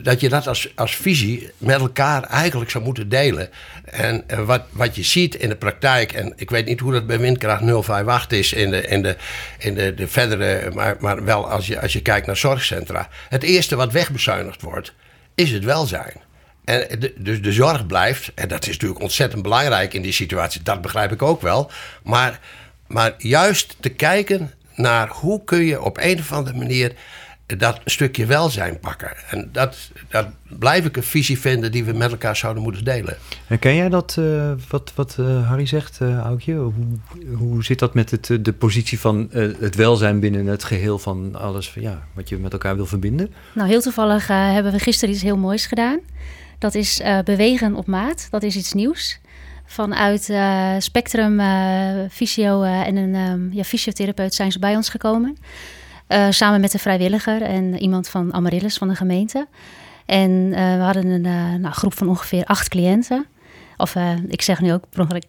dat 0.03 0.19
je 0.19 0.29
dat 0.29 0.47
als, 0.47 0.71
als 0.75 0.95
visie 0.95 1.51
met 1.57 1.79
elkaar 1.79 2.23
eigenlijk 2.23 2.71
zou 2.71 2.83
moeten 2.83 3.09
delen. 3.09 3.49
En, 3.85 4.23
wat, 4.45 4.61
wat 4.69 4.95
je 4.95 5.03
ziet 5.03 5.35
in 5.35 5.49
de 5.49 5.55
praktijk, 5.55 6.11
en 6.11 6.33
ik 6.35 6.49
weet 6.49 6.65
niet 6.65 6.79
hoe 6.79 6.91
dat 6.91 7.07
bij 7.07 7.19
windkracht 7.19 7.61
058 7.61 8.37
is 8.37 8.53
in 8.53 8.69
de, 8.69 8.81
in 8.81 9.01
de, 9.01 9.15
in 9.57 9.73
de, 9.73 9.93
de 9.93 10.07
verdere, 10.07 10.71
maar, 10.73 10.95
maar 10.99 11.23
wel 11.23 11.49
als 11.49 11.67
je, 11.67 11.81
als 11.81 11.93
je 11.93 12.01
kijkt 12.01 12.27
naar 12.27 12.37
zorgcentra. 12.37 13.09
Het 13.29 13.43
eerste 13.43 13.75
wat 13.75 13.91
wegbezuinigd 13.91 14.61
wordt, 14.61 14.93
is 15.35 15.51
het 15.51 15.63
welzijn. 15.63 16.25
En 16.65 16.99
de, 16.99 17.13
dus 17.17 17.41
de 17.41 17.51
zorg 17.51 17.85
blijft, 17.85 18.31
en 18.35 18.47
dat 18.47 18.61
is 18.67 18.71
natuurlijk 18.73 19.01
ontzettend 19.01 19.41
belangrijk 19.41 19.93
in 19.93 20.01
die 20.01 20.11
situatie, 20.11 20.63
dat 20.63 20.81
begrijp 20.81 21.11
ik 21.11 21.21
ook 21.21 21.41
wel. 21.41 21.71
Maar, 22.03 22.39
maar 22.87 23.13
juist 23.17 23.75
te 23.79 23.89
kijken 23.89 24.53
naar 24.75 25.07
hoe 25.07 25.43
kun 25.43 25.65
je 25.65 25.81
op 25.81 25.97
een 25.97 26.19
of 26.19 26.31
andere 26.31 26.57
manier 26.57 26.93
dat 27.57 27.79
stukje 27.85 28.25
welzijn 28.25 28.79
pakken. 28.79 29.11
En 29.29 29.49
dat, 29.51 29.91
dat 30.09 30.27
blijf 30.41 30.85
ik 30.85 30.97
een 30.97 31.03
visie 31.03 31.39
vinden 31.39 31.71
die 31.71 31.83
we 31.83 31.93
met 31.93 32.11
elkaar 32.11 32.35
zouden 32.35 32.63
moeten 32.63 32.83
delen. 32.83 33.17
Herken 33.45 33.75
jij 33.75 33.89
dat, 33.89 34.15
uh, 34.19 34.51
wat, 34.69 34.91
wat 34.95 35.17
uh, 35.19 35.47
Harry 35.47 35.65
zegt, 35.65 35.99
uh, 36.01 36.19
Aukje? 36.19 36.55
Hoe, 36.55 36.73
hoe 37.35 37.63
zit 37.63 37.79
dat 37.79 37.93
met 37.93 38.11
het, 38.11 38.37
de 38.41 38.53
positie 38.53 38.99
van 38.99 39.29
het 39.59 39.75
welzijn 39.75 40.19
binnen 40.19 40.45
het 40.45 40.63
geheel 40.63 40.99
van 40.99 41.35
alles 41.35 41.69
van, 41.69 41.81
ja, 41.81 42.07
wat 42.13 42.29
je 42.29 42.37
met 42.37 42.53
elkaar 42.53 42.75
wil 42.75 42.85
verbinden? 42.85 43.33
Nou, 43.53 43.69
heel 43.69 43.81
toevallig 43.81 44.27
hebben 44.27 44.71
we 44.71 44.79
gisteren 44.79 45.13
iets 45.13 45.23
heel 45.23 45.37
moois 45.37 45.65
gedaan. 45.65 45.99
Dat 46.59 46.75
is 46.75 47.01
bewegen 47.23 47.75
op 47.75 47.87
maat. 47.87 48.27
Dat 48.29 48.43
is 48.43 48.55
iets 48.55 48.73
nieuws. 48.73 49.19
Vanuit 49.65 50.33
Spectrum 50.83 51.41
Fysio 52.09 52.63
en 52.63 52.95
een 52.95 53.15
um, 53.15 53.49
ja, 53.53 53.63
fysiotherapeut 53.63 54.33
zijn 54.33 54.51
ze 54.51 54.59
bij 54.59 54.75
ons 54.75 54.89
gekomen. 54.89 55.37
Uh, 56.09 56.27
samen 56.29 56.61
met 56.61 56.73
een 56.73 56.79
vrijwilliger 56.79 57.41
en 57.41 57.79
iemand 57.79 58.09
van 58.09 58.33
Amaryllis 58.33 58.77
van 58.77 58.87
de 58.87 58.95
gemeente. 58.95 59.47
En 60.05 60.31
uh, 60.31 60.75
we 60.75 60.81
hadden 60.81 61.05
een 61.05 61.25
uh, 61.25 61.53
nou, 61.53 61.73
groep 61.73 61.93
van 61.93 62.07
ongeveer 62.07 62.45
acht 62.45 62.69
cliënten. 62.69 63.25
Of 63.77 63.95
ik 64.27 64.41
zeg 64.41 64.61
nu 64.61 64.73
ook 64.73 64.83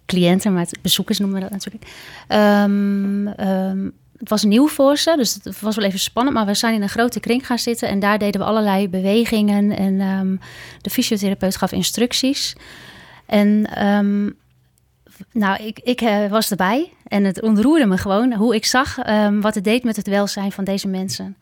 cliënten, 0.07 0.53
maar 0.53 0.67
bezoekers 0.83 1.19
noemen 1.19 1.43
we 1.43 1.49
dat 1.49 1.51
natuurlijk. 1.51 1.85
Um, 2.29 3.27
um, 3.47 3.93
het 4.19 4.29
was 4.29 4.45
nieuw 4.45 4.69
voor 4.69 4.97
ze, 4.97 5.15
dus 5.17 5.35
het 5.43 5.61
was 5.61 5.77
wel 5.77 5.85
even 5.85 5.99
spannend. 5.99 6.37
Maar 6.37 6.47
we 6.47 6.55
zijn 6.55 6.75
in 6.75 6.83
een 6.83 6.89
grote 6.89 7.21
kring 7.21 7.47
gaan 7.47 7.59
zitten 7.59 7.89
en 7.89 7.99
daar 7.99 8.19
deden 8.19 8.41
we 8.41 8.47
allerlei 8.47 8.89
bewegingen. 8.89 9.77
En 9.77 10.01
um, 10.01 10.41
de 10.81 10.91
fysiotherapeut 10.91 11.57
gaf 11.57 11.73
instructies. 11.73 12.57
En 13.27 13.67
nou, 15.33 15.65
ik, 15.65 15.79
ik 15.79 16.29
was 16.31 16.51
erbij 16.51 16.93
en 17.09 17.25
het 17.25 17.43
ontroerde 17.43 17.87
me 17.87 17.97
gewoon 17.97 18.33
hoe 18.33 18.55
ik 18.55 18.65
zag 18.65 19.09
um, 19.09 19.41
wat 19.41 19.55
het 19.55 19.65
deed 19.65 19.85
met 19.85 19.97
het 19.97 20.07
welzijn 20.07 20.53
van 20.53 20.65
deze 20.65 20.89
mensen. 20.89 21.37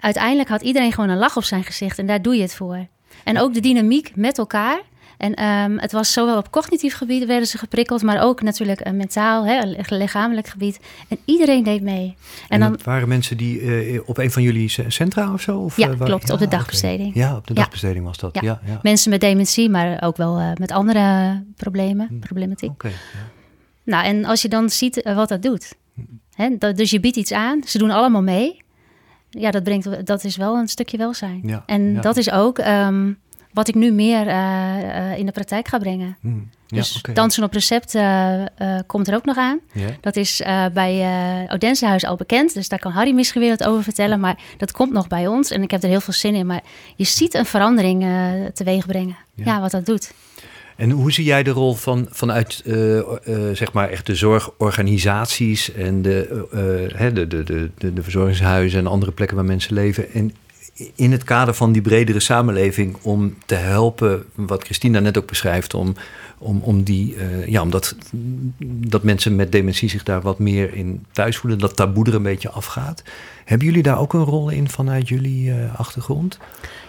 Uiteindelijk 0.00 0.48
had 0.48 0.62
iedereen 0.62 0.92
gewoon 0.92 1.10
een 1.10 1.18
lach 1.18 1.36
op 1.36 1.44
zijn 1.44 1.64
gezicht 1.64 1.98
en 1.98 2.06
daar 2.06 2.22
doe 2.22 2.36
je 2.36 2.42
het 2.42 2.54
voor. 2.54 2.86
En 3.24 3.38
ook 3.38 3.54
de 3.54 3.60
dynamiek 3.60 4.12
met 4.14 4.38
elkaar. 4.38 4.80
En 5.16 5.44
um, 5.44 5.78
het 5.78 5.92
was 5.92 6.12
zowel 6.12 6.36
op 6.36 6.50
cognitief 6.50 6.94
gebied 6.94 7.26
werden 7.26 7.48
ze 7.48 7.58
geprikkeld, 7.58 8.02
maar 8.02 8.22
ook 8.22 8.42
natuurlijk 8.42 8.86
een 8.86 8.96
mentaal, 8.96 9.46
hè, 9.46 9.60
lichamelijk 9.88 10.46
gebied. 10.46 10.80
En 11.08 11.18
iedereen 11.24 11.64
deed 11.64 11.82
mee. 11.82 12.04
En, 12.04 12.16
en 12.48 12.60
dan 12.60 12.78
waren 12.84 13.08
mensen 13.08 13.36
die 13.36 13.60
uh, 13.60 14.00
op 14.06 14.18
een 14.18 14.30
van 14.30 14.42
jullie 14.42 14.72
centra 14.88 15.32
of 15.32 15.40
zo? 15.40 15.58
Of, 15.58 15.76
ja, 15.76 15.88
uh, 15.88 16.00
klopt, 16.00 16.28
ja, 16.28 16.34
op 16.34 16.40
de 16.40 16.48
dagbesteding. 16.48 17.08
Okay. 17.08 17.22
Ja, 17.22 17.36
op 17.36 17.46
de 17.46 17.54
dagbesteding 17.54 18.04
was 18.04 18.18
dat. 18.18 18.38
Ja. 18.40 18.60
ja. 18.66 18.78
Mensen 18.82 19.10
met 19.10 19.20
dementie, 19.20 19.70
maar 19.70 20.02
ook 20.02 20.16
wel 20.16 20.54
met 20.54 20.72
andere 20.72 21.42
problemen, 21.56 22.06
hm. 22.08 22.18
problematiek. 22.18 22.70
Okay, 22.70 22.92
nou, 23.88 24.04
en 24.04 24.24
als 24.24 24.42
je 24.42 24.48
dan 24.48 24.70
ziet 24.70 25.02
wat 25.02 25.28
dat 25.28 25.42
doet. 25.42 25.74
Hè, 26.34 26.56
dat, 26.58 26.76
dus 26.76 26.90
je 26.90 27.00
biedt 27.00 27.16
iets 27.16 27.32
aan, 27.32 27.62
ze 27.66 27.78
doen 27.78 27.90
allemaal 27.90 28.22
mee. 28.22 28.62
Ja, 29.30 29.50
dat, 29.50 29.62
brengt, 29.62 30.06
dat 30.06 30.24
is 30.24 30.36
wel 30.36 30.56
een 30.56 30.68
stukje 30.68 30.96
welzijn. 30.96 31.62
en 31.66 32.00
dat 32.00 32.16
is 32.16 32.30
ook... 32.30 32.58
Um, 32.58 33.18
wat 33.52 33.68
ik 33.68 33.74
nu 33.74 33.90
meer 33.90 34.26
uh, 34.26 34.32
uh, 34.78 35.18
in 35.18 35.26
de 35.26 35.32
praktijk 35.32 35.68
ga 35.68 35.78
brengen. 35.78 36.16
Mm, 36.20 36.50
ja, 36.66 36.76
dus 36.76 36.98
okay. 36.98 37.14
dansen 37.14 37.42
op 37.42 37.52
recept 37.52 37.94
uh, 37.94 38.44
komt 38.86 39.08
er 39.08 39.14
ook 39.14 39.24
nog 39.24 39.36
aan. 39.36 39.58
Yeah. 39.72 39.90
Dat 40.00 40.16
is 40.16 40.42
bij 40.72 41.46
Odensehuis 41.52 42.04
al 42.04 42.16
bekend, 42.16 42.54
dus 42.54 42.68
daar 42.68 42.78
kan 42.78 42.92
Harry 42.92 43.12
misschien 43.12 43.40
weer 43.40 43.50
wat 43.50 43.64
over 43.64 43.82
vertellen. 43.82 44.20
Maar 44.20 44.38
dat 44.56 44.72
komt 44.72 44.92
nog 44.92 45.06
bij 45.06 45.26
ons 45.26 45.50
en 45.50 45.62
ik 45.62 45.70
heb 45.70 45.82
er 45.82 45.88
heel 45.88 46.00
veel 46.00 46.12
zin 46.12 46.34
in. 46.34 46.46
Maar 46.46 46.62
je 46.96 47.04
ziet 47.04 47.34
een 47.34 47.46
verandering 47.46 48.06
teweeg 48.54 48.86
brengen. 48.86 49.16
Ja. 49.34 49.44
ja, 49.44 49.60
wat 49.60 49.70
dat 49.70 49.86
doet. 49.86 50.12
En 50.78 50.90
hoe 50.90 51.12
zie 51.12 51.24
jij 51.24 51.42
de 51.42 51.50
rol 51.50 51.74
van, 51.74 52.06
vanuit 52.10 52.62
uh, 52.66 52.96
uh, 52.96 53.02
zeg 53.52 53.72
maar 53.72 53.90
echt 53.90 54.06
de 54.06 54.14
zorgorganisaties 54.14 55.72
en 55.72 56.02
de, 56.02 56.46
uh, 56.94 57.14
de, 57.14 57.26
de, 57.26 57.44
de, 57.44 57.92
de, 57.92 58.02
verzorgingshuizen 58.02 58.78
en 58.78 58.86
andere 58.86 59.12
plekken 59.12 59.36
waar 59.36 59.44
mensen 59.44 59.74
leven? 59.74 60.12
En 60.12 60.34
in 60.94 61.12
het 61.12 61.24
kader 61.24 61.54
van 61.54 61.72
die 61.72 61.82
bredere 61.82 62.20
samenleving 62.20 62.96
om 63.02 63.34
te 63.46 63.54
helpen, 63.54 64.24
wat 64.34 64.64
Christina 64.64 64.98
net 64.98 65.18
ook 65.18 65.26
beschrijft, 65.26 65.74
om, 65.74 65.94
om, 66.38 66.60
om 66.60 66.82
die, 66.82 67.14
uh, 67.14 67.46
ja, 67.46 67.62
omdat 67.62 67.96
dat 68.64 69.02
mensen 69.02 69.36
met 69.36 69.52
dementie 69.52 69.88
zich 69.88 70.02
daar 70.02 70.20
wat 70.20 70.38
meer 70.38 70.74
in 70.74 71.04
thuis 71.12 71.36
voelen, 71.36 71.58
dat 71.58 71.76
taboe 71.76 72.06
er 72.06 72.14
een 72.14 72.22
beetje 72.22 72.50
afgaat. 72.50 73.02
Hebben 73.44 73.66
jullie 73.66 73.82
daar 73.82 73.98
ook 73.98 74.12
een 74.12 74.24
rol 74.24 74.48
in 74.48 74.68
vanuit 74.68 75.08
jullie 75.08 75.48
uh, 75.50 75.78
achtergrond? 75.78 76.38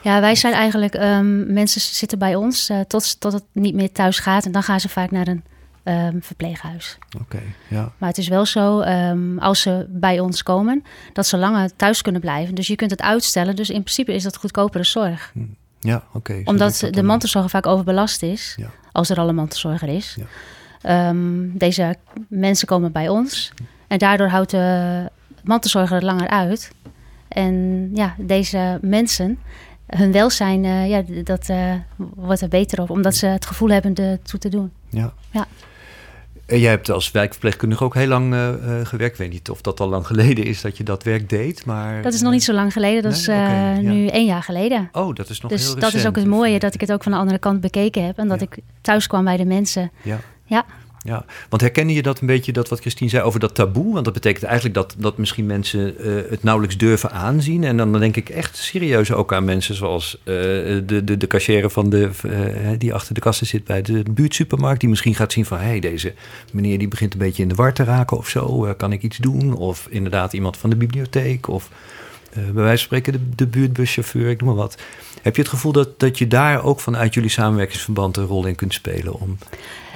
Ja, 0.04 0.22
wij 0.22 0.36
zijn 0.36 0.54
eigenlijk, 0.54 0.94
um, 0.94 1.54
mensen 1.54 1.82
zitten 1.82 2.20
bij 2.20 2.36
ons 2.36 2.70
uh, 2.70 2.80
tot, 2.80 3.20
tot 3.20 3.34
het 3.34 3.44
niet 3.52 3.76
meer 3.76 3.92
thuis 3.92 4.20
gaat 4.20 4.46
en 4.46 4.52
dan 4.52 4.64
gaan 4.64 4.80
ze 4.80 4.90
vaak 4.90 5.12
naar 5.12 5.28
een 5.28 5.44
um, 5.84 6.24
verpleeghuis. 6.24 6.98
Oké, 7.22 7.42
ja. 7.68 7.92
Maar 7.98 8.10
het 8.10 8.18
is 8.18 8.28
wel 8.28 8.46
zo, 8.46 8.82
um, 8.82 9.40
als 9.40 9.62
ze 9.62 9.86
bij 9.90 10.20
ons 10.20 10.44
komen, 10.44 10.84
dat 11.14 11.28
ze 11.28 11.38
langer 11.38 11.76
thuis 11.76 12.02
kunnen 12.02 12.22
blijven. 12.22 12.56
Dus 12.56 12.68
je 12.68 12.76
kunt 12.76 12.92
het 12.92 13.02
uitstellen. 13.02 13.56
Dus 13.56 13.70
in 13.70 13.82
principe 13.82 14.14
is 14.14 14.24
dat 14.24 14.38
goedkopere 14.38 14.84
zorg. 14.84 15.32
Hm. 15.34 15.40
Ja, 15.80 15.96
oké. 15.96 16.18
Okay, 16.18 16.42
Omdat 16.46 16.88
de 16.92 17.04
mantelzorger 17.04 17.50
vaak 17.50 17.66
overbelast 17.66 18.24
is, 18.24 18.56
ja. 18.58 18.72
als 18.92 19.10
er 19.10 19.18
al 19.18 19.30
een 19.30 19.36
mantelzorger 19.36 19.90
is. 19.90 20.18
Ja. 20.18 21.10
Um, 21.10 21.58
deze 21.58 21.96
mensen 22.28 22.68
komen 22.68 22.92
bij 22.92 23.10
ons. 23.10 23.54
En 23.88 23.98
daardoor 23.98 24.28
houdt 24.28 24.52
de 24.52 25.10
mantelzorger 25.44 25.96
het 25.96 26.04
langer 26.04 26.28
uit. 26.28 26.72
En 27.28 27.90
ja, 27.94 28.16
deze 28.18 28.80
mensen, 28.82 29.40
hun 29.86 30.12
welzijn, 30.12 30.64
uh, 30.64 30.90
ja, 30.90 31.04
dat 31.24 31.50
uh, 31.50 31.74
wordt 31.96 32.42
er 32.42 32.48
beter 32.48 32.82
op. 32.82 32.90
Omdat 32.90 33.16
ze 33.16 33.26
het 33.26 33.46
gevoel 33.46 33.70
hebben 33.70 33.96
ertoe 33.96 34.40
te 34.40 34.50
doen. 34.50 34.72
Ja. 34.90 35.14
ja. 35.32 35.48
En 36.50 36.60
jij 36.60 36.70
hebt 36.70 36.90
als 36.90 37.12
wijkverpleegkundige 37.12 37.84
ook 37.84 37.94
heel 37.94 38.08
lang 38.08 38.34
uh, 38.34 38.50
gewerkt. 38.84 39.14
Ik 39.14 39.20
weet 39.20 39.32
niet 39.32 39.50
of 39.50 39.62
dat 39.62 39.80
al 39.80 39.90
lang 39.90 40.08
geleden 40.08 40.46
is 40.46 40.62
dat 40.62 40.78
je 40.78 40.84
dat 40.84 41.04
werk 41.04 41.30
deed, 41.30 41.66
maar... 41.66 42.02
Dat 42.02 42.14
is 42.14 42.22
nog 42.22 42.32
niet 42.32 42.44
zo 42.44 42.54
lang 42.54 42.74
geleden. 42.74 43.04
Dat 43.04 43.12
nee? 43.12 43.22
is 43.22 43.28
uh, 43.28 43.36
okay, 43.36 43.78
nu 43.80 44.08
één 44.08 44.26
jaar 44.26 44.44
geleden. 44.44 44.90
Oh, 44.92 45.16
dat 45.16 45.30
is 45.30 45.42
nog 45.42 45.52
dus 45.52 45.62
heel 45.62 45.74
dat 45.74 45.84
recent. 45.84 46.02
is 46.02 46.08
ook 46.08 46.16
het 46.16 46.26
mooie, 46.26 46.60
dat 46.60 46.74
ik 46.74 46.82
het 46.82 46.92
ook 46.92 47.04
van 47.04 47.12
de 47.12 47.18
andere 47.18 47.40
kant 47.40 47.62
bekeken 47.62 48.06
heb. 48.06 48.18
En 48.18 48.28
dat 48.28 48.40
Ja. 48.40 48.46
ik 48.50 48.58
thuis 48.82 49.08
kwam 49.08 49.24
bij 49.24 49.38
de 49.38 49.46
mensen. 49.46 49.92
Ja. 50.02 50.20
Ja. 50.46 50.66
Ja, 51.04 51.26
want 51.50 51.62
herkende 51.62 51.94
je 51.94 52.02
dat 52.02 52.20
een 52.20 52.28
beetje, 52.28 52.52
dat 52.52 52.70
wat 52.70 52.80
Christine 52.80 53.10
zei 53.10 53.24
over 53.24 53.40
dat 53.40 53.56
taboe? 53.56 53.94
Want 53.94 54.06
dat 54.06 54.14
betekent 54.14 54.44
eigenlijk 54.44 54.76
dat, 54.76 54.96
dat 54.98 55.18
misschien 55.18 55.46
mensen 55.46 55.96
uh, 56.00 56.22
het 56.30 56.44
nauwelijks 56.44 56.78
durven 56.78 57.12
aanzien. 57.12 57.64
En 57.64 57.78
dan 57.78 58.00
denk 58.00 58.16
ik 58.16 58.30
echt 58.30 58.58
serieus 58.58 59.12
ook 59.12 59.34
aan 59.34 59.44
mensen 59.46 59.76
zoals 59.76 60.18
uh, 60.20 60.26
de, 60.26 61.02
de, 61.04 61.18
de 61.18 61.70
van 61.70 61.90
de, 61.90 62.10
uh, 62.26 62.70
die 62.78 62.94
achter 62.94 63.14
de 63.14 63.20
kassen 63.20 63.48
zit 63.48 63.64
bij 63.64 63.82
de 63.82 64.04
buurtsupermarkt. 64.12 64.80
Die 64.80 64.90
misschien 64.90 65.16
gaat 65.16 65.32
zien 65.32 65.46
van, 65.46 65.58
hé, 65.58 65.66
hey, 65.66 65.80
deze 65.80 66.14
meneer 66.52 66.78
die 66.78 66.88
begint 66.88 67.14
een 67.14 67.20
beetje 67.20 67.44
in 67.44 67.50
de 67.50 67.56
war 67.56 67.74
te 67.74 67.84
raken 67.84 68.18
of 68.18 68.30
zo. 68.30 68.74
kan 68.78 68.92
ik 68.92 69.04
iets 69.04 69.18
doen? 69.18 69.56
Of 69.56 69.88
inderdaad 69.90 70.34
iemand 70.34 70.58
van 70.58 70.70
de 70.70 70.76
bibliotheek 70.76 71.48
of... 71.48 71.70
bij 72.34 72.54
wijze 72.54 72.88
van 72.88 72.98
spreken 72.98 73.34
de 73.36 73.48
buurtbuschauffeur, 73.48 74.30
ik 74.30 74.40
noem 74.42 74.48
maar 74.48 74.58
wat. 74.58 74.78
Heb 75.22 75.36
je 75.36 75.42
het 75.42 75.52
gevoel 75.52 75.72
dat, 75.72 76.00
dat 76.00 76.18
je 76.18 76.28
daar 76.28 76.64
ook 76.64 76.80
vanuit 76.80 77.14
jullie 77.14 77.30
samenwerkingsverband 77.30 78.18
een 78.18 78.26
rol 78.26 78.46
in 78.46 78.56
kunt 78.56 78.74
spelen 78.74 79.20
om, 79.20 79.38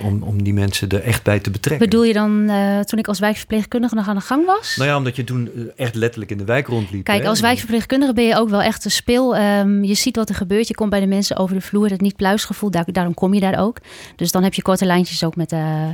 om, 0.03 0.23
om 0.23 0.43
die 0.43 0.53
mensen 0.53 0.89
er 0.89 1.01
echt 1.01 1.23
bij 1.23 1.39
te 1.39 1.51
betrekken? 1.51 1.89
Bedoel 1.89 2.03
je 2.03 2.13
dan 2.13 2.49
uh, 2.49 2.79
toen 2.79 2.99
ik 2.99 3.07
als 3.07 3.19
wijkverpleegkundige 3.19 3.95
nog 3.95 4.07
aan 4.07 4.15
de 4.15 4.21
gang 4.21 4.45
was? 4.45 4.75
Nou 4.75 4.89
ja, 4.89 4.97
omdat 4.97 5.15
je 5.15 5.23
toen 5.23 5.71
echt 5.75 5.95
letterlijk 5.95 6.31
in 6.31 6.37
de 6.37 6.45
wijk 6.45 6.67
rondliep. 6.67 7.03
Kijk, 7.03 7.21
hè? 7.21 7.29
als 7.29 7.39
wijkverpleegkundige 7.39 8.13
ben 8.13 8.23
je 8.23 8.35
ook 8.35 8.49
wel 8.49 8.61
echt 8.61 8.85
een 8.85 8.91
speel. 8.91 9.37
Um, 9.37 9.83
je 9.83 9.93
ziet 9.93 10.15
wat 10.15 10.29
er 10.29 10.35
gebeurt. 10.35 10.67
Je 10.67 10.75
komt 10.75 10.89
bij 10.89 10.99
de 10.99 11.07
mensen 11.07 11.37
over 11.37 11.55
de 11.55 11.61
vloer. 11.61 11.89
Het 11.89 12.01
niet-pluisgevoel, 12.01 12.71
daar, 12.71 12.85
daarom 12.91 13.13
kom 13.13 13.33
je 13.33 13.39
daar 13.39 13.59
ook. 13.59 13.77
Dus 14.15 14.31
dan 14.31 14.43
heb 14.43 14.53
je 14.53 14.61
korte 14.61 14.85
lijntjes 14.85 15.23
ook 15.23 15.35
met 15.35 15.49
de 15.49 15.93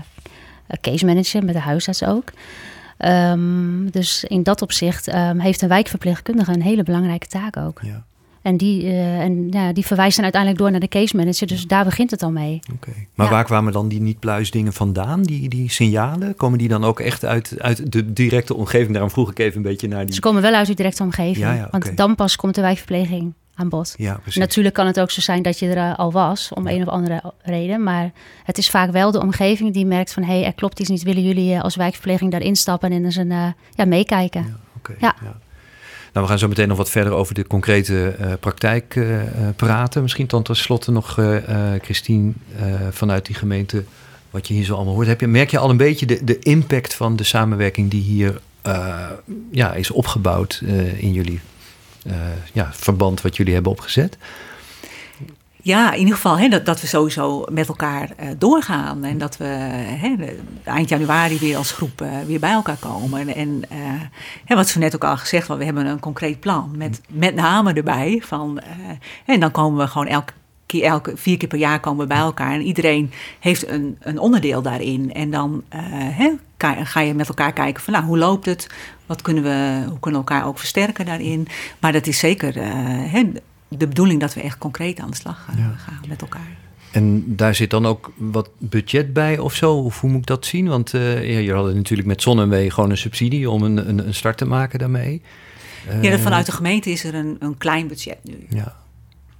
case 0.81 1.05
manager, 1.05 1.45
met 1.45 1.53
de 1.53 1.61
huisarts 1.61 2.03
ook. 2.03 2.31
Um, 3.05 3.91
dus 3.91 4.23
in 4.23 4.43
dat 4.43 4.61
opzicht 4.61 5.13
um, 5.13 5.39
heeft 5.39 5.61
een 5.61 5.67
wijkverpleegkundige 5.67 6.51
een 6.51 6.61
hele 6.61 6.83
belangrijke 6.83 7.27
taak 7.27 7.57
ook. 7.57 7.79
Ja. 7.83 8.05
En 8.41 8.57
die, 8.57 8.83
uh, 8.83 9.19
en, 9.19 9.47
ja, 9.51 9.73
die 9.73 9.85
verwijst 9.85 10.15
dan 10.15 10.23
uiteindelijk 10.23 10.61
door 10.61 10.71
naar 10.71 10.79
de 10.79 10.87
case 10.87 11.15
manager. 11.15 11.47
Dus 11.47 11.67
daar 11.67 11.83
begint 11.83 12.11
het 12.11 12.23
al 12.23 12.31
mee. 12.31 12.59
Okay. 12.73 13.07
Maar 13.15 13.25
Ja. 13.25 13.31
waar 13.31 13.43
kwamen 13.43 13.73
dan 13.73 13.87
die 13.87 14.01
niet-pluisdingen 14.01 14.73
vandaan, 14.73 15.23
die, 15.23 15.49
die 15.49 15.71
signalen? 15.71 16.35
Komen 16.35 16.57
die 16.57 16.67
dan 16.67 16.83
ook 16.83 16.99
echt 16.99 17.25
uit, 17.25 17.55
uit 17.57 17.91
de 17.91 18.13
directe 18.13 18.55
omgeving? 18.55 18.91
Daarom 18.91 19.09
vroeg 19.11 19.31
ik 19.31 19.39
even 19.39 19.57
een 19.57 19.63
beetje 19.63 19.87
naar 19.87 20.05
die... 20.05 20.13
Ze 20.13 20.19
komen 20.19 20.41
wel 20.41 20.53
uit 20.53 20.67
uw 20.67 20.73
directe 20.73 21.03
omgeving. 21.03 21.37
Ja, 21.37 21.53
ja, 21.53 21.67
Want 21.71 21.85
oké. 21.85 21.95
dan 21.95 22.15
pas 22.15 22.35
komt 22.35 22.55
de 22.55 22.61
wijkverpleging 22.61 23.33
aan 23.55 23.69
bod. 23.69 23.93
Ja, 23.97 24.13
precies. 24.13 24.39
Natuurlijk 24.39 24.75
kan 24.75 24.87
het 24.87 24.99
ook 24.99 25.11
zo 25.11 25.21
zijn 25.21 25.41
dat 25.41 25.59
je 25.59 25.67
er 25.67 25.77
uh, 25.77 25.97
al 25.97 26.11
was, 26.11 26.51
om 26.53 26.67
een 26.67 26.81
of 26.81 26.87
andere 26.87 27.33
reden. 27.41 27.83
Maar 27.83 28.11
het 28.43 28.57
is 28.57 28.69
vaak 28.69 28.91
wel 28.91 29.11
de 29.11 29.21
omgeving 29.21 29.73
die 29.73 29.85
merkt 29.85 30.13
van... 30.13 30.23
hé, 30.23 30.33
hey, 30.33 30.45
er 30.45 30.53
klopt 30.53 30.79
iets 30.79 30.89
niet. 30.89 31.03
Willen 31.03 31.23
jullie 31.23 31.53
uh, 31.53 31.61
als 31.61 31.75
wijkverpleging 31.75 32.31
daar 32.31 32.41
instappen 32.41 32.91
en 32.91 33.05
eens 33.05 33.15
een, 33.15 33.31
uh, 33.31 33.47
ja, 33.75 33.85
meekijken? 33.85 34.41
Ja, 34.41 34.59
oké. 34.77 34.95
Ja. 34.99 35.15
Nou, 36.13 36.25
we 36.25 36.31
gaan 36.31 36.39
zo 36.39 36.47
meteen 36.47 36.67
nog 36.67 36.77
wat 36.77 36.89
verder 36.89 37.13
over 37.13 37.33
de 37.33 37.47
concrete 37.47 38.15
uh, 38.19 38.33
praktijk 38.39 38.95
uh, 38.95 39.21
praten. 39.55 40.01
Misschien 40.01 40.27
dan 40.27 40.43
tenslotte 40.43 40.91
nog, 40.91 41.19
Christine, 41.81 42.31
vanuit 42.91 43.25
die 43.25 43.35
gemeente, 43.35 43.83
wat 44.29 44.47
je 44.47 44.53
hier 44.53 44.63
zo 44.63 44.75
allemaal 44.75 44.93
hoort. 44.93 45.07
Heb 45.07 45.19
je, 45.19 45.27
merk 45.27 45.51
je 45.51 45.57
al 45.57 45.69
een 45.69 45.77
beetje 45.77 46.05
de, 46.05 46.23
de 46.23 46.39
impact 46.39 46.93
van 46.93 47.15
de 47.15 47.23
samenwerking 47.23 47.91
die 47.91 48.01
hier 48.01 48.41
ja, 49.51 49.73
is 49.73 49.91
opgebouwd 49.91 50.61
in 50.97 51.13
jullie 51.13 51.39
ja, 52.53 52.69
verband 52.73 53.21
wat 53.21 53.37
jullie 53.37 53.53
hebben 53.53 53.71
opgezet? 53.71 54.17
Ja, 55.61 55.91
in 55.91 55.99
ieder 55.99 56.15
geval 56.15 56.37
hè, 56.37 56.47
dat, 56.47 56.65
dat 56.65 56.81
we 56.81 56.87
sowieso 56.87 57.45
met 57.51 57.67
elkaar 57.67 58.09
uh, 58.19 58.29
doorgaan. 58.37 59.03
En 59.03 59.17
dat 59.17 59.37
we 59.37 59.45
hè, 59.45 60.15
eind 60.63 60.89
januari 60.89 61.39
weer 61.39 61.57
als 61.57 61.71
groep 61.71 62.01
uh, 62.01 62.09
weer 62.27 62.39
bij 62.39 62.51
elkaar 62.51 62.77
komen. 62.79 63.35
En 63.35 63.61
uh, 63.71 63.77
hè, 64.45 64.55
wat 64.55 64.67
ze 64.67 64.79
net 64.79 64.95
ook 64.95 65.03
al 65.03 65.17
gezegd, 65.17 65.47
we 65.47 65.65
hebben 65.65 65.85
een 65.85 65.99
concreet 65.99 66.39
plan. 66.39 66.71
Met, 66.75 67.01
met 67.09 67.35
name 67.35 67.73
erbij 67.73 68.21
van. 68.25 68.59
en 69.25 69.39
dan 69.39 69.51
komen 69.51 69.79
we 69.79 69.87
gewoon 69.87 70.07
elke 70.07 70.33
keer, 70.65 70.83
elke 70.83 71.17
vier 71.17 71.37
keer 71.37 71.47
per 71.47 71.57
jaar 71.57 71.79
komen 71.79 72.01
we 72.01 72.13
bij 72.13 72.17
elkaar. 72.17 72.53
En 72.53 72.61
iedereen 72.61 73.11
heeft 73.39 73.67
een, 73.67 73.97
een 73.99 74.19
onderdeel 74.19 74.61
daarin. 74.61 75.13
En 75.13 75.31
dan 75.31 75.63
hè, 75.93 76.31
ga 76.83 76.99
je 76.99 77.13
met 77.13 77.27
elkaar 77.27 77.53
kijken 77.53 77.83
van 77.83 77.93
nou, 77.93 78.05
hoe 78.05 78.17
loopt 78.17 78.45
het? 78.45 78.67
Wat 79.05 79.21
kunnen 79.21 79.43
we, 79.43 79.83
hoe 79.89 79.99
kunnen 79.99 80.21
we 80.21 80.27
elkaar 80.27 80.47
ook 80.47 80.59
versterken 80.59 81.05
daarin? 81.05 81.47
Maar 81.79 81.91
dat 81.91 82.07
is 82.07 82.19
zeker 82.19 82.53
de 83.69 83.87
bedoeling 83.87 84.19
dat 84.19 84.33
we 84.33 84.41
echt 84.41 84.57
concreet 84.57 84.99
aan 84.99 85.09
de 85.09 85.15
slag 85.15 85.43
gaan, 85.45 85.57
Ja. 85.57 85.73
gaan 85.77 85.99
met 86.07 86.21
elkaar. 86.21 86.57
En 86.91 87.35
daar 87.35 87.55
zit 87.55 87.69
dan 87.69 87.85
ook 87.85 88.11
wat 88.17 88.49
budget 88.57 89.13
bij 89.13 89.37
of 89.37 89.53
zo? 89.55 89.73
Of 89.73 89.99
hoe 90.01 90.09
moet 90.09 90.19
ik 90.19 90.25
dat 90.25 90.45
zien? 90.45 90.67
Want 90.67 90.93
uh, 90.93 91.29
ja, 91.33 91.39
je 91.39 91.53
had 91.53 91.73
natuurlijk 91.73 92.07
met 92.07 92.21
ZonMW 92.21 92.71
gewoon 92.71 92.89
een 92.89 92.97
subsidie 92.97 93.49
om 93.49 93.63
een, 93.63 93.89
een, 93.89 94.07
een 94.07 94.13
start 94.13 94.37
te 94.37 94.45
maken 94.45 94.79
daarmee. 94.79 95.21
Ja, 96.01 96.17
vanuit 96.17 96.45
de 96.45 96.51
gemeente 96.51 96.89
is 96.89 97.03
er 97.03 97.15
een, 97.15 97.35
een 97.39 97.57
klein 97.57 97.87
budget 97.87 98.17
nu. 98.23 98.45
Ja, 98.49 98.75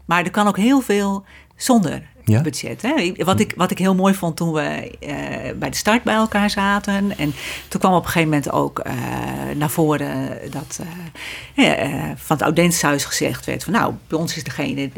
Maar 0.06 0.24
er 0.24 0.32
kan 0.32 0.48
ook 0.48 0.58
heel 0.58 0.82
veel 0.82 1.26
zonder 1.56 2.02
Budget. 2.38 2.82
Hè? 2.82 3.14
Wat, 3.24 3.40
ik, 3.40 3.54
wat 3.56 3.72
ik 3.72 3.78
heel 3.78 3.96
mooi 3.96 4.14
vond 4.14 4.38
toen 4.38 4.54
we 4.54 4.92
eh, 5.00 5.16
bij 5.56 5.70
de 5.70 5.78
start 5.78 6.04
bij 6.04 6.14
elkaar 6.14 6.50
zaten. 6.50 7.18
En 7.18 7.34
toen 7.68 7.80
kwam 7.80 7.94
op 7.94 8.04
een 8.04 8.10
gegeven 8.10 8.30
moment 8.30 8.52
ook 8.52 8.80
eh, 8.80 8.94
naar 9.56 9.70
voren 9.70 10.38
dat 10.52 10.80
eh, 11.56 11.66
van 12.16 12.36
het 12.36 12.42
Audenshuis 12.42 13.06
gezegd 13.06 13.46
werd: 13.46 13.64
van 13.64 13.74
nou, 13.74 13.94
bij 14.08 14.20
ons 14.20 14.36
is 14.36 14.44
degene 14.44 14.90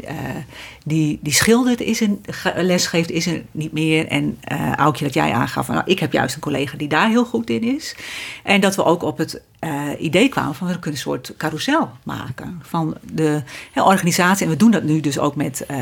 die, 0.84 1.18
die 1.22 1.32
schildert, 1.32 1.80
is 1.80 2.00
een, 2.00 2.18
ge- 2.26 2.62
les 2.62 2.86
geeft, 2.86 3.10
is 3.10 3.26
er 3.26 3.42
niet 3.50 3.72
meer. 3.72 4.06
En 4.08 4.38
eh 4.40 4.72
Aukje, 4.72 5.04
dat 5.04 5.14
jij 5.14 5.32
aangaf 5.32 5.66
van 5.66 5.74
nou, 5.74 5.86
ik 5.90 5.98
heb 5.98 6.12
juist 6.12 6.34
een 6.34 6.40
collega 6.40 6.76
die 6.76 6.88
daar 6.88 7.08
heel 7.08 7.24
goed 7.24 7.50
in 7.50 7.62
is. 7.62 7.96
En 8.42 8.60
dat 8.60 8.76
we 8.76 8.84
ook 8.84 9.02
op 9.02 9.18
het 9.18 9.40
eh, 9.58 9.82
idee 9.98 10.28
kwamen 10.28 10.54
van 10.54 10.66
we 10.66 10.72
kunnen 10.72 10.92
een 10.92 10.96
soort 10.98 11.34
carousel 11.36 11.90
maken 12.02 12.60
van 12.62 12.94
de 13.12 13.42
organisatie. 13.74 14.44
En 14.44 14.50
we 14.52 14.58
doen 14.58 14.70
dat 14.70 14.82
nu 14.82 15.00
dus 15.00 15.18
ook 15.18 15.36
met 15.36 15.66
eh, 15.66 15.78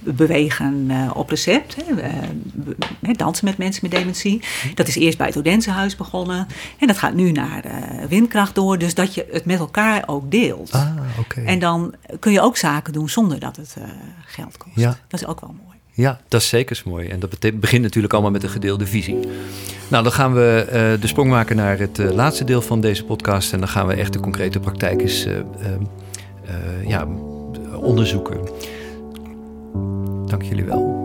bewegen 0.00 0.90
op 1.14 1.30
recept. 1.30 1.76
Dansen 3.16 3.44
met 3.44 3.58
mensen 3.58 3.80
met 3.88 3.90
dementie. 3.98 4.42
Dat 4.74 4.88
is 4.88 4.94
eerst 4.96 5.18
bij 5.18 5.26
het 5.26 5.36
Odensehuis 5.36 5.96
begonnen. 5.96 6.46
En 6.78 6.86
dat 6.86 6.98
gaat 6.98 7.14
nu 7.14 7.32
naar 7.32 7.64
windkracht 8.08 8.54
door. 8.54 8.78
Dus 8.78 8.94
dat 8.94 9.14
je 9.14 9.26
het 9.30 9.44
met 9.44 9.58
elkaar 9.58 10.02
ook 10.06 10.30
deelt. 10.30 10.72
ah. 10.72 10.86
En 11.46 11.58
dan 11.58 11.94
kun 12.20 12.32
je 12.32 12.40
ook 12.40 12.56
zaken 12.56 12.92
doen 12.92 13.08
zonder 13.08 13.38
dat 13.38 13.56
het 13.56 13.76
geld 14.24 14.56
kost. 14.56 14.76
Ja. 14.76 14.96
Dat 15.08 15.20
is 15.20 15.26
ook 15.26 15.40
wel 15.40 15.54
mooi. 15.64 15.74
Ja, 15.96 16.20
dat 16.28 16.40
is 16.40 16.48
zeker 16.48 16.82
mooi. 16.84 17.08
En 17.08 17.20
dat 17.20 17.30
begint 17.60 17.82
natuurlijk 17.82 18.12
allemaal 18.12 18.30
met 18.30 18.42
een 18.42 18.48
gedeelde 18.48 18.86
visie. 18.86 19.18
Nou, 19.88 20.02
dan 20.02 20.12
gaan 20.12 20.34
we 20.34 20.66
eh, 20.68 21.00
de 21.00 21.06
sprong 21.06 21.30
maken 21.30 21.56
naar 21.56 21.78
het 21.78 21.98
eh, 21.98 22.10
laatste 22.10 22.44
deel 22.44 22.62
van 22.62 22.80
deze 22.80 23.04
podcast. 23.04 23.52
En 23.52 23.58
dan 23.58 23.68
gaan 23.68 23.86
we 23.86 23.94
echt 23.94 24.12
de 24.12 24.20
concrete 24.20 24.60
praktijk 24.60 25.00
eens 25.00 25.24
eh, 25.24 25.38
eh, 25.38 25.44
eh, 26.44 26.88
ja, 26.88 27.06
onderzoeken. 27.76 28.48
Dank 30.26 30.42
jullie 30.42 30.64
wel. 30.64 31.03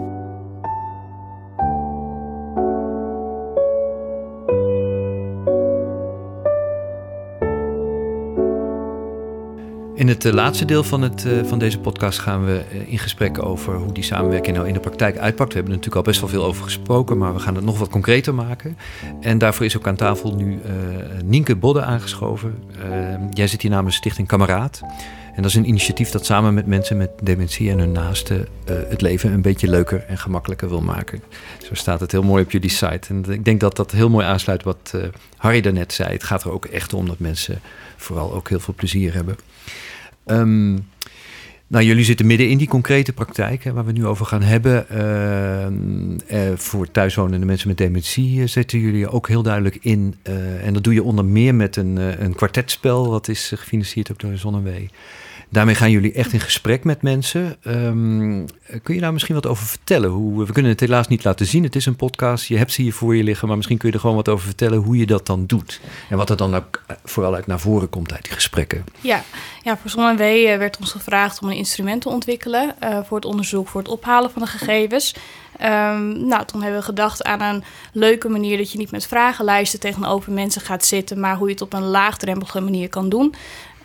In 9.99 10.07
het 10.07 10.25
eh, 10.25 10.33
laatste 10.33 10.65
deel 10.65 10.83
van, 10.83 11.01
het, 11.01 11.25
eh, 11.25 11.43
van 11.43 11.59
deze 11.59 11.79
podcast 11.79 12.19
gaan 12.19 12.45
we 12.45 12.63
eh, 12.71 12.91
in 12.91 12.99
gesprek 12.99 13.43
over 13.43 13.75
hoe 13.75 13.93
die 13.93 14.03
samenwerking 14.03 14.55
nou 14.55 14.67
in 14.67 14.73
de 14.73 14.79
praktijk 14.79 15.17
uitpakt. 15.17 15.49
We 15.49 15.55
hebben 15.55 15.73
er 15.73 15.79
natuurlijk 15.79 15.95
al 15.95 16.11
best 16.11 16.19
wel 16.19 16.29
veel 16.29 16.43
over 16.43 16.63
gesproken, 16.63 17.17
maar 17.17 17.33
we 17.33 17.39
gaan 17.39 17.55
het 17.55 17.65
nog 17.65 17.79
wat 17.79 17.89
concreter 17.89 18.33
maken. 18.33 18.77
En 19.21 19.37
daarvoor 19.37 19.65
is 19.65 19.77
ook 19.77 19.87
aan 19.87 19.95
tafel 19.95 20.35
nu 20.35 20.59
Nienke 21.25 21.55
Bodde 21.55 21.81
aangeschoven. 21.81 22.63
Eh, 22.81 22.89
jij 23.33 23.47
zit 23.47 23.61
hier 23.61 23.71
namens 23.71 23.95
Stichting 23.95 24.27
Kameraad. 24.27 24.81
En 25.35 25.41
dat 25.41 25.45
is 25.45 25.55
een 25.55 25.67
initiatief 25.67 26.09
dat 26.09 26.25
samen 26.25 26.53
met 26.53 26.65
mensen 26.65 26.97
met 26.97 27.09
dementie 27.23 27.71
en 27.71 27.79
hun 27.79 27.91
naasten 27.91 28.47
het 28.65 29.01
leven 29.01 29.31
een 29.31 29.41
beetje 29.41 29.67
leuker 29.67 30.03
en 30.07 30.17
gemakkelijker 30.17 30.69
wil 30.69 30.81
maken. 30.81 31.21
Zo 31.67 31.73
staat 31.73 31.99
het 31.99 32.11
heel 32.11 32.23
mooi 32.23 32.43
op 32.43 32.51
jullie 32.51 32.69
site. 32.69 33.09
En 33.09 33.25
ik 33.29 33.45
denk 33.45 33.59
dat 33.59 33.75
dat 33.75 33.91
heel 33.91 34.09
mooi 34.09 34.25
aansluit 34.25 34.63
wat 34.63 34.93
Harry 35.35 35.61
daarnet 35.61 35.93
zei. 35.93 36.11
Het 36.11 36.23
gaat 36.23 36.43
er 36.43 36.51
ook 36.51 36.65
echt 36.65 36.93
om 36.93 37.07
dat 37.07 37.19
mensen 37.19 37.61
vooral 37.97 38.33
ook 38.33 38.49
heel 38.49 38.59
veel 38.59 38.73
plezier 38.73 39.13
hebben. 39.13 39.35
Um, 40.31 40.87
nou, 41.67 41.83
jullie 41.83 42.03
zitten 42.03 42.25
midden 42.25 42.49
in 42.49 42.57
die 42.57 42.67
concrete 42.67 43.13
praktijk 43.13 43.63
hè, 43.63 43.73
waar 43.73 43.85
we 43.85 43.91
nu 43.91 44.05
over 44.05 44.25
gaan 44.25 44.41
hebben. 44.41 44.85
Uh, 44.91 46.49
uh, 46.49 46.57
voor 46.57 46.91
thuiswonende 46.91 47.45
mensen 47.45 47.67
met 47.67 47.77
dementie 47.77 48.47
zetten 48.47 48.79
jullie 48.79 49.09
ook 49.09 49.27
heel 49.27 49.43
duidelijk 49.43 49.77
in. 49.81 50.15
Uh, 50.23 50.65
en 50.65 50.73
dat 50.73 50.83
doe 50.83 50.93
je 50.93 51.03
onder 51.03 51.25
meer 51.25 51.55
met 51.55 51.75
een, 51.75 52.23
een 52.23 52.35
kwartetspel, 52.35 53.09
wat 53.09 53.27
is 53.27 53.51
gefinancierd 53.55 54.11
ook 54.11 54.19
door 54.19 54.31
de 54.31 54.37
Zonnewee. 54.37 54.89
Daarmee 55.51 55.75
gaan 55.75 55.91
jullie 55.91 56.13
echt 56.13 56.33
in 56.33 56.39
gesprek 56.39 56.83
met 56.83 57.01
mensen. 57.01 57.57
Um, 57.67 58.45
kun 58.83 58.95
je 58.95 59.01
daar 59.01 59.13
misschien 59.13 59.35
wat 59.35 59.47
over 59.47 59.65
vertellen? 59.65 60.09
Hoe, 60.09 60.45
we 60.45 60.53
kunnen 60.53 60.71
het 60.71 60.79
helaas 60.79 61.07
niet 61.07 61.23
laten 61.23 61.45
zien. 61.45 61.63
Het 61.63 61.75
is 61.75 61.85
een 61.85 61.95
podcast. 61.95 62.45
Je 62.45 62.57
hebt 62.57 62.71
ze 62.71 62.81
hier 62.81 62.93
voor 62.93 63.15
je 63.15 63.23
liggen. 63.23 63.47
Maar 63.47 63.55
misschien 63.55 63.77
kun 63.77 63.87
je 63.87 63.93
er 63.93 63.99
gewoon 64.01 64.15
wat 64.15 64.29
over 64.29 64.45
vertellen 64.45 64.79
hoe 64.79 64.97
je 64.97 65.05
dat 65.05 65.25
dan 65.25 65.45
doet. 65.45 65.81
En 66.09 66.17
wat 66.17 66.29
er 66.29 66.37
dan 66.37 66.55
ook 66.55 66.81
vooral 67.03 67.35
uit 67.35 67.47
naar 67.47 67.59
voren 67.59 67.89
komt 67.89 68.13
uit 68.13 68.23
die 68.23 68.33
gesprekken. 68.33 68.85
Ja, 69.01 69.23
ja 69.63 69.77
voor 69.77 69.89
ZonMW 69.89 70.57
werd 70.57 70.77
ons 70.79 70.91
gevraagd 70.91 71.41
om 71.41 71.49
een 71.49 71.55
instrument 71.55 72.01
te 72.01 72.09
ontwikkelen. 72.09 72.75
Uh, 72.83 72.99
voor 73.03 73.17
het 73.17 73.25
onderzoek, 73.25 73.67
voor 73.67 73.81
het 73.81 73.89
ophalen 73.89 74.31
van 74.31 74.41
de 74.41 74.47
gegevens. 74.47 75.15
Um, 75.61 76.27
nou, 76.27 76.45
toen 76.45 76.61
hebben 76.61 76.79
we 76.79 76.85
gedacht 76.85 77.23
aan 77.23 77.41
een 77.41 77.63
leuke 77.93 78.29
manier 78.29 78.57
dat 78.57 78.71
je 78.71 78.77
niet 78.77 78.91
met 78.91 79.07
vragenlijsten 79.07 79.79
tegenover 79.79 80.31
mensen 80.31 80.61
gaat 80.61 80.85
zitten, 80.85 81.19
maar 81.19 81.35
hoe 81.35 81.47
je 81.47 81.53
het 81.53 81.61
op 81.61 81.73
een 81.73 81.83
laagdrempelige 81.83 82.59
manier 82.59 82.89
kan 82.89 83.09
doen. 83.09 83.33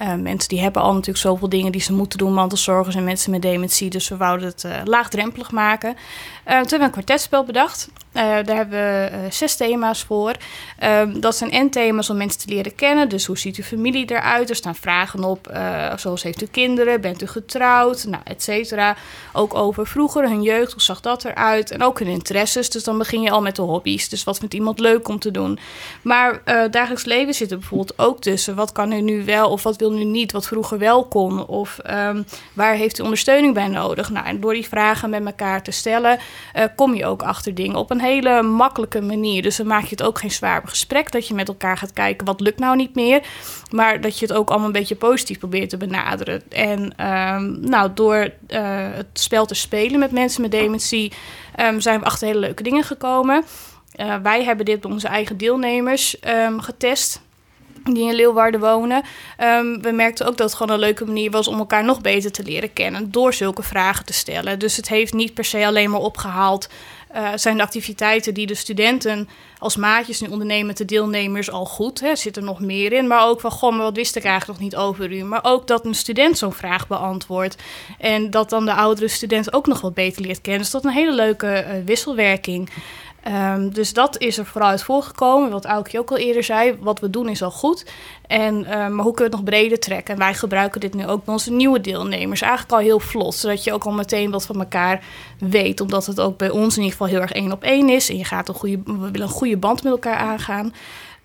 Uh, 0.02 0.14
mensen 0.14 0.48
die 0.48 0.60
hebben 0.60 0.82
al 0.82 0.92
natuurlijk 0.92 1.18
zoveel 1.18 1.48
dingen 1.48 1.72
die 1.72 1.80
ze 1.80 1.92
moeten 1.92 2.18
doen, 2.18 2.32
mantelzorgers 2.32 2.94
en 2.94 3.04
mensen 3.04 3.30
met 3.30 3.42
dementie. 3.42 3.90
Dus 3.90 4.08
we 4.08 4.16
wouden 4.16 4.46
het 4.46 4.64
uh, 4.64 4.72
laagdrempelig 4.84 5.50
maken. 5.50 5.90
Uh, 5.90 5.96
toen 6.44 6.54
hebben 6.54 6.78
we 6.78 6.84
een 6.84 6.90
kwartetspel 6.90 7.44
bedacht. 7.44 7.88
Daar 8.14 8.56
hebben 8.56 8.78
we 8.78 9.26
zes 9.30 9.56
thema's 9.56 10.02
voor. 10.02 10.32
Ehm, 10.78 11.20
dat 11.20 11.36
zijn 11.36 11.50
en 11.50 11.70
thema's 11.70 12.10
om 12.10 12.16
mensen 12.16 12.40
te 12.40 12.54
leren 12.54 12.74
kennen. 12.74 13.08
Dus 13.08 13.26
hoe 13.26 13.38
ziet 13.38 13.56
uw 13.56 13.64
familie 13.64 14.10
eruit? 14.10 14.50
Er 14.50 14.56
staan 14.56 14.74
vragen 14.74 15.24
op, 15.24 15.52
zoals 15.96 16.22
heeft 16.22 16.42
u 16.42 16.46
kinderen? 16.46 17.00
Bent 17.00 17.22
u 17.22 17.26
getrouwd? 17.26 18.04
Nou, 18.04 18.22
et 18.24 18.42
cetera. 18.42 18.96
Ook 19.32 19.54
over 19.54 19.86
vroeger, 19.86 20.28
hun 20.28 20.42
jeugd, 20.42 20.72
hoe 20.72 20.82
zag 20.82 21.00
dat 21.00 21.24
eruit? 21.24 21.70
En 21.70 21.82
ook 21.82 21.98
hun 21.98 22.08
interesses. 22.08 22.70
Dus 22.70 22.84
dan 22.84 22.98
begin 22.98 23.22
je 23.22 23.30
al 23.30 23.42
met 23.42 23.56
de 23.56 23.62
hobby's. 23.62 24.08
Dus 24.08 24.24
wat 24.24 24.38
vindt 24.38 24.54
iemand 24.54 24.78
leuk 24.78 25.08
om 25.08 25.18
te 25.18 25.30
doen? 25.30 25.58
Maar 26.02 26.42
dagelijks 26.70 27.04
leven 27.04 27.34
zit 27.34 27.50
er 27.50 27.58
bijvoorbeeld 27.58 27.98
ook 27.98 28.20
tussen. 28.20 28.54
Wat 28.54 28.72
kan 28.72 28.92
u 28.92 29.00
nu 29.00 29.24
wel 29.24 29.50
of 29.50 29.62
wat 29.62 29.76
wil 29.76 29.92
nu 29.92 30.04
niet, 30.04 30.32
wat 30.32 30.46
vroeger 30.46 30.78
wel 30.78 31.04
kon? 31.04 31.46
Of 31.46 31.78
um, 31.90 32.26
waar 32.52 32.74
heeft 32.74 32.98
u 32.98 33.02
ondersteuning 33.02 33.54
bij 33.54 33.68
nodig? 33.68 34.10
Nou, 34.10 34.26
en 34.26 34.40
door 34.40 34.54
die 34.54 34.68
vragen 34.68 35.10
met 35.10 35.24
elkaar 35.24 35.62
te 35.62 35.70
stellen, 35.70 36.18
kom 36.76 36.94
je 36.94 37.06
ook 37.06 37.22
achter 37.22 37.54
dingen 37.54 37.76
op 37.76 37.90
een 37.90 38.00
hele 38.04 38.42
makkelijke 38.42 39.00
manier. 39.00 39.42
Dus 39.42 39.56
dan 39.56 39.66
maak 39.66 39.82
je 39.82 39.90
het 39.90 40.02
ook 40.02 40.18
geen 40.18 40.30
zwaar 40.30 40.62
gesprek 40.64 41.12
dat 41.12 41.28
je 41.28 41.34
met 41.34 41.48
elkaar 41.48 41.76
gaat 41.76 41.92
kijken 41.92 42.26
wat 42.26 42.40
lukt 42.40 42.58
nou 42.58 42.76
niet 42.76 42.94
meer. 42.94 43.22
Maar 43.70 44.00
dat 44.00 44.18
je 44.18 44.26
het 44.26 44.34
ook 44.34 44.48
allemaal 44.48 44.66
een 44.66 44.72
beetje 44.72 44.96
positief 44.96 45.38
probeert 45.38 45.70
te 45.70 45.76
benaderen. 45.76 46.42
En 46.48 46.80
um, 46.80 47.60
nou, 47.60 47.90
door 47.94 48.16
uh, 48.16 48.28
het 48.92 49.06
spel 49.12 49.46
te 49.46 49.54
spelen 49.54 49.98
met 49.98 50.10
mensen 50.10 50.42
met 50.42 50.50
dementie, 50.50 51.12
um, 51.60 51.80
zijn 51.80 52.00
we 52.00 52.06
achter 52.06 52.26
hele 52.26 52.40
leuke 52.40 52.62
dingen 52.62 52.84
gekomen. 52.84 53.44
Uh, 54.00 54.14
wij 54.22 54.44
hebben 54.44 54.64
dit 54.64 54.80
bij 54.80 54.90
onze 54.90 55.08
eigen 55.08 55.36
deelnemers 55.36 56.16
um, 56.28 56.60
getest 56.60 57.22
die 57.92 58.08
in 58.08 58.14
Leeuwarden 58.14 58.60
wonen. 58.60 59.02
We 59.80 59.90
merkten 59.94 60.26
ook 60.26 60.36
dat 60.36 60.46
het 60.46 60.56
gewoon 60.58 60.72
een 60.72 60.80
leuke 60.80 61.04
manier 61.04 61.30
was 61.30 61.48
om 61.48 61.58
elkaar 61.58 61.84
nog 61.84 62.00
beter 62.00 62.32
te 62.32 62.42
leren 62.42 62.72
kennen 62.72 63.10
door 63.10 63.34
zulke 63.34 63.62
vragen 63.62 64.04
te 64.04 64.12
stellen. 64.12 64.58
Dus 64.58 64.76
het 64.76 64.88
heeft 64.88 65.12
niet 65.12 65.34
per 65.34 65.44
se 65.44 65.66
alleen 65.66 65.90
maar 65.90 66.00
opgehaald. 66.00 66.68
Uh, 67.14 67.28
zijn 67.34 67.56
de 67.56 67.62
activiteiten 67.62 68.34
die 68.34 68.46
de 68.46 68.54
studenten 68.54 69.28
als 69.58 69.76
maatjes 69.76 70.20
nu 70.20 70.28
ondernemen 70.28 70.74
de 70.74 70.84
deelnemers 70.84 71.50
al 71.50 71.64
goed. 71.64 72.00
Hè, 72.00 72.16
zit 72.16 72.36
er 72.36 72.42
nog 72.42 72.60
meer 72.60 72.92
in. 72.92 73.06
Maar 73.06 73.26
ook 73.26 73.40
van, 73.40 73.50
goh, 73.50 73.76
wat 73.76 73.96
wist 73.96 74.16
ik 74.16 74.24
eigenlijk 74.24 74.60
nog 74.60 74.70
niet 74.70 74.80
over 74.80 75.12
u. 75.12 75.24
Maar 75.24 75.40
ook 75.42 75.66
dat 75.66 75.84
een 75.84 75.94
student 75.94 76.38
zo'n 76.38 76.52
vraag 76.52 76.86
beantwoordt. 76.86 77.56
En 77.98 78.30
dat 78.30 78.50
dan 78.50 78.64
de 78.64 78.74
oudere 78.74 79.08
student 79.08 79.52
ook 79.52 79.66
nog 79.66 79.80
wat 79.80 79.94
beter 79.94 80.22
leert 80.22 80.40
kennen. 80.40 80.62
Dus 80.62 80.70
dat 80.70 80.84
is 80.84 80.90
een 80.90 80.96
hele 80.96 81.14
leuke 81.14 81.64
uh, 81.66 81.84
wisselwerking. 81.84 82.70
Um, 83.28 83.72
dus 83.72 83.92
dat 83.92 84.18
is 84.18 84.38
er 84.38 84.46
vooruit 84.46 84.82
voorgekomen. 84.82 85.50
Wat 85.50 85.64
Aukje 85.64 85.98
ook 85.98 86.10
al 86.10 86.16
eerder 86.16 86.44
zei, 86.44 86.76
wat 86.80 87.00
we 87.00 87.10
doen 87.10 87.28
is 87.28 87.42
al 87.42 87.50
goed. 87.50 87.86
En, 88.26 88.60
uh, 88.60 88.66
maar 88.66 89.04
hoe 89.04 89.14
kunnen 89.14 89.16
we 89.16 89.22
het 89.22 89.32
nog 89.32 89.44
breder 89.44 89.78
trekken? 89.78 90.14
En 90.14 90.20
wij 90.20 90.34
gebruiken 90.34 90.80
dit 90.80 90.94
nu 90.94 91.06
ook 91.06 91.24
bij 91.24 91.34
onze 91.34 91.52
nieuwe 91.52 91.80
deelnemers. 91.80 92.40
Eigenlijk 92.40 92.72
al 92.72 92.78
heel 92.78 93.00
vlot, 93.00 93.34
zodat 93.34 93.64
je 93.64 93.72
ook 93.72 93.84
al 93.84 93.92
meteen 93.92 94.30
wat 94.30 94.46
van 94.46 94.58
elkaar 94.58 95.04
weet. 95.38 95.80
Omdat 95.80 96.06
het 96.06 96.20
ook 96.20 96.38
bij 96.38 96.50
ons 96.50 96.76
in 96.76 96.82
ieder 96.82 96.98
geval 96.98 97.06
heel 97.06 97.20
erg 97.20 97.32
één 97.32 97.52
op 97.52 97.62
één 97.62 97.88
is. 97.88 98.08
En 98.08 98.16
je 98.16 98.24
gaat 98.24 98.48
een 98.48 98.54
goede, 98.54 98.80
we 98.84 99.10
willen 99.10 99.26
een 99.26 99.28
goede 99.28 99.56
band 99.56 99.82
met 99.82 99.92
elkaar 99.92 100.16
aangaan. 100.16 100.72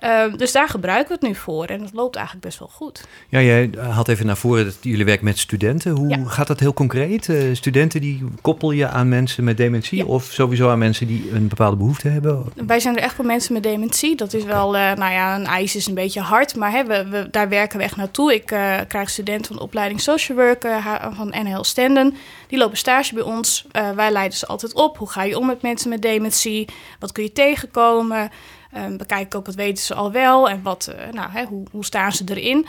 Uh, 0.03 0.33
dus 0.37 0.51
daar 0.51 0.69
gebruiken 0.69 1.07
we 1.07 1.13
het 1.13 1.21
nu 1.21 1.35
voor 1.35 1.65
en 1.65 1.79
dat 1.79 1.93
loopt 1.93 2.15
eigenlijk 2.15 2.45
best 2.45 2.59
wel 2.59 2.67
goed. 2.67 3.07
Ja, 3.29 3.41
jij 3.41 3.69
had 3.77 4.07
even 4.07 4.25
naar 4.25 4.37
voren 4.37 4.65
dat 4.65 4.77
jullie 4.81 5.05
werken 5.05 5.25
met 5.25 5.37
studenten. 5.37 5.91
Hoe 5.91 6.09
ja. 6.09 6.23
gaat 6.25 6.47
dat 6.47 6.59
heel 6.59 6.73
concreet? 6.73 7.27
Uh, 7.27 7.55
studenten 7.55 8.01
die 8.01 8.25
koppel 8.41 8.71
je 8.71 8.87
aan 8.87 9.09
mensen 9.09 9.43
met 9.43 9.57
dementie 9.57 9.97
ja. 9.97 10.05
of 10.05 10.23
sowieso 10.23 10.69
aan 10.69 10.79
mensen 10.79 11.07
die 11.07 11.31
een 11.31 11.47
bepaalde 11.47 11.75
behoefte 11.75 12.07
hebben? 12.07 12.45
Wij 12.67 12.79
zijn 12.79 12.97
er 12.97 13.03
echt 13.03 13.15
voor 13.15 13.25
mensen 13.25 13.53
met 13.53 13.63
dementie. 13.63 14.15
Dat 14.15 14.33
is 14.33 14.43
wel, 14.43 14.75
uh, 14.75 14.93
nou 14.93 15.11
ja, 15.11 15.35
een 15.35 15.45
eis 15.45 15.75
is 15.75 15.87
een 15.87 15.93
beetje 15.93 16.21
hard, 16.21 16.55
maar 16.55 16.71
hè, 16.71 16.85
we, 16.85 17.07
we, 17.09 17.27
daar 17.31 17.49
werken 17.49 17.77
we 17.77 17.83
echt 17.83 17.95
naartoe. 17.95 18.33
Ik 18.33 18.45
krijg 18.87 19.09
studenten 19.09 19.45
van 19.45 19.55
de 19.55 19.61
opleiding 19.61 20.01
social 20.01 20.37
worker 20.37 20.81
van 21.11 21.27
NHL 21.27 21.61
Stenden. 21.63 22.15
Die 22.47 22.57
lopen 22.57 22.77
stage 22.77 23.13
bij 23.13 23.23
ons. 23.23 23.65
wij 23.95 24.11
leiden 24.11 24.37
ze 24.37 24.47
altijd 24.47 24.73
op. 24.73 24.97
Hoe 24.97 25.09
ga 25.09 25.23
je 25.23 25.37
om 25.37 25.45
met 25.45 25.61
mensen 25.61 25.89
met 25.89 26.01
dementie? 26.01 26.67
Wat 26.99 27.11
kun 27.11 27.23
je 27.23 27.31
tegenkomen? 27.31 28.29
Um, 28.77 28.97
we 28.97 29.05
kijken 29.05 29.39
ook 29.39 29.45
wat 29.45 29.55
weten 29.55 29.83
ze 29.83 29.93
al 29.93 30.11
wel 30.11 30.49
en 30.49 30.61
wat, 30.63 30.91
uh, 30.95 31.13
nou, 31.13 31.31
hè, 31.31 31.43
hoe, 31.43 31.63
hoe 31.71 31.85
staan 31.85 32.11
ze 32.11 32.23
erin. 32.25 32.65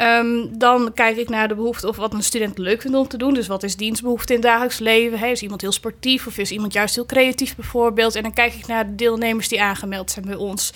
Um, 0.00 0.58
dan 0.58 0.92
kijk 0.94 1.16
ik 1.16 1.28
naar 1.28 1.48
de 1.48 1.54
behoefte 1.54 1.88
of 1.88 1.96
wat 1.96 2.12
een 2.12 2.22
student 2.22 2.58
leuk 2.58 2.80
vindt 2.80 2.96
om 2.96 3.08
te 3.08 3.16
doen. 3.16 3.34
Dus 3.34 3.46
wat 3.46 3.62
is 3.62 3.76
dienstbehoefte 3.76 4.32
in 4.32 4.38
het 4.38 4.48
dagelijks 4.48 4.78
leven? 4.78 5.30
Is 5.30 5.42
iemand 5.42 5.60
heel 5.60 5.72
sportief 5.72 6.26
of 6.26 6.38
is 6.38 6.50
iemand 6.50 6.72
juist 6.72 6.94
heel 6.94 7.06
creatief 7.06 7.56
bijvoorbeeld? 7.56 8.14
En 8.14 8.22
dan 8.22 8.32
kijk 8.32 8.54
ik 8.54 8.66
naar 8.66 8.86
de 8.86 8.94
deelnemers 8.94 9.48
die 9.48 9.62
aangemeld 9.62 10.10
zijn 10.10 10.26
bij 10.26 10.34
ons. 10.34 10.72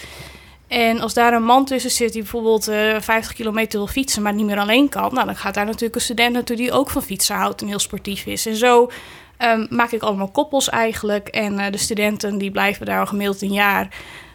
En 0.69 1.01
als 1.01 1.15
daar 1.15 1.33
een 1.33 1.45
man 1.45 1.65
tussen 1.65 1.91
zit 1.91 2.13
die 2.13 2.23
bijvoorbeeld 2.23 2.69
uh, 2.69 3.01
50 3.01 3.33
kilometer 3.33 3.79
wil 3.79 3.89
fietsen, 3.89 4.23
maar 4.23 4.35
niet 4.35 4.47
meer 4.47 4.59
alleen 4.59 4.89
kan, 4.89 5.15
nou, 5.15 5.27
dan 5.27 5.37
gaat 5.37 5.55
daar 5.55 5.65
natuurlijk 5.65 5.95
een 5.95 6.01
student 6.01 6.33
naartoe 6.33 6.57
die 6.57 6.73
ook 6.73 6.91
van 6.91 7.03
fietsen 7.03 7.37
houdt 7.37 7.61
en 7.61 7.67
heel 7.67 7.79
sportief 7.79 8.27
is. 8.27 8.47
En 8.47 8.57
zo 8.57 8.91
um, 9.39 9.67
maak 9.71 9.91
ik 9.91 10.03
allemaal 10.03 10.31
koppels 10.31 10.69
eigenlijk. 10.69 11.29
En 11.29 11.53
uh, 11.53 11.67
de 11.71 11.79
studenten 11.79 12.39
die 12.39 12.51
blijven 12.51 12.87
daar 12.87 13.01
al 13.01 13.07
gemiddeld 13.07 13.43
een 13.43 13.53
jaar. 13.53 13.89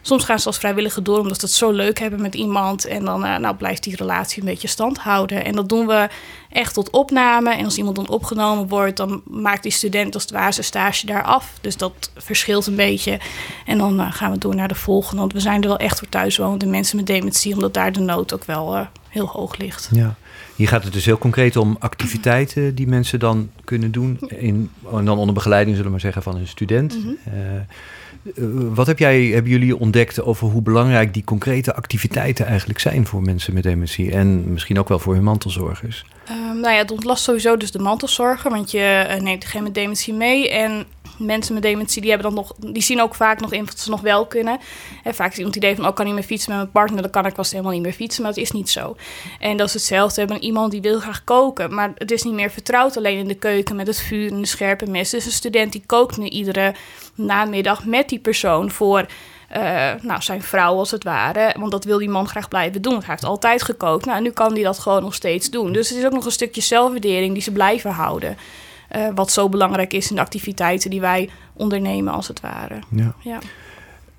Soms 0.08 0.26
gaan 0.26 0.39
ze 0.39 0.47
als 0.47 0.58
vrijwilliger 0.58 1.03
door 1.03 1.20
omdat 1.20 1.39
ze 1.39 1.45
het 1.45 1.55
zo 1.55 1.72
leuk 1.72 1.99
hebben 1.99 2.22
met 2.22 2.36
iemand. 2.36 2.86
En 2.86 3.05
dan 3.05 3.26
uh, 3.26 3.38
nou, 3.38 3.55
blijft 3.55 3.84
die 3.84 3.95
relatie 3.95 4.39
een 4.39 4.47
beetje 4.49 4.68
stand 4.68 4.97
houden. 4.97 5.45
En 5.45 5.55
dat 5.55 5.70
doen 5.70 5.88
we 5.88 6.10
echt 6.49 6.74
tot 6.74 6.89
opname. 6.89 7.55
En 7.55 7.66
als 7.66 7.78
iemand 7.78 7.95
dan 7.95 8.10
opgenomen 8.10 8.68
wordt, 8.68 8.97
dan 8.97 9.22
maakt 9.26 9.64
die 9.64 9.72
student 9.72 10.14
als 10.14 10.24
het 10.24 10.32
ware 10.32 10.51
zijn 10.51 10.66
stage 10.66 11.05
daar 11.05 11.24
af. 11.24 11.53
Dus 11.62 11.78
dat 11.78 12.12
verschilt 12.16 12.68
een 12.68 12.76
beetje. 12.76 13.20
En 13.66 13.78
dan 13.78 13.99
uh, 13.99 14.12
gaan 14.12 14.32
we 14.32 14.38
door 14.38 14.55
naar 14.55 14.68
de 14.68 14.76
volgende. 14.76 15.20
Want 15.20 15.34
we 15.34 15.39
zijn 15.39 15.62
er 15.62 15.68
wel 15.68 15.78
echt 15.78 15.99
voor 15.99 16.10
thuiswonende 16.10 16.66
mensen 16.66 16.97
met 16.97 17.05
dementie, 17.05 17.53
omdat 17.53 17.74
daar 17.74 17.91
de 17.91 17.99
nood 17.99 18.34
ook 18.34 18.43
wel 18.43 18.76
uh, 18.76 18.86
heel 19.10 19.28
hoog 19.28 19.58
ligt. 19.58 19.89
Ja. 19.91 20.16
Hier 20.55 20.68
gaat 20.68 20.84
het 20.84 20.93
dus 20.93 21.05
heel 21.05 21.18
concreet 21.18 21.55
om 21.55 21.76
activiteiten 21.80 22.76
die 22.76 22.88
mensen 22.88 23.20
dan 23.20 23.49
kunnen 23.64 23.91
doen. 23.91 24.20
In, 24.28 24.72
en 24.91 25.05
dan 25.05 25.18
onder 25.18 25.34
begeleiding, 25.34 25.76
zullen 25.76 25.91
we 25.91 25.97
maar 25.97 26.14
zeggen, 26.14 26.24
van 26.24 26.36
een 26.36 26.47
student. 26.47 26.95
Mm 26.95 27.03
-hmm. 27.03 27.66
Uh, 28.36 28.45
wat 28.73 28.88
heb 28.88 28.99
jij, 28.99 29.25
hebben 29.25 29.51
jullie 29.51 29.78
ontdekt 29.78 30.21
over 30.21 30.47
hoe 30.47 30.61
belangrijk 30.61 31.13
die 31.13 31.23
concrete 31.23 31.75
activiteiten 31.75 32.45
eigenlijk 32.45 32.80
zijn 32.80 33.05
voor 33.05 33.21
mensen 33.21 33.53
met 33.53 33.63
dementie? 33.63 34.11
En 34.11 34.51
misschien 34.51 34.80
ook 34.80 34.88
wel 34.88 34.99
voor 34.99 35.13
hun 35.13 35.23
mantelzorgers? 35.23 36.05
Um, 36.30 36.59
nou 36.59 36.73
ja, 36.73 36.80
het 36.82 36.91
ontlast 36.91 37.23
sowieso 37.23 37.57
dus 37.57 37.71
de 37.71 37.80
mantelzorger, 37.80 38.51
want 38.51 38.71
je 38.71 39.05
uh, 39.09 39.21
neemt 39.21 39.41
degene 39.41 39.63
met 39.63 39.73
dementie 39.73 40.13
mee. 40.13 40.49
En 40.49 40.86
mensen 41.18 41.53
met 41.53 41.63
dementie, 41.63 42.01
die, 42.01 42.11
hebben 42.11 42.34
dan 42.34 42.45
nog, 42.45 42.53
die 42.72 42.84
zien 42.84 43.01
ook 43.01 43.15
vaak 43.15 43.39
nog 43.39 43.53
in 43.53 43.65
wat 43.65 43.80
ze 43.80 43.89
nog 43.89 44.01
wel 44.01 44.26
kunnen. 44.26 44.59
En 45.03 45.15
vaak 45.15 45.32
is 45.32 45.38
iemand 45.38 45.55
het 45.55 45.63
idee 45.63 45.76
van, 45.76 45.88
oh, 45.88 45.93
kan 45.93 46.05
niet 46.05 46.13
meer 46.13 46.24
fietsen 46.24 46.49
met 46.49 46.59
mijn 46.59 46.72
partner, 46.72 47.01
dan 47.01 47.11
kan 47.11 47.26
ik 47.26 47.36
vast 47.36 47.51
helemaal 47.51 47.72
niet 47.72 47.82
meer 47.82 47.93
fietsen. 47.93 48.24
Maar 48.24 48.34
dat 48.34 48.43
is 48.43 48.51
niet 48.51 48.70
zo. 48.70 48.95
En 49.39 49.57
dat 49.57 49.68
is 49.68 49.74
hetzelfde. 49.74 50.20
Hebben 50.20 50.43
iemand 50.43 50.72
die 50.72 50.82
wil 50.82 50.99
graag 50.99 51.24
koken, 51.24 51.74
maar 51.74 51.91
het 51.95 52.11
is 52.11 52.24
niet 52.24 52.34
meer 52.34 52.51
vertrouwd 52.51 52.97
alleen 52.97 53.18
in 53.18 53.28
de 53.28 53.36
keuken 53.36 53.76
met 53.76 53.88
het 53.88 53.99
vuur 53.99 54.32
en 54.32 54.41
de 54.41 54.47
scherpe 54.47 54.86
mes. 54.86 55.09
Dus 55.09 55.26
een 55.26 55.32
student 55.32 55.72
die 55.72 55.84
kookt 55.86 56.18
nu 56.18 56.28
iedere 56.28 56.74
namiddag 57.15 57.86
met 57.86 58.09
die 58.09 58.20
persoon 58.20 58.72
voor... 58.72 59.05
Uh, 59.55 59.91
nou, 60.01 60.22
zijn 60.22 60.41
vrouw 60.41 60.78
als 60.78 60.91
het 60.91 61.03
ware. 61.03 61.55
Want 61.59 61.72
dat 61.72 61.84
wil 61.84 61.97
die 61.97 62.09
man 62.09 62.28
graag 62.28 62.47
blijven 62.47 62.82
doen. 62.82 62.97
Hij 62.97 63.03
heeft 63.05 63.24
altijd 63.24 63.63
gekookt. 63.63 64.05
Nou, 64.05 64.22
nu 64.22 64.32
kan 64.32 64.53
hij 64.53 64.63
dat 64.63 64.80
gewoon 64.80 65.01
nog 65.01 65.13
steeds 65.13 65.49
doen. 65.49 65.72
Dus 65.72 65.89
het 65.89 65.97
is 65.97 66.05
ook 66.05 66.13
nog 66.13 66.26
een 66.26 66.32
stukje 66.32 66.61
zelfwaardering 66.61 67.34
die 67.34 67.41
ze 67.41 67.51
blijven 67.51 67.91
houden. 67.91 68.38
Uh, 68.96 69.08
wat 69.16 69.32
zo 69.32 69.50
belangrijk 69.50 69.94
is 69.94 70.10
in 70.10 70.16
de 70.16 70.22
activiteiten 70.22 70.90
die 70.90 71.02
wij 71.02 71.30
ondernemen, 71.54 72.14
als 72.14 72.28
het 72.28 72.40
ware. 72.40 72.80
Ja. 72.90 73.16
ja. 73.20 73.40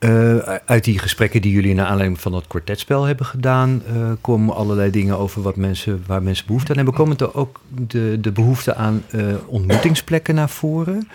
Uh, 0.00 0.38
uit 0.64 0.84
die 0.84 0.98
gesprekken 0.98 1.42
die 1.42 1.52
jullie 1.52 1.74
naar 1.74 1.86
aanleiding 1.86 2.20
van 2.20 2.32
dat 2.32 2.46
kwartetspel 2.46 3.04
hebben 3.04 3.26
gedaan, 3.26 3.82
uh, 3.92 4.12
komen 4.20 4.54
allerlei 4.54 4.90
dingen 4.90 5.18
over 5.18 5.42
wat 5.42 5.56
mensen, 5.56 6.04
waar 6.06 6.22
mensen 6.22 6.46
behoefte 6.46 6.70
aan 6.70 6.76
hebben. 6.76 6.94
Komen 6.94 7.18
er 7.18 7.34
ook 7.34 7.60
de, 7.68 8.18
de 8.20 8.32
behoefte 8.32 8.74
aan 8.74 9.02
ontmoetingsplekken 9.46 10.34
naar 10.34 10.48
voren? 10.48 11.08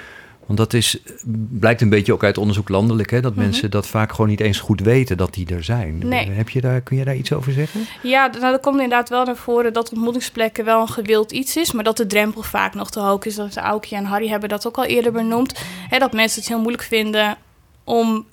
Want 0.45 0.57
dat 0.57 0.73
is, 0.73 0.97
blijkt 1.49 1.81
een 1.81 1.89
beetje 1.89 2.13
ook 2.13 2.23
uit 2.23 2.37
onderzoek 2.37 2.69
landelijk, 2.69 3.11
hè, 3.11 3.21
dat 3.21 3.35
mensen 3.35 3.71
dat 3.71 3.87
vaak 3.87 4.11
gewoon 4.11 4.27
niet 4.27 4.39
eens 4.39 4.59
goed 4.59 4.81
weten 4.81 5.17
dat 5.17 5.33
die 5.33 5.47
er 5.47 5.63
zijn. 5.63 5.97
Nee. 5.97 6.29
Heb 6.29 6.49
je 6.49 6.61
daar, 6.61 6.81
kun 6.81 6.97
je 6.97 7.05
daar 7.05 7.15
iets 7.15 7.33
over 7.33 7.51
zeggen? 7.51 7.85
Ja, 8.03 8.27
nou, 8.39 8.53
er 8.53 8.59
komt 8.59 8.81
inderdaad 8.81 9.09
wel 9.09 9.25
naar 9.25 9.35
voren 9.35 9.73
dat 9.73 9.91
ontmoetingsplekken 9.91 10.65
wel 10.65 10.81
een 10.81 10.87
gewild 10.87 11.31
iets 11.31 11.57
is, 11.57 11.71
maar 11.71 11.83
dat 11.83 11.97
de 11.97 12.07
drempel 12.07 12.41
vaak 12.41 12.73
nog 12.73 12.91
te 12.91 12.99
hoog 12.99 13.25
is. 13.25 13.35
Dat 13.35 13.55
Aukje 13.55 13.95
en 13.95 14.05
Harry 14.05 14.27
hebben 14.27 14.49
dat 14.49 14.67
ook 14.67 14.77
al 14.77 14.85
eerder 14.85 15.11
benoemd. 15.11 15.59
Hè, 15.89 15.99
dat 15.99 16.13
mensen 16.13 16.39
het 16.39 16.49
heel 16.49 16.59
moeilijk 16.59 16.83
vinden 16.83 17.37
om 17.83 18.07
um, 18.07 18.25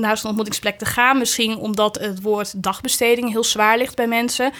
naar 0.00 0.16
zo'n 0.16 0.26
ontmoetingsplek 0.26 0.78
te 0.78 0.84
gaan. 0.84 1.18
Misschien 1.18 1.56
omdat 1.56 1.98
het 2.00 2.22
woord 2.22 2.62
dagbesteding 2.62 3.30
heel 3.30 3.44
zwaar 3.44 3.78
ligt 3.78 3.96
bij 3.96 4.06
mensen. 4.06 4.52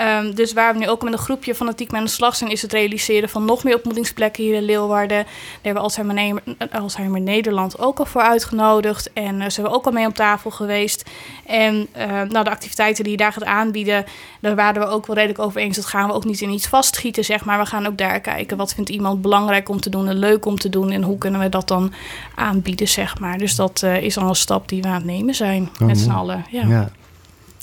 Um, 0.00 0.34
dus 0.34 0.52
waar 0.52 0.72
we 0.72 0.78
nu 0.78 0.88
ook 0.88 1.02
met 1.02 1.12
een 1.12 1.18
groepje 1.18 1.54
fanatiek 1.54 1.90
mee 1.90 2.00
aan 2.00 2.06
de 2.06 2.12
slag 2.12 2.36
zijn... 2.36 2.50
is 2.50 2.62
het 2.62 2.72
realiseren 2.72 3.28
van 3.28 3.44
nog 3.44 3.64
meer 3.64 3.74
ontmoetingsplekken 3.74 4.42
hier 4.44 4.54
in 4.54 4.62
Leeuwarden. 4.62 5.16
Daar 5.24 5.26
hebben 5.62 5.82
we 5.82 6.78
Alzheimer, 6.78 7.20
Nederland 7.20 7.78
ook 7.78 7.98
al 7.98 8.04
voor 8.04 8.20
uitgenodigd. 8.20 9.12
En 9.12 9.40
uh, 9.40 9.48
zijn 9.48 9.66
we 9.66 9.72
ook 9.72 9.86
al 9.86 9.92
mee 9.92 10.06
om 10.06 10.12
tafel 10.12 10.50
geweest. 10.50 11.10
En 11.46 11.88
uh, 11.96 12.06
nou, 12.06 12.44
de 12.44 12.50
activiteiten 12.50 13.02
die 13.02 13.12
je 13.12 13.18
daar 13.18 13.32
gaat 13.32 13.44
aanbieden... 13.44 14.04
daar 14.40 14.54
waren 14.54 14.82
we 14.82 14.88
ook 14.88 15.06
wel 15.06 15.16
redelijk 15.16 15.40
over 15.40 15.60
eens. 15.60 15.76
Dat 15.76 15.86
gaan 15.86 16.08
we 16.08 16.14
ook 16.14 16.24
niet 16.24 16.40
in 16.40 16.50
iets 16.50 16.66
vastgieten, 16.66 17.24
zeg 17.24 17.44
maar. 17.44 17.58
We 17.58 17.66
gaan 17.66 17.86
ook 17.86 17.98
daar 17.98 18.20
kijken. 18.20 18.56
Wat 18.56 18.74
vindt 18.74 18.90
iemand 18.90 19.22
belangrijk 19.22 19.68
om 19.68 19.80
te 19.80 19.90
doen 19.90 20.08
en 20.08 20.18
leuk 20.18 20.46
om 20.46 20.58
te 20.58 20.68
doen... 20.68 20.90
en 20.90 21.02
hoe 21.02 21.18
kunnen 21.18 21.40
we 21.40 21.48
dat 21.48 21.68
dan 21.68 21.92
aanbieden, 22.34 22.88
zeg 22.88 23.18
maar. 23.18 23.38
Dus 23.38 23.56
dat 23.56 23.71
dat 23.72 23.90
uh, 23.90 24.02
is 24.02 24.16
al 24.16 24.28
een 24.28 24.34
stap 24.34 24.68
die 24.68 24.82
we 24.82 24.88
aan 24.88 24.94
het 24.94 25.04
nemen 25.04 25.34
zijn. 25.34 25.68
Oh, 25.80 25.86
met 25.86 25.98
z'n 25.98 26.10
allen. 26.10 26.44
Ja. 26.50 26.66
ja. 26.66 26.90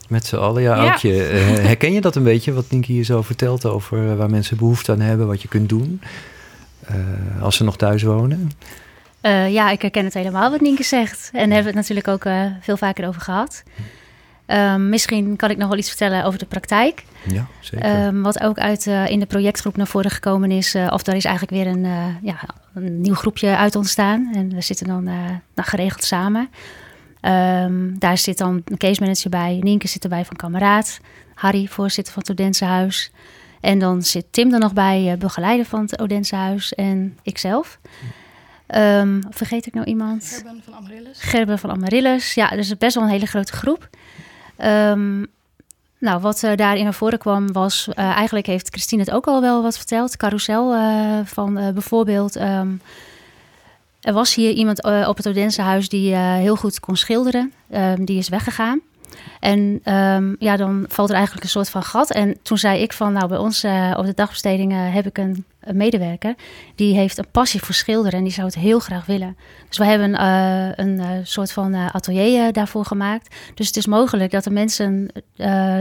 Met 0.08 0.26
z'n 0.26 0.36
allen, 0.36 0.62
ja. 0.62 0.84
ja. 0.84 0.94
Ook 0.94 1.04
uh, 1.04 1.14
herken 1.70 1.94
je 1.94 2.02
dat 2.02 2.16
een 2.16 2.24
beetje, 2.24 2.54
wat 2.54 2.66
Nienke 2.70 2.92
hier 2.92 3.04
zo 3.04 3.22
vertelt 3.22 3.66
over 3.66 4.18
waar 4.18 4.30
mensen 4.30 4.58
behoefte 4.58 4.92
aan 4.92 5.00
hebben, 5.00 5.28
wat 5.28 5.42
je 5.42 5.48
kunt 5.48 5.70
doen 5.70 6.02
uh, 6.92 7.44
als 7.44 7.56
ze 7.56 7.64
nog 7.64 7.78
thuis 7.78 8.04
wonen? 8.04 8.52
ja, 9.50 9.70
ik 9.72 9.82
herken 9.82 10.06
het 10.06 10.14
helemaal 10.14 10.52
wat 10.52 10.62
Nienke 10.62 10.84
zegt. 10.84 11.30
En 11.34 11.50
daar 11.50 11.56
hebben 11.56 11.74
we 11.74 11.80
het 11.80 11.88
natuurlijk 11.90 12.08
ook 12.08 12.34
veel 12.62 12.78
vaker 12.78 13.08
over 13.08 13.22
gehad. 13.22 13.64
Um, 14.52 14.90
misschien 14.90 15.36
kan 15.36 15.50
ik 15.50 15.58
nog 15.58 15.70
wel 15.70 15.78
iets 15.78 15.88
vertellen 15.88 16.24
over 16.24 16.40
de 16.40 16.46
praktijk. 16.46 17.04
Ja, 17.28 17.48
zeker. 17.60 18.06
Um, 18.06 18.22
wat 18.22 18.42
ook 18.42 18.60
uit 18.60 18.86
uh, 18.86 19.10
in 19.10 19.20
de 19.20 19.26
projectgroep 19.26 19.78
naar 19.78 19.88
voren 19.88 20.12
gekomen 20.12 20.52
is, 20.52 20.76
uh, 20.76 20.88
of 20.92 21.04
daar 21.04 21.16
is 21.16 21.26
eigenlijk 21.26 21.64
weer 21.64 21.74
een, 21.74 21.86
uh, 21.86 22.06
ja, 22.22 22.40
een 22.74 23.02
nieuw 23.02 23.14
groepje 23.14 23.58
uit 23.58 23.76
ontstaan. 23.76 24.30
En 24.34 24.50
we 24.50 24.62
zitten 24.62 24.88
dan 24.88 25.04
nou, 25.04 25.40
geregeld 25.56 26.04
samen. 26.04 26.50
Um, 27.22 28.00
daar 28.00 28.18
zit 28.18 28.38
dan 28.38 28.62
een 28.66 28.78
case 28.78 29.02
manager 29.02 29.30
bij, 29.30 29.60
Nienke 29.62 29.88
zit 29.88 30.04
erbij 30.04 30.26
van 30.26 30.36
Kameraad, 30.36 31.00
Harry, 31.36 31.68
voorzitter 31.68 32.14
van 32.14 32.22
het 32.22 32.32
Odensehuis. 32.32 33.12
En 33.62 33.80
dan 33.80 34.02
zit 34.02 34.26
Tim 34.32 34.54
er 34.54 34.60
nog 34.60 34.74
bij, 34.74 35.16
begeleider 35.20 35.66
van 35.66 35.82
het 35.82 36.00
Odensehuis 36.00 36.74
en 36.74 37.18
ikzelf. 37.24 37.80
Um, 38.76 39.22
vergeet 39.30 39.66
ik 39.66 39.74
nou 39.74 39.86
iemand? 39.86 40.42
Gerben 40.44 40.64
van 40.64 40.74
Amaryllis. 40.74 41.20
Gerben 41.22 41.60
van 41.60 41.72
Amaryllis. 41.72 42.34
Ja, 42.34 42.48
dus 42.50 42.78
best 42.78 42.96
wel 42.96 43.04
een 43.04 43.10
hele 43.10 43.26
grote 43.26 43.54
groep. 43.54 43.90
Um, 44.66 45.28
nou, 46.00 46.22
wat 46.22 46.44
uh, 46.44 46.56
daarin 46.56 46.84
naar 46.84 46.94
voren 46.94 47.20
kwam 47.20 47.52
was... 47.52 47.88
Uh, 47.90 47.96
eigenlijk 47.96 48.46
heeft 48.46 48.70
Christine 48.70 49.02
het 49.02 49.12
ook 49.12 49.28
al 49.28 49.42
wel 49.42 49.62
wat 49.62 49.78
verteld. 49.78 50.18
Carousel 50.18 50.76
uh, 50.76 51.20
van 51.24 51.54
bijvoorbeeld... 51.54 52.36
Um, 52.36 52.82
er 54.00 54.14
was 54.14 54.36
hier 54.36 54.52
iemand 54.52 54.84
op 54.84 55.18
het 55.18 55.28
Odensehuis 55.28 55.90
die 55.90 56.16
heel 56.16 56.56
goed 56.56 56.80
kon 56.80 56.96
schilderen. 56.96 57.54
Um, 57.74 58.06
die 58.06 58.18
is 58.18 58.30
weggegaan. 58.30 58.82
En 59.40 59.82
um, 59.96 60.36
ja, 60.40 60.58
dan 60.58 60.86
valt 60.88 61.10
er 61.10 61.16
eigenlijk 61.16 61.44
een 61.44 61.52
soort 61.52 61.70
van 61.70 61.84
gat. 61.84 62.12
En 62.12 62.38
toen 62.42 62.58
zei 62.58 62.82
ik 62.82 62.94
van, 62.94 63.14
nou, 63.14 63.28
bij 63.28 63.38
ons 63.38 63.64
uh, 63.64 63.94
op 63.98 64.06
de 64.06 64.14
dagbesteding 64.14 64.72
uh, 64.72 64.94
heb 64.94 65.06
ik 65.06 65.18
een, 65.18 65.46
een, 65.60 65.78
medewerker. 65.78 66.36
Die 66.76 66.96
heeft 66.96 67.18
een 67.18 67.32
passie 67.32 67.62
voor 67.62 67.76
schilderen 67.76 68.18
en 68.18 68.24
die 68.24 68.34
zou 68.34 68.48
het 68.48 68.56
heel 68.56 68.80
graag 68.80 69.06
willen. 69.06 69.38
Dus 69.68 69.78
we 69.78 69.86
hebben 69.86 70.10
uh, 70.10 70.70
een 70.76 71.28
soort 71.28 71.52
van 71.52 71.76
atelier 71.76 72.54
daarvoor 72.54 72.86
gemaakt. 72.86 73.36
Dus 73.54 73.68
het 73.68 73.78
is 73.78 73.88
mogelijk 73.88 74.32
dat 74.32 74.44
de 74.44 74.50
mensen 74.50 75.12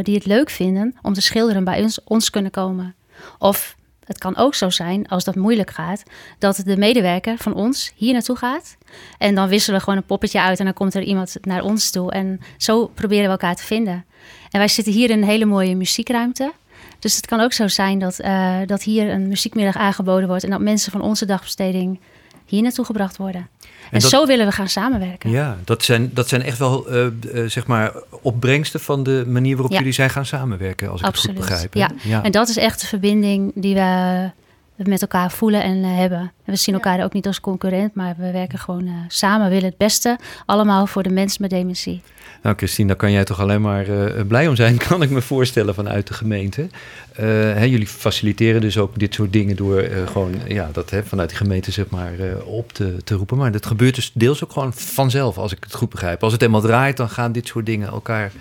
die 0.02 0.14
het 0.14 0.26
leuk 0.26 0.50
vinden 0.50 0.96
om 1.02 1.12
te 1.12 1.20
schilderen 1.20 1.64
bij 1.64 1.82
ons, 1.82 2.04
ons 2.04 2.30
kunnen 2.30 2.50
komen. 2.50 2.94
Of 3.38 3.76
het 4.08 4.18
kan 4.18 4.36
ook 4.36 4.54
zo 4.54 4.70
zijn, 4.70 5.08
als 5.08 5.24
dat 5.24 5.34
moeilijk 5.34 5.70
gaat, 5.70 6.02
dat 6.38 6.62
de 6.64 6.76
medewerker 6.76 7.36
van 7.36 7.54
ons 7.54 7.92
hier 7.94 8.12
naartoe 8.12 8.36
gaat. 8.36 8.76
En 9.18 9.34
dan 9.34 9.48
wisselen 9.48 9.78
we 9.78 9.84
gewoon 9.84 9.98
een 9.98 10.06
poppetje 10.06 10.40
uit 10.40 10.58
en 10.58 10.64
dan 10.64 10.74
komt 10.74 10.94
er 10.94 11.02
iemand 11.02 11.36
naar 11.40 11.62
ons 11.62 11.90
toe. 11.90 12.12
En 12.12 12.40
zo 12.56 12.86
proberen 12.86 13.24
we 13.24 13.30
elkaar 13.30 13.56
te 13.56 13.62
vinden. 13.62 14.04
En 14.50 14.58
wij 14.58 14.68
zitten 14.68 14.92
hier 14.92 15.10
in 15.10 15.18
een 15.18 15.28
hele 15.28 15.44
mooie 15.44 15.76
muziekruimte. 15.76 16.52
Dus 16.98 17.16
het 17.16 17.26
kan 17.26 17.40
ook 17.40 17.52
zo 17.52 17.68
zijn 17.68 17.98
dat, 17.98 18.20
uh, 18.20 18.56
dat 18.66 18.82
hier 18.82 19.08
een 19.08 19.28
muziekmiddag 19.28 19.76
aangeboden 19.76 20.28
wordt 20.28 20.44
en 20.44 20.50
dat 20.50 20.60
mensen 20.60 20.92
van 20.92 21.00
onze 21.00 21.26
dagbesteding 21.26 22.00
hier 22.46 22.62
naartoe 22.62 22.84
gebracht 22.84 23.16
worden. 23.16 23.48
En, 23.90 24.00
zo 24.00 24.26
willen 24.26 24.46
we 24.46 24.52
gaan 24.52 24.68
samenwerken. 24.68 25.30
Ja, 25.30 25.56
dat 25.64 25.84
zijn, 25.84 26.10
dat 26.14 26.28
zijn 26.28 26.42
echt 26.42 26.58
wel 26.58 26.94
uh, 26.94 27.06
uh, 27.34 27.48
zeg 27.48 27.66
maar 27.66 27.92
opbrengsten 28.22 28.80
van 28.80 29.02
de 29.02 29.24
manier 29.26 29.56
waarop 29.56 29.72
jullie 29.72 29.92
zijn 29.92 30.10
gaan 30.10 30.26
samenwerken, 30.26 30.90
als 30.90 31.00
ik 31.00 31.06
Absoluut. 31.06 31.36
het 31.36 31.46
goed 31.46 31.54
begrijp. 31.54 31.74
Ja. 31.74 32.10
ja. 32.10 32.22
en 32.22 32.30
dat 32.30 32.48
is 32.48 32.56
echt 32.56 32.80
de 32.80 32.86
verbinding 32.86 33.52
die 33.54 33.74
we 33.74 34.30
met 34.76 35.02
elkaar 35.02 35.30
voelen 35.30 35.62
en 35.62 35.76
uh, 35.76 35.96
hebben. 35.96 36.18
En 36.18 36.52
we 36.52 36.56
zien 36.56 36.74
elkaar 36.74 37.04
ook 37.04 37.12
niet 37.12 37.26
als 37.26 37.40
concurrent, 37.40 37.94
maar 37.94 38.14
we 38.18 38.30
werken 38.30 38.58
gewoon 38.58 38.90
samen. 39.08 39.46
We 39.46 39.52
willen 39.52 39.68
het 39.68 39.78
beste, 39.78 40.18
allemaal 40.46 40.86
voor 40.86 41.02
de 41.02 41.10
mensen 41.10 41.42
met 41.42 41.50
dementie. 41.50 42.02
Nou, 42.42 42.56
Christine, 42.56 42.88
daar 42.88 42.96
kan 42.96 43.12
jij 43.12 43.24
toch 43.24 43.40
alleen 43.40 43.60
maar 43.60 43.88
uh, 43.88 44.26
blij 44.26 44.48
om 44.48 44.56
zijn, 44.56 44.76
kan 44.88 45.02
ik 45.02 45.10
me 45.10 45.22
voorstellen, 45.22 45.74
vanuit 45.74 46.06
de 46.06 46.14
gemeente. 46.14 46.60
Uh, 46.60 47.26
hè, 47.54 47.64
jullie 47.64 47.86
faciliteren 47.86 48.60
dus 48.60 48.78
ook 48.78 48.98
dit 48.98 49.14
soort 49.14 49.32
dingen 49.32 49.56
door 49.56 49.84
gewoon 50.06 50.34
ja, 50.48 50.70
dat 50.72 50.90
hè, 50.90 51.04
vanuit 51.04 51.30
de 51.30 51.36
gemeente 51.36 51.70
zeg 51.70 51.88
maar, 51.88 52.12
op 52.44 52.72
te, 52.72 52.96
te 53.04 53.14
roepen. 53.14 53.36
Maar 53.36 53.52
dat 53.52 53.66
gebeurt 53.66 53.94
dus 53.94 54.10
deels 54.14 54.44
ook 54.44 54.52
gewoon 54.52 54.72
vanzelf, 54.74 55.38
als 55.38 55.52
ik 55.52 55.64
het 55.64 55.74
goed 55.74 55.90
begrijp. 55.90 56.22
Als 56.22 56.32
het 56.32 56.42
eenmaal 56.42 56.60
draait, 56.60 56.96
dan 56.96 57.10
gaan 57.10 57.32
dit 57.32 57.46
soort 57.46 57.66
dingen 57.66 57.88
elkaar 57.88 58.32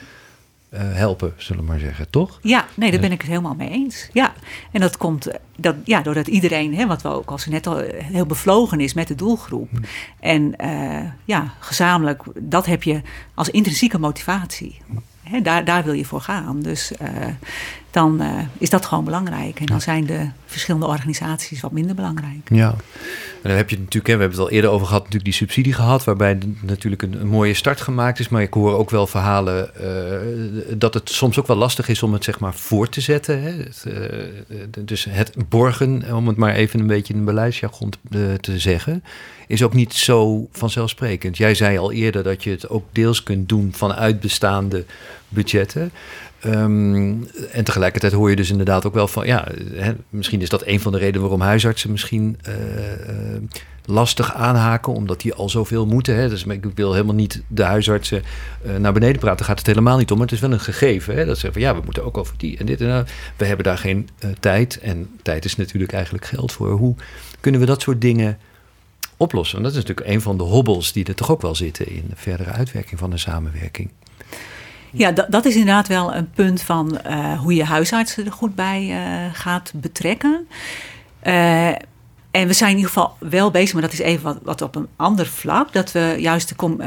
uh, 0.70 0.80
helpen, 0.82 1.34
zullen 1.38 1.62
we 1.62 1.68
maar 1.68 1.80
zeggen, 1.80 2.10
toch? 2.10 2.40
Ja, 2.42 2.66
nee, 2.74 2.92
daar 2.92 3.00
ben 3.00 3.12
ik 3.12 3.22
het 3.22 3.30
helemaal 3.30 3.56
mee 3.56 3.70
eens. 3.70 4.10
Ja, 4.14 4.34
en 4.72 4.82
dat 4.82 4.98
komt 4.98 5.28
dat, 5.58 5.76
ja, 5.84 6.02
doordat 6.02 6.28
iedereen, 6.28 6.76
hè, 6.76 6.88
wat 6.88 7.02
we 7.02 7.10
ook 7.10 7.32
als 7.32 7.46
net 7.46 7.68
al 7.68 7.78
heel 7.88 8.26
bevlogen 8.26 8.80
is 8.80 8.94
met 8.94 9.08
de 9.08 9.16
doelgroep. 9.16 9.70
Hm. 9.70 9.78
En 10.20 10.54
uh, 10.62 11.12
ja, 11.26 11.54
gezamenlijk, 11.60 12.24
dat 12.36 12.66
heb 12.66 12.84
je 12.84 13.02
als 13.34 13.50
intrinsieke 13.50 14.00
motivatie. 14.00 14.82
Hè, 15.24 15.42
daar, 15.42 15.66
daar 15.66 15.84
wil 15.84 15.94
je 15.94 16.06
voor 16.06 16.22
gaan. 16.22 16.62
Dus 16.62 16.92
uh, 17.02 17.08
dan 17.92 18.22
uh, 18.22 18.40
is 18.58 18.70
dat 18.70 18.86
gewoon 18.86 19.04
belangrijk. 19.04 19.60
En 19.60 19.66
dan 19.66 19.82
zijn 19.82 20.06
de 20.06 20.30
verschillende 20.46 20.86
organisaties 20.88 21.62
wat 21.62 21.72
minder 21.72 21.96
belangrijk. 21.96 22.50
Ja, 22.50 22.76
en 23.42 23.50
dan 23.50 23.52
heb 23.52 23.70
je 23.70 23.78
natuurlijk, 23.78 24.08
hè, 24.08 24.14
we 24.14 24.20
hebben 24.22 24.40
het 24.40 24.48
al 24.48 24.54
eerder 24.54 24.70
over 24.70 24.88
gehad, 24.88 25.02
natuurlijk 25.02 25.30
die 25.32 25.34
subsidie 25.34 25.74
gehad, 25.74 26.04
waarbij 26.04 26.38
natuurlijk 26.62 27.02
een, 27.02 27.22
een 27.22 27.28
mooie 27.28 27.54
start 27.54 27.82
gemaakt 27.82 28.20
is. 28.20 28.30
Maar 28.30 28.42
ik 28.42 28.54
hoor 28.54 28.78
ook 28.78 28.90
wel 28.90 29.08
verhalen 29.08 29.70
uh, 29.82 30.78
dat 30.78 30.94
het 30.94 31.10
soms 31.10 31.40
ook 31.40 31.48
wel 31.48 31.58
lastig 31.58 31.88
is 31.88 32.04
om 32.04 32.14
het 32.14 32.24
zeg 32.24 32.40
maar 32.40 32.54
voor 32.54 32.90
te 32.90 33.02
zetten. 33.02 33.42
Hè. 33.42 33.52
Het, 33.52 33.86
uh, 33.88 34.86
dus 34.86 35.06
het 35.10 35.50
borgen, 35.50 36.16
om 36.16 36.28
het 36.28 36.38
maar 36.38 36.54
even 36.54 36.80
een 36.80 36.88
beetje 36.88 37.14
in 37.14 37.20
een 37.20 37.26
beleidsjargon 37.26 37.94
te, 38.10 38.38
te 38.42 38.60
zeggen, 38.60 39.04
is 39.48 39.64
ook 39.64 39.74
niet 39.74 39.94
zo 39.94 40.48
vanzelfsprekend. 40.52 41.38
Jij 41.38 41.56
zei 41.56 41.78
al 41.78 41.92
eerder 41.92 42.24
dat 42.24 42.44
je 42.44 42.50
het 42.50 42.70
ook 42.70 42.86
deels 42.92 43.24
kunt 43.24 43.50
doen 43.50 43.74
vanuit 43.76 44.20
bestaande 44.20 44.86
budgetten. 45.30 45.92
Um, 46.46 47.28
en 47.52 47.64
tegelijkertijd 47.64 48.14
hoor 48.14 48.30
je 48.30 48.36
dus 48.36 48.50
inderdaad 48.50 48.86
ook 48.86 48.94
wel 48.94 49.08
van, 49.08 49.26
ja, 49.26 49.48
hè, 49.74 49.94
misschien 50.10 50.42
is 50.42 50.50
dat 50.50 50.66
een 50.66 50.80
van 50.80 50.92
de 50.92 50.98
redenen 50.98 51.22
waarom 51.22 51.42
huisartsen 51.42 51.92
misschien 51.92 52.40
uh, 52.48 52.54
uh, 52.54 53.42
lastig 53.86 54.34
aanhaken, 54.34 54.94
omdat 54.94 55.22
die 55.22 55.34
al 55.34 55.50
zoveel 55.50 55.86
moeten. 55.86 56.16
Hè. 56.16 56.30
Dus 56.30 56.44
ik 56.44 56.66
wil 56.76 56.94
helemaal 56.94 57.16
niet 57.16 57.44
de 57.48 57.64
huisartsen 57.64 58.24
uh, 58.66 58.76
naar 58.76 58.94
beneden 58.94 59.20
praten, 59.20 59.38
daar 59.38 59.48
gaat 59.48 59.58
het 59.58 59.68
helemaal 59.68 59.98
niet 59.98 60.12
om. 60.12 60.22
Het 60.22 60.32
is 60.32 60.40
wel 60.40 60.52
een 60.52 60.60
gegeven. 60.60 61.16
Hè, 61.16 61.26
dat 61.26 61.38
ze 61.38 61.52
van, 61.52 61.62
ja, 61.62 61.76
we 61.76 61.82
moeten 61.84 62.06
ook 62.06 62.18
over 62.18 62.34
die 62.38 62.58
en 62.58 62.66
dit 62.66 62.82
en 62.82 62.88
dat. 62.88 63.10
We 63.38 63.46
hebben 63.46 63.66
daar 63.66 63.78
geen 63.78 64.10
tijd. 64.40 64.80
En 64.80 65.10
tijd 65.22 65.46
is 65.46 65.56
natuurlijk 65.56 65.94
eigenlijk 65.94 66.26
geld 66.26 66.52
voor. 66.52 66.72
Hoe 66.72 66.96
kunnen 67.40 67.62
we 67.62 67.68
dat 67.68 67.82
soort 67.82 68.02
dingen 68.02 68.38
oplossen? 69.18 69.62
Dat 69.62 69.72
is 69.72 69.78
natuurlijk 69.78 70.08
een 70.08 70.22
van 70.22 70.38
de 70.38 70.44
hobbels 70.44 70.92
die 70.92 71.06
er 71.06 71.16
toch 71.16 71.32
ook 71.32 71.42
wel 71.42 71.56
zitten 71.56 71.88
in 71.88 72.06
de 72.10 72.16
verdere 72.16 72.52
uitwerking 72.52 73.00
van 73.00 73.10
de 73.10 73.18
samenwerking. 73.18 73.90
Ja, 74.92 75.12
dat, 75.12 75.26
dat 75.30 75.46
is 75.46 75.56
inderdaad 75.56 75.88
wel 75.88 76.16
een 76.16 76.32
punt 76.32 76.62
van 76.62 77.00
uh, 77.08 77.40
hoe 77.40 77.54
je 77.54 77.64
huisartsen 77.64 78.26
er 78.26 78.32
goed 78.32 78.56
bij 78.56 78.88
uh, 78.90 79.34
gaat 79.34 79.72
betrekken. 79.76 80.48
Uh, 81.24 81.68
en 82.32 82.48
we 82.48 82.54
zijn 82.54 82.70
in 82.70 82.78
ieder 82.78 82.92
geval 82.92 83.16
wel 83.20 83.52
bezig, 83.52 83.74
maar 83.74 83.82
dat 83.82 83.94
is 83.94 84.00
even 84.00 84.24
wat, 84.24 84.38
wat 84.44 84.62
op 84.62 84.76
een 84.76 84.88
ander 84.96 85.28
vlak. 85.28 85.74
Dat 85.74 85.92
we 85.92 86.16
juist 86.20 86.50
de, 86.50 86.78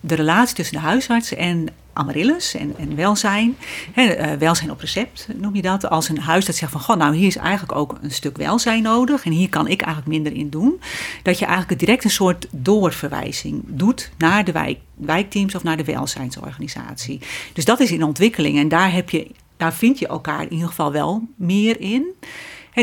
de 0.00 0.14
relatie 0.14 0.54
tussen 0.54 0.76
de 0.76 0.82
huisarts 0.82 1.34
en 1.34 1.68
Amaryllis 1.96 2.54
en, 2.54 2.74
en 2.78 2.96
welzijn. 2.96 3.56
Hè, 3.92 4.38
welzijn 4.38 4.70
op 4.70 4.80
recept 4.80 5.28
noem 5.36 5.54
je 5.54 5.62
dat. 5.62 5.90
Als 5.90 6.08
een 6.08 6.20
huis 6.20 6.44
dat 6.44 6.54
zegt 6.54 6.72
van, 6.72 6.80
goh, 6.80 6.96
nou 6.96 7.14
hier 7.14 7.26
is 7.26 7.36
eigenlijk 7.36 7.78
ook 7.78 7.98
een 8.02 8.10
stuk 8.10 8.36
welzijn 8.36 8.82
nodig. 8.82 9.24
En 9.24 9.32
hier 9.32 9.48
kan 9.48 9.68
ik 9.68 9.82
eigenlijk 9.82 10.12
minder 10.12 10.32
in 10.32 10.50
doen. 10.50 10.80
Dat 11.22 11.38
je 11.38 11.44
eigenlijk 11.44 11.80
direct 11.80 12.04
een 12.04 12.10
soort 12.10 12.46
doorverwijzing 12.50 13.62
doet 13.66 14.10
naar 14.18 14.44
de 14.44 14.52
wijk, 14.52 14.78
wijkteams 14.94 15.54
of 15.54 15.62
naar 15.62 15.76
de 15.76 15.84
welzijnsorganisatie. 15.84 17.20
Dus 17.52 17.64
dat 17.64 17.80
is 17.80 17.92
in 17.92 18.02
ontwikkeling. 18.02 18.58
En 18.58 18.68
daar, 18.68 18.92
heb 18.92 19.10
je, 19.10 19.30
daar 19.56 19.74
vind 19.74 19.98
je 19.98 20.06
elkaar 20.06 20.42
in 20.42 20.52
ieder 20.52 20.68
geval 20.68 20.92
wel 20.92 21.22
meer 21.36 21.80
in. 21.80 22.06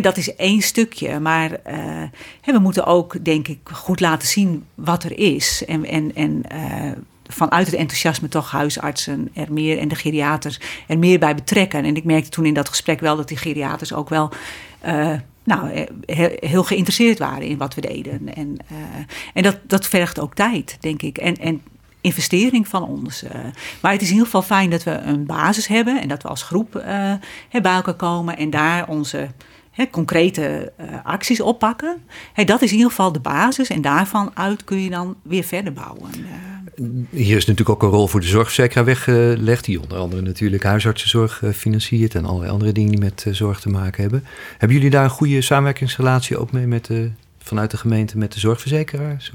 Dat 0.01 0.17
is 0.17 0.35
één 0.35 0.61
stukje, 0.61 1.19
maar 1.19 1.51
uh, 1.51 2.53
we 2.53 2.59
moeten 2.59 2.85
ook, 2.85 3.25
denk 3.25 3.47
ik, 3.47 3.59
goed 3.71 3.99
laten 3.99 4.27
zien 4.27 4.65
wat 4.75 5.03
er 5.03 5.17
is. 5.17 5.65
En, 5.65 5.85
en, 5.85 6.15
en 6.15 6.43
uh, 6.53 6.91
vanuit 7.33 7.65
het 7.65 7.75
enthousiasme 7.75 8.27
toch 8.27 8.51
huisartsen 8.51 9.29
er 9.33 9.53
meer 9.53 9.79
en 9.79 9.87
de 9.87 9.95
geriaters 9.95 10.59
er 10.87 10.99
meer 10.99 11.19
bij 11.19 11.35
betrekken. 11.35 11.85
En 11.85 11.95
ik 11.95 12.03
merkte 12.03 12.29
toen 12.29 12.45
in 12.45 12.53
dat 12.53 12.69
gesprek 12.69 12.99
wel 12.99 13.15
dat 13.15 13.27
die 13.27 13.37
geriaters 13.37 13.93
ook 13.93 14.09
wel. 14.09 14.31
Uh, 14.85 15.11
nou, 15.43 15.87
heel 16.39 16.63
geïnteresseerd 16.63 17.19
waren 17.19 17.47
in 17.47 17.57
wat 17.57 17.75
we 17.75 17.81
deden. 17.81 18.35
En, 18.35 18.57
en 19.33 19.43
dat, 19.43 19.59
dat 19.67 19.87
vergt 19.87 20.19
ook 20.19 20.35
tijd, 20.35 20.77
denk 20.79 21.01
ik. 21.01 21.17
En, 21.17 21.35
en 21.35 21.61
investering 22.01 22.67
van 22.67 22.87
ons. 22.87 23.23
maar 23.81 23.91
het 23.91 24.01
is 24.01 24.07
in 24.07 24.13
ieder 24.13 24.25
geval 24.25 24.41
fijn 24.41 24.69
dat 24.69 24.83
we 24.83 24.91
een 24.91 25.25
basis 25.25 25.67
hebben 25.67 26.01
en 26.01 26.07
dat 26.07 26.23
we 26.23 26.29
als 26.29 26.43
groep 26.43 26.71
bij 26.71 27.19
elkaar 27.51 27.93
komen 27.93 28.37
en 28.37 28.49
daar 28.49 28.87
onze 28.87 29.29
concrete 29.91 30.73
uh, 30.79 30.85
acties 31.03 31.41
oppakken. 31.41 32.03
dat 32.45 32.61
is 32.61 32.69
in 32.69 32.75
ieder 32.75 32.89
geval 32.89 33.11
de 33.11 33.19
basis 33.19 33.69
en 33.69 33.81
daarvan 33.81 34.31
uit 34.33 34.63
kun 34.63 34.81
je 34.81 34.89
dan 34.89 35.15
weer 35.21 35.43
verder 35.43 35.73
bouwen. 35.73 36.11
Uh, 36.17 36.52
Hier 37.09 37.35
is 37.35 37.45
natuurlijk 37.45 37.69
ook 37.69 37.83
een 37.83 37.97
rol 37.97 38.07
voor 38.07 38.19
de 38.19 38.27
zorgverzekeraar 38.27 38.85
weggelegd, 38.85 39.65
die 39.65 39.81
onder 39.81 39.97
andere 39.97 40.21
natuurlijk 40.21 40.63
huisartsenzorg 40.63 41.41
uh, 41.41 41.51
financiert 41.51 42.15
en 42.15 42.25
allerlei 42.25 42.51
andere 42.51 42.71
dingen 42.71 42.91
die 42.91 42.99
met 42.99 43.25
zorg 43.31 43.59
te 43.59 43.69
maken 43.69 44.01
hebben. 44.01 44.23
Hebben 44.57 44.77
jullie 44.77 44.91
daar 44.91 45.03
een 45.03 45.09
goede 45.09 45.41
samenwerkingsrelatie 45.41 46.37
ook 46.37 46.51
mee 46.51 46.67
met 46.67 46.89
vanuit 47.43 47.71
de 47.71 47.77
gemeente 47.77 48.17
met 48.17 48.33
de 48.33 48.39
zorgverzekeraar? 48.39 49.29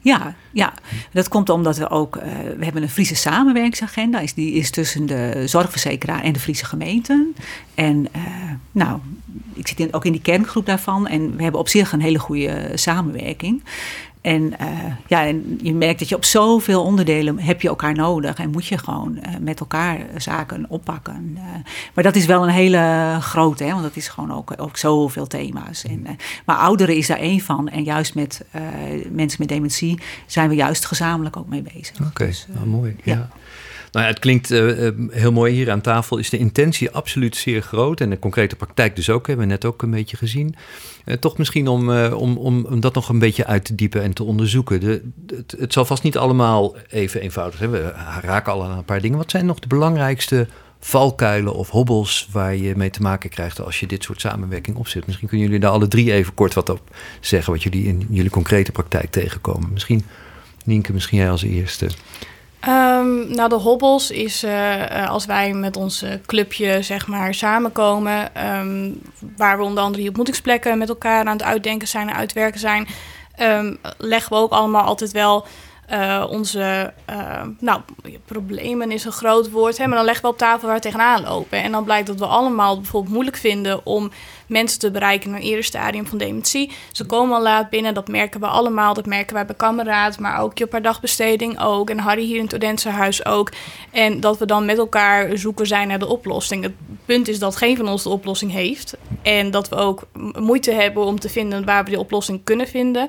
Ja, 0.00 0.34
ja, 0.52 0.74
dat 1.12 1.28
komt 1.28 1.48
omdat 1.48 1.76
we 1.78 1.90
ook, 1.90 2.16
uh, 2.16 2.22
we 2.58 2.64
hebben 2.64 2.82
een 2.82 2.90
Friese 2.90 3.14
samenwerkingsagenda. 3.14 4.20
Is, 4.20 4.34
die 4.34 4.52
is 4.52 4.70
tussen 4.70 5.06
de 5.06 5.42
zorgverzekeraar 5.46 6.22
en 6.22 6.32
de 6.32 6.40
Friese 6.40 6.64
gemeenten. 6.64 7.34
En 7.74 8.08
nou, 8.72 9.00
ik 9.54 9.68
zit 9.68 9.94
ook 9.94 10.04
in 10.04 10.12
die 10.12 10.20
kerngroep 10.20 10.66
daarvan. 10.66 11.06
En 11.06 11.36
we 11.36 11.42
hebben 11.42 11.60
op 11.60 11.68
zich 11.68 11.92
een 11.92 12.00
hele 12.00 12.18
goede 12.18 12.70
samenwerking. 12.74 13.62
En, 14.22 14.42
uh, 14.42 14.68
ja, 15.06 15.26
en 15.26 15.58
je 15.62 15.74
merkt 15.74 15.98
dat 15.98 16.08
je 16.08 16.16
op 16.16 16.24
zoveel 16.24 16.82
onderdelen 16.82 17.38
heb 17.38 17.60
je 17.60 17.68
elkaar 17.68 17.94
nodig 17.94 18.36
en 18.36 18.50
moet 18.50 18.66
je 18.66 18.78
gewoon 18.78 19.16
uh, 19.16 19.28
met 19.40 19.60
elkaar 19.60 20.00
zaken 20.16 20.64
oppakken. 20.68 21.32
Uh, 21.34 21.42
maar 21.94 22.04
dat 22.04 22.16
is 22.16 22.26
wel 22.26 22.42
een 22.42 22.48
hele 22.48 23.16
grote, 23.20 23.64
hè, 23.64 23.70
want 23.70 23.82
dat 23.82 23.96
is 23.96 24.08
gewoon 24.08 24.32
ook, 24.32 24.52
ook 24.56 24.76
zoveel 24.76 25.26
thema's. 25.26 25.84
En, 25.84 26.06
maar 26.44 26.56
ouderen 26.56 26.96
is 26.96 27.06
daar 27.06 27.18
één 27.18 27.40
van. 27.40 27.68
En 27.68 27.82
juist 27.82 28.14
met 28.14 28.44
mensen 29.10 29.40
met 29.40 29.48
dementie 29.48 30.00
zijn 30.26 30.48
we 30.48 30.54
juist 30.54 30.86
gezamenlijk 30.86 31.36
ook 31.36 31.48
mee 31.48 31.62
bezig. 31.62 31.96
Oké, 32.00 32.06
okay. 32.08 32.26
dus, 32.26 32.46
nou, 32.48 32.66
mooi. 32.66 32.96
ja. 33.02 33.14
ja. 33.14 33.28
Nou 33.92 34.04
ja, 34.04 34.10
het 34.10 34.20
klinkt 34.20 34.50
uh, 34.50 34.88
heel 35.10 35.32
mooi 35.32 35.54
hier 35.54 35.70
aan 35.70 35.80
tafel. 35.80 36.18
Is 36.18 36.30
de 36.30 36.38
intentie 36.38 36.90
absoluut 36.90 37.36
zeer 37.36 37.62
groot 37.62 38.00
en 38.00 38.10
de 38.10 38.18
concrete 38.18 38.56
praktijk 38.56 38.96
dus 38.96 39.10
ook, 39.10 39.26
hebben 39.26 39.46
we 39.46 39.52
net 39.52 39.64
ook 39.64 39.82
een 39.82 39.90
beetje 39.90 40.16
gezien. 40.16 40.54
Uh, 41.04 41.14
toch 41.14 41.38
misschien 41.38 41.68
om, 41.68 41.90
om, 41.90 42.36
om, 42.36 42.64
om 42.64 42.80
dat 42.80 42.94
nog 42.94 43.08
een 43.08 43.18
beetje 43.18 43.46
uit 43.46 43.64
te 43.64 43.74
diepen 43.74 44.02
en 44.02 44.12
te 44.12 44.24
onderzoeken. 44.24 44.80
De, 44.80 45.02
het, 45.26 45.54
het 45.58 45.72
zal 45.72 45.84
vast 45.84 46.02
niet 46.02 46.16
allemaal 46.16 46.76
even 46.88 47.20
eenvoudig 47.20 47.58
zijn. 47.58 47.70
We 47.70 47.92
raken 48.20 48.52
al 48.52 48.64
aan 48.64 48.78
een 48.78 48.84
paar 48.84 49.00
dingen. 49.00 49.18
Wat 49.18 49.30
zijn 49.30 49.46
nog 49.46 49.58
de 49.58 49.66
belangrijkste 49.66 50.46
valkuilen 50.80 51.54
of 51.54 51.70
hobbels 51.70 52.28
waar 52.30 52.56
je 52.56 52.76
mee 52.76 52.90
te 52.90 53.02
maken 53.02 53.30
krijgt 53.30 53.60
als 53.60 53.80
je 53.80 53.86
dit 53.86 54.02
soort 54.02 54.20
samenwerking 54.20 54.76
opzet? 54.76 55.06
Misschien 55.06 55.28
kunnen 55.28 55.46
jullie 55.46 55.62
daar 55.62 55.70
alle 55.70 55.88
drie 55.88 56.12
even 56.12 56.34
kort 56.34 56.54
wat 56.54 56.68
op 56.68 56.96
zeggen, 57.20 57.52
wat 57.52 57.62
jullie 57.62 57.84
in 57.84 58.06
jullie 58.10 58.30
concrete 58.30 58.72
praktijk 58.72 59.10
tegenkomen. 59.10 59.72
Misschien, 59.72 60.04
Nienke, 60.64 60.92
misschien 60.92 61.18
jij 61.18 61.30
als 61.30 61.42
eerste. 61.42 61.88
Um, 62.68 63.34
nou, 63.34 63.48
de 63.48 63.54
hobbels 63.54 64.10
is 64.10 64.44
uh, 64.44 65.08
als 65.08 65.26
wij 65.26 65.52
met 65.52 65.76
ons 65.76 66.04
clubje 66.26 66.82
zeg 66.82 67.06
maar 67.06 67.34
samenkomen, 67.34 68.46
um, 68.48 69.00
waar 69.36 69.58
we 69.58 69.64
onder 69.64 69.82
andere 69.82 69.98
die 69.98 70.06
ontmoetingsplekken 70.06 70.78
met 70.78 70.88
elkaar 70.88 71.26
aan 71.26 71.32
het 71.32 71.42
uitdenken 71.42 71.88
zijn 71.88 72.08
en 72.08 72.14
uitwerken 72.14 72.60
zijn, 72.60 72.86
um, 73.40 73.78
leggen 73.98 74.32
we 74.32 74.38
ook 74.38 74.52
allemaal 74.52 74.82
altijd 74.82 75.12
wel 75.12 75.46
uh, 75.92 76.24
onze 76.30 76.92
uh, 77.10 77.42
nou, 77.58 77.80
problemen 78.24 78.90
is 78.90 79.04
een 79.04 79.12
groot 79.12 79.50
woord, 79.50 79.78
hè, 79.78 79.86
maar 79.86 79.96
dan 79.96 80.04
leggen 80.04 80.24
we 80.24 80.30
op 80.30 80.38
tafel 80.38 80.66
waar 80.66 80.76
we 80.76 80.82
tegenaan 80.82 81.22
lopen. 81.22 81.62
En 81.62 81.72
dan 81.72 81.84
blijkt 81.84 82.06
dat 82.06 82.18
we 82.18 82.26
allemaal 82.26 82.76
bijvoorbeeld 82.76 83.12
moeilijk 83.12 83.36
vinden 83.36 83.86
om 83.86 84.10
mensen 84.46 84.78
te 84.78 84.90
bereiken 84.90 85.30
in 85.30 85.36
een 85.36 85.42
eerder 85.42 85.64
stadium 85.64 86.06
van 86.06 86.18
dementie. 86.18 86.70
Ze 86.92 87.04
komen 87.04 87.36
al 87.36 87.42
laat 87.42 87.70
binnen, 87.70 87.94
dat 87.94 88.08
merken 88.08 88.40
we 88.40 88.46
allemaal. 88.46 88.94
Dat 88.94 89.06
merken 89.06 89.34
wij 89.34 89.46
bij 89.46 89.54
kameraad, 89.54 90.18
maar 90.18 90.40
ook 90.40 90.58
je 90.58 90.66
per 90.66 90.82
dagbesteding 90.82 91.60
ook. 91.60 91.90
En 91.90 91.98
Harry 91.98 92.24
hier 92.24 92.38
in 92.38 92.44
het 92.44 92.54
Odense 92.54 93.24
ook. 93.24 93.52
En 93.90 94.20
dat 94.20 94.38
we 94.38 94.46
dan 94.46 94.64
met 94.64 94.78
elkaar 94.78 95.38
zoeken 95.38 95.66
zijn 95.66 95.88
naar 95.88 95.98
de 95.98 96.08
oplossing. 96.08 96.62
Het 96.62 96.74
punt 97.04 97.28
is 97.28 97.38
dat 97.38 97.56
geen 97.56 97.76
van 97.76 97.88
ons 97.88 98.02
de 98.02 98.08
oplossing 98.08 98.52
heeft. 98.52 98.96
En 99.22 99.50
dat 99.50 99.68
we 99.68 99.76
ook 99.76 100.02
moeite 100.38 100.72
hebben 100.72 101.04
om 101.04 101.20
te 101.20 101.28
vinden 101.28 101.64
waar 101.64 101.84
we 101.84 101.90
die 101.90 101.98
oplossing 101.98 102.40
kunnen 102.44 102.68
vinden. 102.68 103.08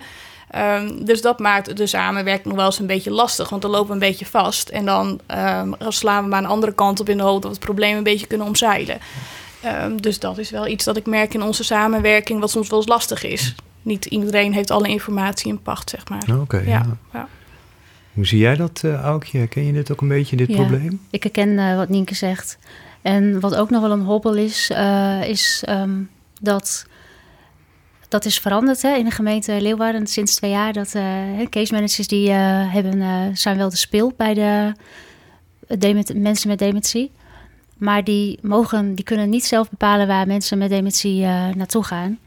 Um, 0.55 1.05
dus 1.05 1.21
dat 1.21 1.39
maakt 1.39 1.77
de 1.77 1.87
samenwerking 1.87 2.45
nog 2.45 2.55
wel 2.55 2.65
eens 2.65 2.79
een 2.79 2.85
beetje 2.87 3.11
lastig, 3.11 3.49
want 3.49 3.61
dan 3.61 3.71
lopen 3.71 3.87
we 3.87 3.93
een 3.93 3.99
beetje 3.99 4.25
vast. 4.25 4.69
En 4.69 4.85
dan 4.85 5.19
um, 5.27 5.75
slaan 5.87 6.23
we 6.23 6.29
maar 6.29 6.43
een 6.43 6.49
andere 6.49 6.73
kant 6.73 6.99
op 6.99 7.09
in 7.09 7.17
de 7.17 7.23
hoop 7.23 7.41
dat 7.41 7.51
we 7.51 7.57
het 7.57 7.65
probleem 7.65 7.97
een 7.97 8.03
beetje 8.03 8.27
kunnen 8.27 8.47
omzeilen. 8.47 8.97
Um, 9.65 10.01
dus 10.01 10.19
dat 10.19 10.37
is 10.37 10.49
wel 10.49 10.67
iets 10.67 10.85
dat 10.85 10.97
ik 10.97 11.05
merk 11.05 11.33
in 11.33 11.41
onze 11.41 11.63
samenwerking, 11.63 12.39
wat 12.39 12.51
soms 12.51 12.69
wel 12.69 12.79
eens 12.79 12.87
lastig 12.87 13.23
is. 13.23 13.55
Niet 13.81 14.05
iedereen 14.05 14.53
heeft 14.53 14.71
alle 14.71 14.87
informatie 14.87 15.51
in 15.51 15.61
pacht, 15.61 15.89
zeg 15.89 16.09
maar. 16.09 16.23
Oké, 16.29 16.39
okay, 16.39 16.67
ja. 16.67 16.85
ja. 17.13 17.27
Hoe 18.13 18.25
zie 18.25 18.39
jij 18.39 18.55
dat, 18.55 18.81
uh, 18.85 19.01
Aukje? 19.01 19.47
Ken 19.47 19.65
je 19.65 19.73
dit 19.73 19.91
ook 19.91 20.01
een 20.01 20.07
beetje, 20.07 20.35
dit 20.35 20.49
ja, 20.49 20.55
probleem? 20.55 21.01
Ik 21.09 21.23
herken 21.23 21.49
uh, 21.49 21.75
wat 21.75 21.89
Nienke 21.89 22.15
zegt. 22.15 22.57
En 23.01 23.39
wat 23.39 23.55
ook 23.55 23.69
nog 23.69 23.81
wel 23.81 23.91
een 23.91 24.01
hobbel 24.01 24.35
is, 24.35 24.71
uh, 24.73 25.27
is 25.27 25.63
dat 26.41 26.85
dat 28.13 28.25
is 28.25 28.39
veranderd 28.39 28.81
hè, 28.81 28.95
in 28.95 29.05
de 29.05 29.11
gemeente 29.11 29.61
Leeuwarden 29.61 30.07
sinds 30.07 30.35
twee 30.35 30.51
jaar. 30.51 30.73
Dat 30.73 30.93
uh, 30.95 31.03
case 31.49 31.73
managers 31.73 32.07
die 32.07 32.29
uh, 32.29 32.73
hebben, 32.73 32.95
uh, 32.95 33.21
zijn 33.33 33.57
wel 33.57 33.69
de 33.69 33.75
speel 33.75 34.13
bij 34.17 34.33
de 35.67 36.03
mensen 36.15 36.47
met 36.47 36.59
dementie. 36.59 37.11
Maar 37.77 38.03
die, 38.03 38.39
mogen, 38.41 38.95
die 38.95 39.05
kunnen 39.05 39.29
niet 39.29 39.45
zelf 39.45 39.69
bepalen 39.69 40.07
waar 40.07 40.27
mensen 40.27 40.57
met 40.57 40.69
dementie 40.69 41.21
naartoe 41.55 41.83
gaan. 41.83 42.19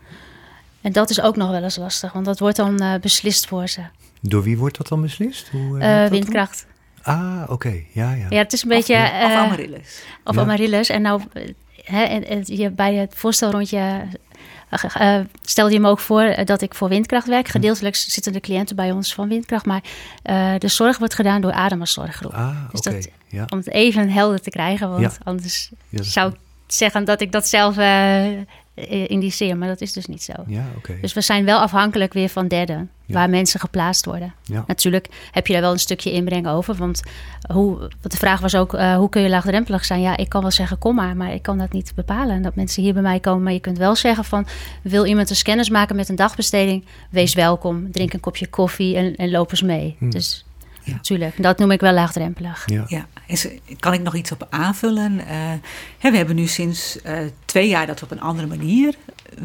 En 0.81 0.93
dat 0.93 1.11
is 1.11 1.21
ook 1.21 1.37
nog 1.37 1.51
wel 1.51 1.63
eens 1.63 1.77
lastig, 1.77 2.13
want 2.13 2.25
dat 2.25 2.39
wordt 2.39 2.57
dan 2.57 2.99
beslist 3.01 3.47
voor 3.47 3.69
ze. 3.69 3.81
Door 4.21 4.43
wie 4.43 4.59
wordt 4.59 4.77
dat 4.77 4.89
dan 4.89 5.03
beslist? 5.03 5.49
Hoe, 5.49 6.09
windkracht. 6.11 6.67
Dan? 7.03 7.15
Ah, 7.15 7.43
oké. 7.43 7.53
Okay. 7.53 7.87
Ja, 7.93 8.13
ja. 8.13 8.27
ja, 8.31 8.39
het 8.39 8.53
is 8.53 8.63
een 8.63 8.69
beetje... 8.69 8.95
Of, 8.95 9.25
of 9.25 9.33
Amaryllis. 9.33 10.03
Of 10.25 10.35
ja. 10.35 10.41
Amaryllis. 10.41 10.89
En 10.89 11.03
nou, 11.03 11.23
hè, 11.85 12.03
en, 12.03 12.27
en, 12.27 12.43
je, 12.45 12.71
bij 12.71 12.95
het 12.95 13.15
voorstelrondje 13.17 14.07
uh, 14.71 15.19
stelde 15.43 15.73
je 15.73 15.81
me 15.81 15.89
ook 15.89 15.99
voor 15.99 16.23
eh, 16.23 16.45
dat 16.45 16.63
ik 16.63 16.75
voor 16.75 16.89
windkracht 16.89 17.27
werk. 17.27 17.49
Gedeeltelijk 17.49 17.97
zitten 17.97 18.33
de 18.33 18.41
cliënten 18.41 18.77
bij 18.77 18.93
ons 18.93 19.15
van 19.15 19.29
windkracht. 19.29 19.67
Maar 19.67 19.83
uh, 20.25 20.53
de 20.59 20.69
zorg 20.69 20.99
wordt 20.99 21.15
gedaan 21.15 21.41
door 21.41 21.53
Adema 21.53 21.85
Zorggroep. 21.85 22.33
Ah, 22.33 22.71
dus 22.71 22.81
okay. 22.81 23.01
dat, 23.01 23.11
ja. 23.29 23.45
Om 23.49 23.59
het 23.59 23.71
even 23.71 24.11
helder 24.11 24.41
te 24.41 24.51
krijgen. 24.51 24.89
Want 24.89 25.01
ja. 25.01 25.11
anders 25.25 25.71
ja, 25.89 26.03
zou 26.03 26.33
ik 26.33 26.39
zeggen 26.67 27.05
dat 27.05 27.21
ik 27.21 27.33
dat 27.33 27.49
zelf 27.49 27.79
uh, 27.79 28.27
indiceer. 28.85 29.57
Maar 29.57 29.69
dat 29.69 29.81
is 29.81 29.93
dus 29.93 30.07
niet 30.07 30.23
zo. 30.23 30.33
Ja, 30.47 30.65
okay. 30.77 31.01
Dus 31.01 31.13
we 31.13 31.21
zijn 31.21 31.45
wel 31.45 31.59
afhankelijk 31.59 32.13
weer 32.13 32.29
van 32.29 32.49
derden. 32.49 32.91
Waar 33.07 33.31
mensen 33.31 33.61
geplaatst 33.61 34.05
worden. 34.05 34.35
Natuurlijk 34.67 35.09
heb 35.31 35.47
je 35.47 35.53
daar 35.53 35.63
wel 35.63 35.73
een 35.73 35.79
stukje 35.79 36.13
inbreng 36.13 36.49
over. 36.49 36.75
Want, 36.75 37.03
hoe, 37.53 37.79
want 37.79 38.11
de 38.11 38.17
vraag 38.17 38.41
was 38.41 38.55
ook, 38.55 38.75
uh, 38.75 38.97
hoe 38.97 39.09
kun 39.09 39.23
je 39.23 39.29
laagdrempelig 39.29 39.85
zijn? 39.85 40.01
Ja, 40.01 40.17
ik 40.17 40.29
kan 40.29 40.41
wel 40.41 40.51
zeggen, 40.51 40.79
kom 40.79 40.95
maar. 40.95 41.17
Maar 41.17 41.33
ik 41.33 41.43
kan 41.43 41.59
dat 41.59 41.73
niet 41.73 41.93
bepalen. 41.95 42.43
Dat 42.43 42.55
mensen 42.55 42.83
hier 42.83 42.93
bij 42.93 43.03
mij 43.03 43.21
komen. 43.21 43.43
Maar 43.43 43.53
je 43.53 43.61
kunt 43.61 43.79
wel 43.79 43.97
zeggen 43.97 44.25
van... 44.25 44.47
wil 44.83 45.07
iemand 45.07 45.31
een 45.31 45.43
kennis 45.43 45.71
maken 45.71 45.97
met 45.97 46.09
een 46.09 46.17
dagbesteding? 46.17 46.85
Wees 47.11 47.35
welkom. 47.35 47.93
Drink 47.93 48.13
een 48.13 48.21
kopje 48.21 48.47
koffie 48.47 48.97
en, 48.97 49.17
en 49.17 49.31
loop 49.31 49.51
eens 49.51 49.63
mee. 49.63 49.97
Hmm. 49.99 50.11
Dus 50.11 50.45
ja. 50.87 50.93
Natuurlijk, 50.93 51.43
dat 51.43 51.59
noem 51.59 51.71
ik 51.71 51.81
wel 51.81 51.93
laagdrempelig. 51.93 52.63
Ja, 52.67 52.85
ja. 52.87 53.07
kan 53.79 53.93
ik 53.93 54.03
nog 54.03 54.15
iets 54.15 54.33
op 54.33 54.47
aanvullen? 54.51 55.13
Uh, 55.13 55.27
hè, 55.99 56.11
we 56.11 56.17
hebben 56.17 56.37
nu 56.37 56.47
sinds 56.47 56.99
uh, 57.07 57.19
twee 57.45 57.69
jaar 57.69 57.87
dat 57.87 58.01
we 58.01 58.05
op 58.05 58.11
een 58.11 58.21
andere 58.21 58.47
manier 58.47 58.95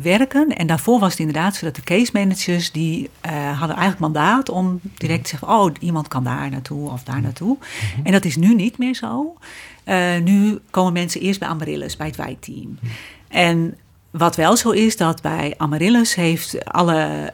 werken. 0.01 0.47
En 0.47 0.67
daarvoor 0.67 0.99
was 0.99 1.09
het 1.09 1.19
inderdaad 1.19 1.55
zo 1.55 1.65
dat 1.65 1.75
de 1.75 1.81
case 1.81 2.11
managers... 2.13 2.71
die 2.71 3.09
uh, 3.25 3.31
hadden 3.59 3.77
eigenlijk 3.77 3.99
mandaat 3.99 4.49
om 4.49 4.79
direct 4.97 5.23
te 5.23 5.29
zeggen... 5.29 5.47
oh, 5.47 5.71
iemand 5.79 6.07
kan 6.07 6.23
daar 6.23 6.49
naartoe 6.49 6.89
of 6.89 7.03
daar 7.03 7.21
naartoe. 7.21 7.57
Mm-hmm. 7.57 8.05
En 8.05 8.11
dat 8.11 8.25
is 8.25 8.35
nu 8.35 8.55
niet 8.55 8.77
meer 8.77 8.95
zo. 8.95 9.37
nu 10.23 10.59
komen 10.69 10.93
mensen 10.93 11.21
eerst 11.21 11.39
bij 11.39 11.49
Amaryllis, 11.49 11.97
bij 11.97 12.07
het 12.07 12.15
wijkteam. 12.15 12.77
Mm-hmm. 12.81 12.89
En 13.27 13.77
wat 14.11 14.35
wel 14.35 14.57
zo 14.57 14.69
is, 14.69 14.97
dat 14.97 15.21
bij 15.21 15.53
Amaryllis 15.57 16.15
heeft 16.15 16.65
alle 16.65 17.33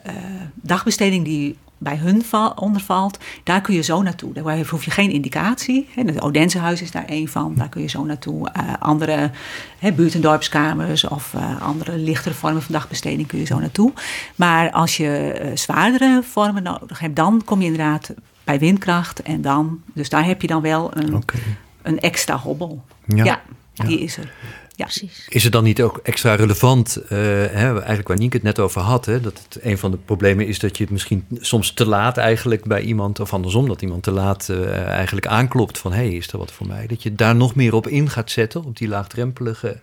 dagbesteding 0.53 1.25
die 1.25 1.57
bij 1.77 1.95
hun 1.95 2.23
val, 2.23 2.49
ondervalt, 2.49 3.19
daar 3.43 3.61
kun 3.61 3.73
je 3.73 3.81
zo 3.81 4.01
naartoe. 4.01 4.33
Daar 4.33 4.67
hoef 4.69 4.85
je 4.85 4.91
geen 4.91 5.11
indicatie. 5.11 5.89
Het 5.95 6.21
Odensehuis 6.21 6.81
is 6.81 6.91
daar 6.91 7.05
één 7.05 7.27
van. 7.27 7.55
Daar 7.55 7.69
kun 7.69 7.81
je 7.81 7.87
zo 7.87 8.03
naartoe. 8.03 8.49
Uh, 8.57 8.73
andere 8.79 9.31
hè, 9.79 9.91
buurt- 9.91 10.13
en 10.13 10.21
dorpskamers 10.21 11.07
of 11.07 11.33
uh, 11.33 11.61
andere 11.61 11.97
lichtere 11.97 12.35
vormen 12.35 12.61
van 12.61 12.73
dagbesteding 12.73 13.27
kun 13.27 13.39
je 13.39 13.45
zo 13.45 13.59
naartoe. 13.59 13.93
Maar 14.35 14.71
als 14.71 14.97
je 14.97 15.39
uh, 15.43 15.57
zwaardere 15.57 16.21
vormen 16.23 16.63
nodig 16.63 16.99
hebt, 16.99 17.15
dan 17.15 17.41
kom 17.45 17.59
je 17.59 17.65
inderdaad 17.65 18.13
bij 18.43 18.59
windkracht. 18.59 19.21
En 19.21 19.41
dan, 19.41 19.81
dus 19.93 20.09
daar 20.09 20.25
heb 20.25 20.41
je 20.41 20.47
dan 20.47 20.61
wel 20.61 20.97
een, 20.97 21.15
okay. 21.15 21.41
een 21.81 21.99
extra 21.99 22.37
hobbel. 22.37 22.83
Ja, 23.05 23.23
ja 23.23 23.41
die 23.73 23.99
is 23.99 24.17
er. 24.17 24.31
Ja. 24.77 24.85
Precies. 24.85 25.25
Is 25.29 25.43
het 25.43 25.51
dan 25.51 25.63
niet 25.63 25.81
ook 25.81 25.99
extra 26.03 26.35
relevant, 26.35 27.01
uh, 27.03 27.09
hè, 27.09 27.73
eigenlijk 27.73 28.07
waar 28.07 28.17
Nienke 28.17 28.35
het 28.35 28.45
net 28.45 28.59
over 28.59 28.81
had, 28.81 29.05
hè, 29.05 29.21
dat 29.21 29.41
het 29.43 29.63
een 29.63 29.77
van 29.77 29.91
de 29.91 29.97
problemen 29.97 30.47
is 30.47 30.59
dat 30.59 30.77
je 30.77 30.83
het 30.83 30.91
misschien 30.91 31.25
soms 31.39 31.71
te 31.71 31.85
laat 31.85 32.17
eigenlijk 32.17 32.65
bij 32.65 32.81
iemand, 32.81 33.19
of 33.19 33.33
andersom, 33.33 33.67
dat 33.67 33.81
iemand 33.81 34.03
te 34.03 34.11
laat 34.11 34.47
uh, 34.51 34.87
eigenlijk 34.87 35.27
aanklopt 35.27 35.77
van 35.77 35.91
hé, 35.93 35.97
hey, 35.97 36.13
is 36.13 36.27
er 36.27 36.37
wat 36.37 36.51
voor 36.51 36.67
mij? 36.67 36.87
Dat 36.87 37.03
je 37.03 37.15
daar 37.15 37.35
nog 37.35 37.55
meer 37.55 37.73
op 37.73 37.87
in 37.87 38.09
gaat 38.09 38.31
zetten, 38.31 38.65
op 38.65 38.77
die 38.77 38.87
laagdrempelige. 38.87 39.79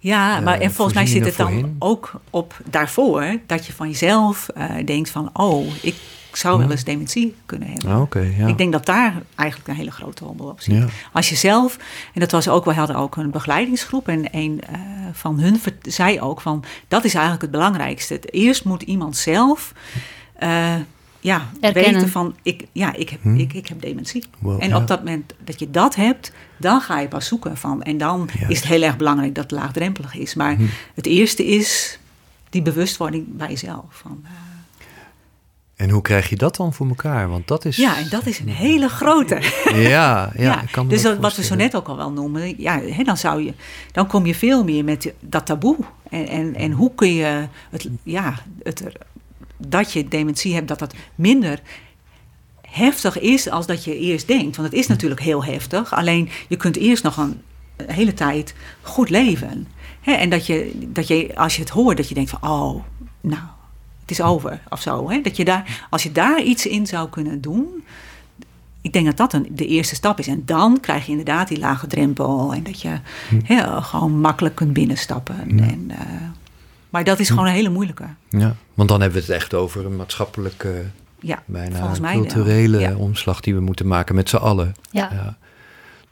Ja, 0.00 0.40
maar 0.40 0.60
en 0.60 0.72
volgens 0.72 0.96
mij 0.96 1.06
zit 1.06 1.24
het 1.24 1.36
dan 1.36 1.46
voorheen. 1.46 1.76
ook 1.78 2.12
op 2.30 2.60
daarvoor 2.64 3.38
dat 3.46 3.66
je 3.66 3.72
van 3.72 3.88
jezelf 3.88 4.46
uh, 4.56 4.64
denkt 4.84 5.10
van 5.10 5.30
oh, 5.32 5.66
ik 5.80 5.94
zou 6.36 6.58
wel 6.58 6.70
eens 6.70 6.84
dementie 6.84 7.34
kunnen 7.46 7.68
hebben. 7.68 7.90
Ah, 7.90 8.00
okay, 8.00 8.34
ja. 8.38 8.46
Ik 8.46 8.58
denk 8.58 8.72
dat 8.72 8.86
daar 8.86 9.22
eigenlijk 9.34 9.68
een 9.70 9.76
hele 9.76 9.90
grote 9.90 10.24
hobbel 10.24 10.46
op 10.46 10.60
zit. 10.60 10.74
Ja. 10.76 10.86
Als 11.12 11.28
je 11.28 11.34
zelf, 11.34 11.76
en 12.14 12.20
dat 12.20 12.30
was 12.30 12.48
ook, 12.48 12.64
we 12.64 12.72
hadden 12.72 12.96
ook 12.96 13.16
een 13.16 13.30
begeleidingsgroep 13.30 14.08
en 14.08 14.24
een 14.30 14.60
uh, 14.72 14.78
van 15.12 15.38
hun 15.38 15.60
zei 15.82 16.20
ook 16.20 16.40
van, 16.40 16.64
dat 16.88 17.04
is 17.04 17.12
eigenlijk 17.12 17.42
het 17.42 17.50
belangrijkste. 17.50 18.18
Eerst 18.20 18.64
moet 18.64 18.82
iemand 18.82 19.16
zelf 19.16 19.72
uh, 20.42 20.74
ja, 21.20 21.46
Erkennen. 21.60 21.92
weten 21.92 22.08
van, 22.08 22.34
ik, 22.42 22.66
ja, 22.72 22.94
ik 22.94 23.08
heb, 23.08 23.22
Hm. 23.22 23.36
ik, 23.36 23.52
ik 23.52 23.66
heb 23.66 23.80
dementie. 23.80 24.24
En 24.58 24.68
ja. 24.68 24.76
op 24.76 24.86
dat 24.86 24.98
moment 24.98 25.32
dat 25.44 25.58
je 25.58 25.70
dat 25.70 25.94
hebt, 25.94 26.32
dan 26.56 26.80
ga 26.80 27.00
je 27.00 27.08
pas 27.08 27.26
zoeken 27.26 27.56
van. 27.56 27.82
En 27.82 27.98
dan 27.98 28.28
Juist. 28.32 28.50
is 28.50 28.58
het 28.60 28.68
heel 28.68 28.82
erg 28.82 28.96
belangrijk 28.96 29.34
dat 29.34 29.50
het 29.50 29.60
laagdrempelig 29.60 30.14
is. 30.14 30.34
Maar 30.34 30.54
Hm. 30.56 30.62
het 30.94 31.06
eerste 31.06 31.46
is 31.46 31.98
die 32.50 32.62
bewustwording 32.62 33.24
bij 33.36 33.48
jezelf. 33.48 33.84
Van, 33.88 34.20
uh, 34.24 34.30
En 35.76 35.90
hoe 35.90 36.02
krijg 36.02 36.28
je 36.28 36.36
dat 36.36 36.56
dan 36.56 36.72
voor 36.72 36.88
elkaar? 36.88 37.28
Want 37.28 37.48
dat 37.48 37.64
is. 37.64 37.76
ja, 37.76 37.96
en 37.96 38.08
dat 38.08 38.26
is 38.26 38.38
een 38.38 38.48
hele 38.48 38.88
grote. 38.88 39.40
Ja, 39.74 40.32
ja, 40.36 40.62
ik 40.62 40.72
kan 40.72 40.88
dus 40.88 41.02
dat 41.02 41.18
wat 41.18 41.36
we 41.36 41.42
zo 41.42 41.54
net 41.54 41.76
ook 41.76 41.88
al 41.88 41.96
wel 41.96 42.10
noemen, 42.10 42.60
ja, 42.60 42.80
hè, 42.80 43.02
dan, 43.02 43.16
zou 43.16 43.44
je, 43.44 43.54
dan 43.92 44.06
kom 44.06 44.26
je 44.26 44.34
veel 44.34 44.64
meer 44.64 44.84
met 44.84 45.12
dat 45.20 45.46
taboe. 45.46 45.76
En, 46.10 46.28
en, 46.28 46.54
en 46.54 46.72
hoe 46.72 46.94
kun 46.94 47.14
je 47.14 47.48
het, 47.70 47.88
ja, 48.02 48.38
het, 48.62 48.82
dat 49.56 49.92
je 49.92 50.08
dementie 50.08 50.54
hebt, 50.54 50.68
dat 50.68 50.78
dat 50.78 50.94
minder 51.14 51.60
heftig 52.60 53.18
is 53.18 53.50
als 53.50 53.66
dat 53.66 53.84
je 53.84 53.98
eerst 53.98 54.26
denkt. 54.26 54.56
Want 54.56 54.68
het 54.68 54.78
is 54.78 54.86
natuurlijk 54.86 55.20
heel 55.20 55.44
heftig, 55.44 55.94
alleen 55.94 56.28
je 56.48 56.56
kunt 56.56 56.76
eerst 56.76 57.02
nog 57.02 57.16
een, 57.16 57.42
een 57.76 57.90
hele 57.90 58.14
tijd 58.14 58.54
goed 58.82 59.10
leven. 59.10 59.68
Hè, 60.00 60.12
en 60.12 60.30
dat 60.30 60.46
je, 60.46 60.72
dat 60.86 61.08
je, 61.08 61.32
als 61.34 61.56
je 61.56 61.60
het 61.60 61.70
hoort, 61.70 61.96
dat 61.96 62.08
je 62.08 62.14
denkt 62.14 62.30
van, 62.30 62.50
oh, 62.50 62.82
nou, 63.20 63.42
het 64.06 64.10
is 64.18 64.20
over 64.22 64.60
of 64.68 64.80
zo. 64.80 65.10
Hè? 65.10 65.20
Dat 65.20 65.36
je 65.36 65.44
daar, 65.44 65.86
als 65.90 66.02
je 66.02 66.12
daar 66.12 66.42
iets 66.42 66.66
in 66.66 66.86
zou 66.86 67.08
kunnen 67.08 67.40
doen, 67.40 67.84
ik 68.80 68.92
denk 68.92 69.06
dat 69.06 69.16
dat 69.16 69.32
een, 69.32 69.46
de 69.50 69.66
eerste 69.66 69.94
stap 69.94 70.18
is. 70.18 70.26
En 70.26 70.42
dan 70.44 70.80
krijg 70.80 71.04
je 71.04 71.10
inderdaad 71.10 71.48
die 71.48 71.58
lage 71.58 71.86
drempel. 71.86 72.52
En 72.54 72.62
dat 72.62 72.80
je 72.80 72.98
hè, 73.44 73.82
gewoon 73.82 74.20
makkelijk 74.20 74.54
kunt 74.54 74.72
binnenstappen. 74.72 75.58
En, 75.60 75.84
eh, 75.90 75.98
maar 76.90 77.04
dat 77.04 77.18
is 77.18 77.28
gewoon 77.28 77.46
een 77.46 77.52
hele 77.52 77.68
moeilijke. 77.68 78.04
Ja, 78.28 78.54
want 78.74 78.88
dan 78.88 79.00
hebben 79.00 79.18
we 79.20 79.26
het 79.26 79.34
echt 79.34 79.54
over 79.54 79.86
een 79.86 79.96
maatschappelijke, 79.96 80.82
Ja, 81.20 81.42
bijna 81.46 81.78
volgens 81.78 82.00
mij 82.00 82.12
wel. 82.14 82.20
culturele 82.22 82.78
Ja. 82.78 82.96
omslag 82.96 83.40
die 83.40 83.54
we 83.54 83.60
moeten 83.60 83.86
maken 83.86 84.14
met 84.14 84.28
z'n 84.28 84.36
allen. 84.36 84.74
Ja. 84.90 85.36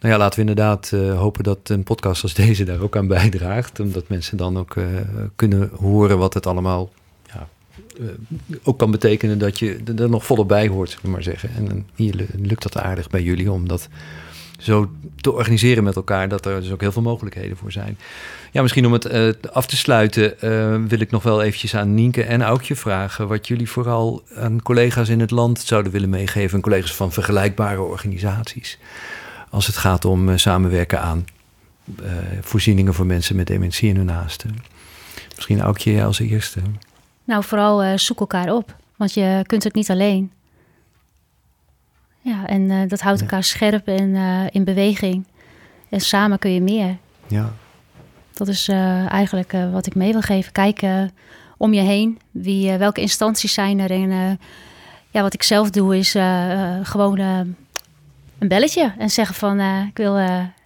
Nou 0.01 0.17
ja, 0.17 0.19
laten 0.23 0.35
we 0.35 0.49
inderdaad 0.51 0.91
eh, 0.93 1.19
hopen 1.19 1.45
dat 1.45 1.59
een 1.63 1.83
podcast 1.83 2.23
als 2.23 2.35
deze 2.35 2.65
daar 2.65 2.81
ook 2.81 2.97
aan 2.97 3.07
bijdraagt. 3.07 3.81
Omdat 3.81 4.09
mensen 4.09 4.37
dan 4.37 4.59
ook 4.59 4.77
eh, 4.77 4.85
kunnen 5.37 5.71
horen 5.81 6.19
wat 6.19 6.35
het 6.35 6.47
allemaal 6.47 6.91
ook 8.63 8.79
kan 8.79 8.91
betekenen 8.91 9.39
dat 9.39 9.59
je 9.59 9.81
er- 9.97 10.09
nog 10.11 10.25
volop 10.27 10.49
bij 10.49 10.69
hoort, 10.69 10.99
maar 11.03 11.23
zeggen. 11.23 11.51
En 11.57 11.87
hier 11.95 12.15
lu- 12.15 12.27
lukt 12.37 12.63
dat 12.63 12.79
aardig 12.79 13.09
bij 13.11 13.23
jullie 13.23 13.53
om 13.53 13.69
dat 13.69 13.89
zo 14.59 14.91
te 15.21 15.33
organiseren 15.33 15.85
met 15.85 15.97
elkaar, 15.97 16.29
dat 16.29 16.47
er 16.47 16.61
dus 16.61 16.71
ook 16.71 16.81
heel 16.81 16.93
veel 16.93 17.03
mogelijkheden 17.03 17.57
voor 17.57 17.73
zijn. 17.73 17.99
Ja, 18.53 18.63
misschien 18.63 18.87
om 18.87 18.93
het 18.93 19.05
eh, 19.05 19.29
af 19.53 19.67
te 19.67 19.77
sluiten, 19.77 20.41
eh, 20.41 20.77
wil 20.89 21.01
ik 21.01 21.11
nog 21.11 21.23
wel 21.23 21.43
eventjes 21.43 21.75
aan 21.77 21.95
Nienke 21.95 22.23
en 22.25 22.43
Aukje 22.43 22.77
vragen 22.77 23.29
wat 23.29 23.49
jullie 23.49 23.71
vooral 23.71 24.23
aan 24.37 24.63
collega's 24.63 25.09
in 25.09 25.21
het 25.21 25.31
land 25.31 25.61
zouden 25.61 25.93
willen 25.93 26.09
meegeven, 26.09 26.57
en 26.57 26.63
collega's 26.63 26.95
van 26.95 27.13
vergelijkbare 27.13 27.81
organisaties, 27.81 28.79
als 29.51 29.67
het 29.67 29.77
gaat 29.77 30.05
om 30.05 30.29
eh, 30.29 30.37
samenwerken 30.37 31.01
aan 31.01 31.25
eh, 32.03 32.13
voorzieningen 32.41 32.95
voor 32.95 33.07
mensen 33.07 33.37
met 33.37 33.47
dementie 33.47 33.91
en 33.91 33.97
hun 33.97 34.07
naasten. 34.07 34.57
Misschien 35.35 35.61
Aukje 35.61 36.05
als 36.05 36.19
eerste. 36.19 36.61
Nou, 37.25 37.45
vooral 37.45 37.83
eh, 37.83 37.97
zoek 37.97 38.21
elkaar 38.21 38.53
op. 38.55 38.77
Want 38.97 39.15
je 39.15 39.43
kunt 39.47 39.65
het 39.65 39.75
niet 39.75 39.91
alleen. 39.91 40.33
Ja, 42.21 42.47
en 42.47 42.71
eh, 42.71 42.89
dat 42.89 43.01
houdt 43.01 43.19
Ja. 43.19 43.25
elkaar 43.25 43.45
scherp 43.45 43.87
en 43.87 44.15
eh, 44.15 44.45
in 44.51 44.65
beweging. 44.65 45.25
En 45.89 46.01
samen 46.01 46.39
kun 46.39 46.51
je 46.51 46.61
meer. 46.61 46.97
Ja, 47.27 47.53
Dat 48.33 48.49
is 48.49 48.69
eigenlijk 49.09 49.53
wat 49.73 49.87
ik 49.87 49.95
mee 49.95 50.13
wil 50.13 50.21
geven. 50.21 50.53
Kijk 50.53 50.83
eh, 50.83 51.03
om 51.57 51.73
je 51.73 51.81
heen. 51.81 52.19
Wie, 52.31 52.73
welke 52.77 53.01
instanties 53.01 53.53
zijn 53.55 53.79
er? 53.79 53.91
En 53.91 54.39
ja, 55.11 55.23
wat 55.23 55.35
ik 55.35 55.43
zelf 55.43 55.71
doe 55.71 55.97
is 55.99 56.11
gewoon 56.83 57.19
een 57.19 57.57
belletje. 58.39 58.93
En 58.99 59.11
zeggen 59.11 59.35
van, 59.35 59.61
ik, 59.61 59.97
wil, 59.97 60.19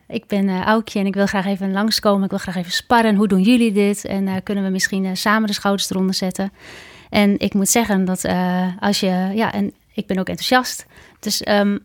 ik 0.08 0.26
ben 0.26 0.48
eh 0.48 0.62
Aukje 0.62 0.98
en 0.98 1.06
ik 1.06 1.14
wil 1.14 1.26
graag 1.26 1.46
even 1.46 1.72
langskomen. 1.72 2.24
Ik 2.24 2.30
wil 2.30 2.38
graag 2.38 2.56
even 2.56 2.72
sparren. 2.72 3.14
Hoe 3.14 3.28
doen 3.28 3.42
jullie 3.42 3.72
dit? 3.72 4.04
En 4.04 4.28
eh, 4.28 4.34
kunnen 4.42 4.64
we 4.64 4.70
misschien 4.70 5.04
eh, 5.04 5.10
samen 5.14 5.46
de 5.46 5.52
schouders 5.54 5.90
eronder 5.90 6.14
zetten? 6.14 6.52
En 7.10 7.38
ik 7.38 7.54
moet 7.54 7.68
zeggen 7.68 8.04
dat 8.04 8.24
eh, 8.24 8.66
als 8.80 9.00
je... 9.00 9.30
Ja, 9.34 9.52
en 9.52 9.72
ik 9.92 10.06
ben 10.06 10.18
ook 10.18 10.28
enthousiast. 10.28 10.86
Dus 11.20 11.42
ehm, 11.42 11.78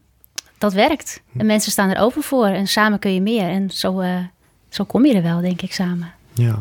dat 0.58 0.74
werkt. 0.74 1.22
En 1.38 1.46
mensen 1.46 1.72
staan 1.72 1.90
er 1.90 2.02
open 2.02 2.24
voor. 2.24 2.46
En 2.48 2.68
samen 2.68 3.00
kun 3.00 3.14
je 3.14 3.22
meer. 3.22 3.50
En 3.50 3.70
zo, 3.70 4.00
eh, 4.00 4.18
zo 4.70 4.84
kom 4.84 5.06
je 5.06 5.14
er 5.14 5.24
wel, 5.24 5.42
denk 5.42 5.62
ik, 5.62 5.74
samen. 5.74 6.12
ja. 6.34 6.60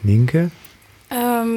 Nienke? 0.00 0.48
Ehm, 1.08 1.48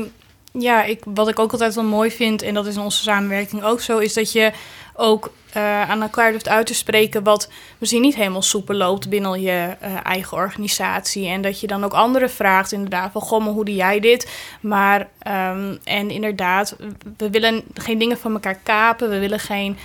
ja, 0.59 0.83
ik, 0.83 1.01
wat 1.05 1.27
ik 1.27 1.39
ook 1.39 1.51
altijd 1.51 1.75
wel 1.75 1.83
mooi 1.83 2.11
vind, 2.11 2.41
en 2.41 2.53
dat 2.53 2.65
is 2.65 2.75
in 2.75 2.81
onze 2.81 3.03
samenwerking 3.03 3.63
ook 3.63 3.81
zo, 3.81 3.97
is 3.97 4.13
dat 4.13 4.31
je 4.31 4.51
ook 4.95 5.31
eh, 5.53 5.89
aan 5.89 6.01
elkaar 6.01 6.31
durft 6.31 6.47
uit 6.47 6.65
te 6.65 6.73
spreken 6.73 7.23
wat 7.23 7.49
misschien 7.77 8.01
niet 8.01 8.15
helemaal 8.15 8.41
soepel 8.41 8.75
loopt 8.75 9.09
binnen 9.09 9.41
je 9.41 9.75
eh, 9.79 9.95
eigen 10.03 10.37
organisatie. 10.37 11.27
En 11.27 11.41
dat 11.41 11.59
je 11.59 11.67
dan 11.67 11.83
ook 11.83 11.93
anderen 11.93 12.29
vraagt, 12.29 12.71
inderdaad, 12.71 13.11
van 13.11 13.21
goh, 13.21 13.43
maar 13.43 13.53
hoe 13.53 13.65
doe 13.65 13.75
jij 13.75 13.99
dit? 13.99 14.31
Maar, 14.61 15.09
ehm, 15.19 15.75
en 15.83 16.09
inderdaad, 16.09 16.75
we 17.17 17.29
willen 17.29 17.63
geen 17.73 17.97
dingen 17.97 18.17
van 18.17 18.33
elkaar 18.33 18.59
kapen, 18.63 19.09
we 19.09 19.19
willen 19.19 19.39
geen 19.39 19.77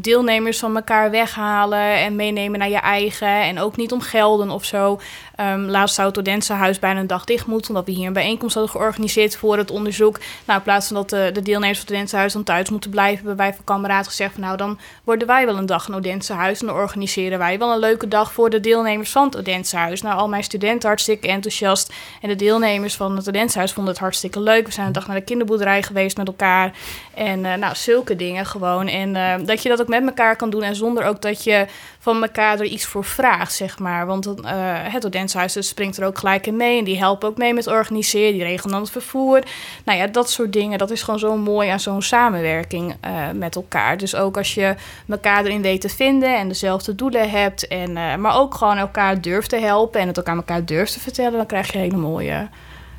deelnemers 0.00 0.58
van 0.58 0.76
elkaar 0.76 1.10
weghalen 1.10 1.96
en 1.98 2.16
meenemen 2.16 2.58
naar 2.58 2.68
je 2.68 2.76
eigen. 2.76 3.42
En 3.42 3.58
ook 3.60 3.76
niet 3.76 3.92
om 3.92 4.00
gelden 4.00 4.50
of 4.50 4.64
zo. 4.64 5.00
Ehm, 5.36 5.60
laatst 5.60 5.94
zou 5.94 6.08
het 6.08 6.18
Odense-huis 6.18 6.78
bijna 6.78 7.00
een 7.00 7.06
dag 7.06 7.24
dicht 7.24 7.46
moeten, 7.46 7.68
omdat 7.68 7.86
we 7.86 7.92
hier 7.92 8.06
een 8.06 8.12
bijeenkomst 8.12 8.54
hadden 8.54 8.72
georganiseerd 8.72 9.36
voor 9.36 9.58
het 9.58 9.70
onderzoek. 9.70 10.18
Nou, 10.44 10.58
in 10.58 10.64
plaats 10.64 10.86
van 10.86 10.96
dat 10.96 11.10
de, 11.10 11.30
de 11.32 11.42
deelnemers 11.42 11.78
van 11.78 11.86
het 11.86 11.96
Odense-huis 11.96 12.32
dan 12.32 12.42
thuis 12.42 12.70
moeten 12.70 12.90
blijven, 12.90 13.16
hebben 13.16 13.36
wij 13.36 13.54
van 13.54 13.64
kameraad 13.64 14.06
gezegd 14.06 14.32
van 14.32 14.42
nou, 14.42 14.56
dan 14.56 14.78
worden 15.04 15.26
wij 15.26 15.46
wel 15.46 15.56
een 15.56 15.66
dag 15.66 15.88
een 15.88 15.94
Odense-huis 15.94 16.60
en 16.60 16.66
dan 16.66 16.76
organiseren 16.76 17.38
wij 17.38 17.58
wel 17.58 17.72
een 17.72 17.78
leuke 17.78 18.08
dag 18.08 18.32
voor 18.32 18.50
de 18.50 18.60
deelnemers 18.60 19.10
van 19.10 19.24
het 19.24 19.36
Odense-huis. 19.36 20.02
Nou, 20.02 20.18
al 20.18 20.28
mijn 20.28 20.44
studenten 20.44 20.88
hartstikke 20.88 21.28
enthousiast 21.28 21.92
en 22.20 22.28
de 22.28 22.36
deelnemers 22.36 22.96
van 22.96 23.16
het 23.16 23.28
Odense-huis 23.28 23.72
vonden 23.72 23.92
het 23.92 24.02
hartstikke 24.02 24.40
leuk. 24.40 24.66
We 24.66 24.72
zijn 24.72 24.86
een 24.86 24.92
dag 24.92 25.06
naar 25.06 25.16
de 25.16 25.22
kinderboerderij 25.22 25.82
geweest 25.82 26.16
met 26.16 26.26
elkaar 26.26 26.72
en 27.14 27.44
eh, 27.44 27.54
nou, 27.54 27.74
zulke 27.74 28.16
dingen 28.16 28.46
gewoon. 28.46 28.88
En 28.88 29.16
eh, 29.16 29.34
dat 29.56 29.64
je 29.64 29.68
dat 29.70 29.80
ook 29.80 30.00
met 30.00 30.06
elkaar 30.06 30.36
kan 30.36 30.50
doen 30.50 30.62
en 30.62 30.76
zonder 30.76 31.04
ook 31.04 31.22
dat 31.22 31.44
je 31.44 31.66
van 31.98 32.22
elkaar 32.22 32.58
er 32.58 32.64
iets 32.64 32.86
voor 32.86 33.04
vraagt, 33.04 33.54
zeg 33.54 33.78
maar. 33.78 34.06
Want 34.06 34.26
eh, 34.26 34.52
het 34.92 35.06
Odenshuis 35.06 35.52
dat 35.52 35.64
springt 35.64 35.96
er 35.96 36.06
ook 36.06 36.18
gelijk 36.18 36.46
in 36.46 36.56
mee. 36.56 36.78
En 36.78 36.84
die 36.84 36.98
helpen 36.98 37.28
ook 37.28 37.36
mee 37.36 37.54
met 37.54 37.66
organiseren. 37.66 38.32
Die 38.32 38.42
regelen 38.42 38.72
dan 38.72 38.80
het 38.80 38.90
vervoer. 38.90 39.42
Nou 39.84 39.98
ja, 39.98 40.06
dat 40.06 40.30
soort 40.30 40.52
dingen. 40.52 40.78
Dat 40.78 40.90
is 40.90 41.02
gewoon 41.02 41.20
zo 41.20 41.36
mooi 41.36 41.68
aan 41.68 41.80
zo'n 41.80 42.02
samenwerking 42.02 42.96
eh, 43.00 43.30
met 43.34 43.56
elkaar. 43.56 43.96
Dus 43.96 44.14
ook 44.14 44.36
als 44.36 44.54
je 44.54 44.74
elkaar 45.08 45.44
erin 45.44 45.62
weet 45.62 45.80
te 45.80 45.88
vinden 45.88 46.36
en 46.38 46.48
dezelfde 46.48 46.94
doelen 46.94 47.30
hebt. 47.30 47.66
En, 47.68 47.96
eh, 47.96 48.16
maar 48.16 48.36
ook 48.36 48.54
gewoon 48.54 48.76
elkaar 48.76 49.20
durft 49.20 49.48
te 49.48 49.56
helpen 49.56 50.00
en 50.00 50.06
het 50.06 50.18
ook 50.18 50.28
aan 50.28 50.36
elkaar 50.36 50.64
durft 50.64 50.92
te 50.92 51.00
vertellen. 51.00 51.36
Dan 51.36 51.46
krijg 51.46 51.72
je 51.72 51.78
hele 51.78 51.96
mooie 51.96 52.48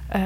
eh, 0.10 0.22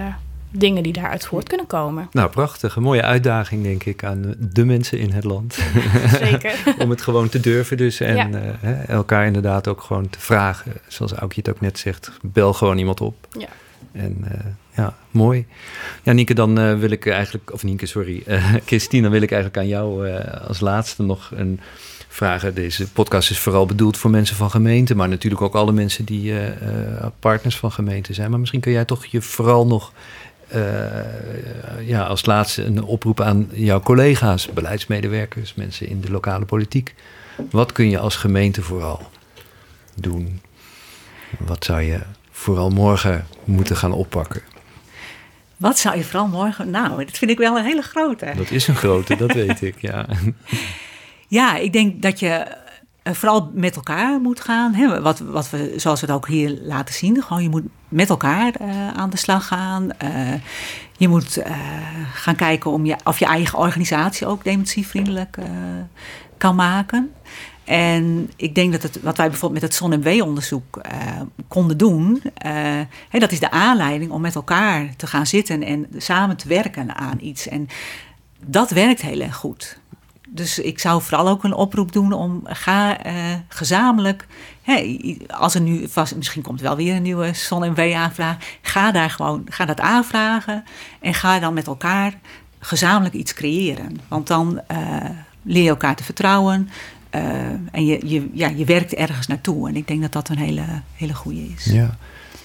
dingen 0.51 0.83
die 0.83 0.93
daaruit 0.93 1.25
voort 1.25 1.47
kunnen 1.47 1.67
komen. 1.67 2.09
Nou, 2.11 2.29
prachtig. 2.29 2.75
Een 2.75 2.83
mooie 2.83 3.01
uitdaging, 3.03 3.63
denk 3.63 3.83
ik, 3.83 4.03
aan 4.03 4.35
de 4.39 4.65
mensen 4.65 4.99
in 4.99 5.11
het 5.11 5.23
land. 5.23 5.59
Zeker. 6.19 6.53
Om 6.83 6.89
het 6.89 7.01
gewoon 7.01 7.29
te 7.29 7.39
durven 7.39 7.77
dus. 7.77 7.99
En 7.99 8.15
Ja. 8.15 8.29
eh, 8.61 8.89
elkaar 8.89 9.25
inderdaad 9.25 9.67
ook 9.67 9.81
gewoon 9.81 10.09
te 10.09 10.19
vragen. 10.19 10.71
Zoals 10.87 11.13
Aukje 11.13 11.41
het 11.41 11.49
ook 11.49 11.61
net 11.61 11.79
zegt. 11.79 12.11
Bel 12.21 12.53
gewoon 12.53 12.77
iemand 12.77 13.01
op. 13.01 13.27
Ja. 13.37 13.47
En 13.91 14.17
uh, 14.23 14.39
ja, 14.75 14.95
mooi. 15.11 15.45
Ja, 16.03 16.11
Nienke, 16.11 16.33
dan 16.33 16.59
uh, 16.59 16.79
wil 16.79 16.91
ik 16.91 17.07
eigenlijk, 17.07 17.53
of 17.53 17.63
Nienke, 17.63 17.85
sorry, 17.85 18.23
Christine, 18.65 19.01
dan 19.01 19.11
wil 19.11 19.21
ik 19.21 19.31
eigenlijk 19.31 19.61
aan 19.61 19.69
jou 19.69 20.09
als 20.47 20.59
laatste 20.59 21.03
nog 21.03 21.31
een 21.35 21.59
vragen. 22.07 22.53
Deze 22.55 22.91
podcast 22.91 23.29
is 23.29 23.39
vooral 23.39 23.65
bedoeld 23.65 23.97
voor 23.97 24.09
mensen 24.09 24.35
van 24.35 24.49
gemeenten, 24.49 24.97
maar 24.97 25.09
natuurlijk 25.09 25.41
ook 25.41 25.55
alle 25.55 25.71
mensen 25.71 26.05
die 26.05 26.33
partners 27.19 27.57
van 27.57 27.71
gemeenten 27.71 28.13
zijn. 28.13 28.29
Maar 28.29 28.39
misschien 28.39 28.59
kun 28.61 28.71
jij 28.71 28.85
toch 28.85 29.05
je 29.05 29.21
vooral 29.21 29.67
nog 29.67 29.91
ja, 31.85 32.03
als 32.03 32.25
laatste 32.25 32.63
een 32.63 32.83
oproep 32.83 33.21
aan 33.21 33.49
jouw 33.51 33.79
collega's, 33.79 34.47
beleidsmedewerkers, 34.47 35.53
mensen 35.53 35.87
in 35.87 36.01
de 36.01 36.11
lokale 36.11 36.45
politiek. 36.45 36.95
Wat 37.51 37.71
kun 37.71 37.89
je 37.89 37.99
als 37.99 38.15
gemeente 38.15 38.61
vooral 38.61 39.09
doen? 39.95 40.41
Wat 41.39 41.65
zou 41.65 41.81
je 41.81 41.99
vooral 42.31 42.69
morgen 42.69 43.27
moeten 43.43 43.77
gaan 43.77 43.91
oppakken? 43.91 44.41
Wat 45.57 45.79
zou 45.79 45.97
je 45.97 46.03
vooral 46.03 46.27
morgen... 46.27 46.69
Nou, 46.69 47.05
dat 47.05 47.17
vind 47.17 47.31
ik 47.31 47.37
wel 47.37 47.57
een 47.57 47.65
hele 47.65 47.81
grote. 47.81 48.33
Dat 48.35 48.51
is 48.51 48.67
een 48.67 48.75
grote, 48.75 49.15
dat 49.15 49.33
weet 49.33 49.61
ik, 49.61 49.81
ja. 49.81 50.05
Ja, 51.27 51.55
ik 51.57 51.73
denk 51.73 52.01
dat 52.01 52.19
je 52.19 52.27
eh, 52.27 52.60
vooral 53.03 53.51
met 53.53 53.75
elkaar 53.75 54.19
moet 54.19 54.41
gaan. 54.41 54.73
Hè? 54.73 55.01
Wat, 55.01 55.19
wat 55.19 55.49
we, 55.49 55.73
zoals 55.77 56.01
we 56.01 56.05
het 56.05 56.15
ook 56.15 56.27
hier 56.27 56.59
laten 56.61 56.93
zien. 56.93 57.23
Gewoon, 57.23 57.43
je 57.43 57.49
moet 57.49 57.63
met 57.87 58.09
elkaar 58.09 58.53
uh, 58.61 58.87
aan 58.87 59.09
de 59.09 59.17
slag 59.17 59.47
gaan. 59.47 59.89
Uh, 60.03 60.33
je 60.97 61.07
moet 61.07 61.41
gaan 62.13 62.35
kijken 62.35 62.71
om 62.71 62.85
je, 62.85 62.95
of 63.03 63.19
je 63.19 63.25
eigen 63.25 63.59
organisatie 63.59 64.27
ook 64.27 64.43
dementievriendelijk 64.43 65.37
kan 66.37 66.55
maken. 66.55 67.11
En 67.63 68.31
ik 68.35 68.55
denk 68.55 68.71
dat 68.71 68.83
het, 68.83 69.01
wat 69.01 69.17
wij 69.17 69.29
bijvoorbeeld 69.29 69.61
met 69.61 69.71
het 69.71 69.79
Zon- 69.79 69.93
en 69.93 70.01
W-onderzoek 70.01 70.77
uh, 70.77 71.21
konden 71.47 71.77
doen, 71.77 72.21
dat 73.09 73.31
is 73.31 73.39
de 73.39 73.51
aanleiding 73.51 74.11
om 74.11 74.21
met 74.21 74.35
elkaar 74.35 74.95
te 74.95 75.07
gaan 75.07 75.27
zitten 75.27 75.63
en 75.63 75.87
samen 75.97 76.37
te 76.37 76.47
werken 76.47 76.95
aan 76.95 77.17
iets. 77.21 77.47
En 77.47 77.67
dat 78.45 78.71
werkt 78.71 79.01
heel 79.01 79.21
erg 79.21 79.35
goed. 79.35 79.79
Dus 80.33 80.59
ik 80.59 80.79
zou 80.79 81.01
vooral 81.01 81.27
ook 81.27 81.43
een 81.43 81.53
oproep 81.53 81.91
doen 81.91 82.13
om 82.13 82.41
ga 82.43 83.05
uh, 83.05 83.13
gezamenlijk, 83.47 84.27
hè, 84.61 84.99
als 85.27 85.55
er 85.55 85.61
nu 85.61 85.87
vast, 85.87 86.15
misschien 86.15 86.41
komt 86.41 86.61
wel 86.61 86.75
weer 86.75 86.95
een 86.95 87.01
nieuwe 87.01 87.33
Zon- 87.33 87.63
en 87.63 87.73
W-aanvraag, 87.73 88.37
ga 88.61 88.91
daar 88.91 89.09
gewoon, 89.09 89.45
ga 89.49 89.65
dat 89.65 89.79
aanvragen 89.79 90.63
en 90.99 91.13
ga 91.13 91.39
dan 91.39 91.53
met 91.53 91.67
elkaar 91.67 92.13
gezamenlijk 92.59 93.15
iets 93.15 93.33
creëren. 93.33 93.97
Want 94.07 94.27
dan 94.27 94.61
leer 95.43 95.63
je 95.63 95.69
elkaar 95.69 95.95
te 95.95 96.03
vertrouwen. 96.03 96.69
Uh, 97.15 97.21
en 97.71 97.85
je, 97.85 97.99
je, 98.05 98.29
ja, 98.33 98.47
je 98.47 98.65
werkt 98.65 98.93
ergens 98.93 99.27
naartoe. 99.27 99.69
En 99.69 99.75
ik 99.75 99.87
denk 99.87 100.01
dat 100.01 100.11
dat 100.11 100.29
een 100.29 100.37
hele, 100.37 100.63
hele 100.95 101.13
goede 101.13 101.47
is. 101.55 101.65
Ja. 101.65 101.97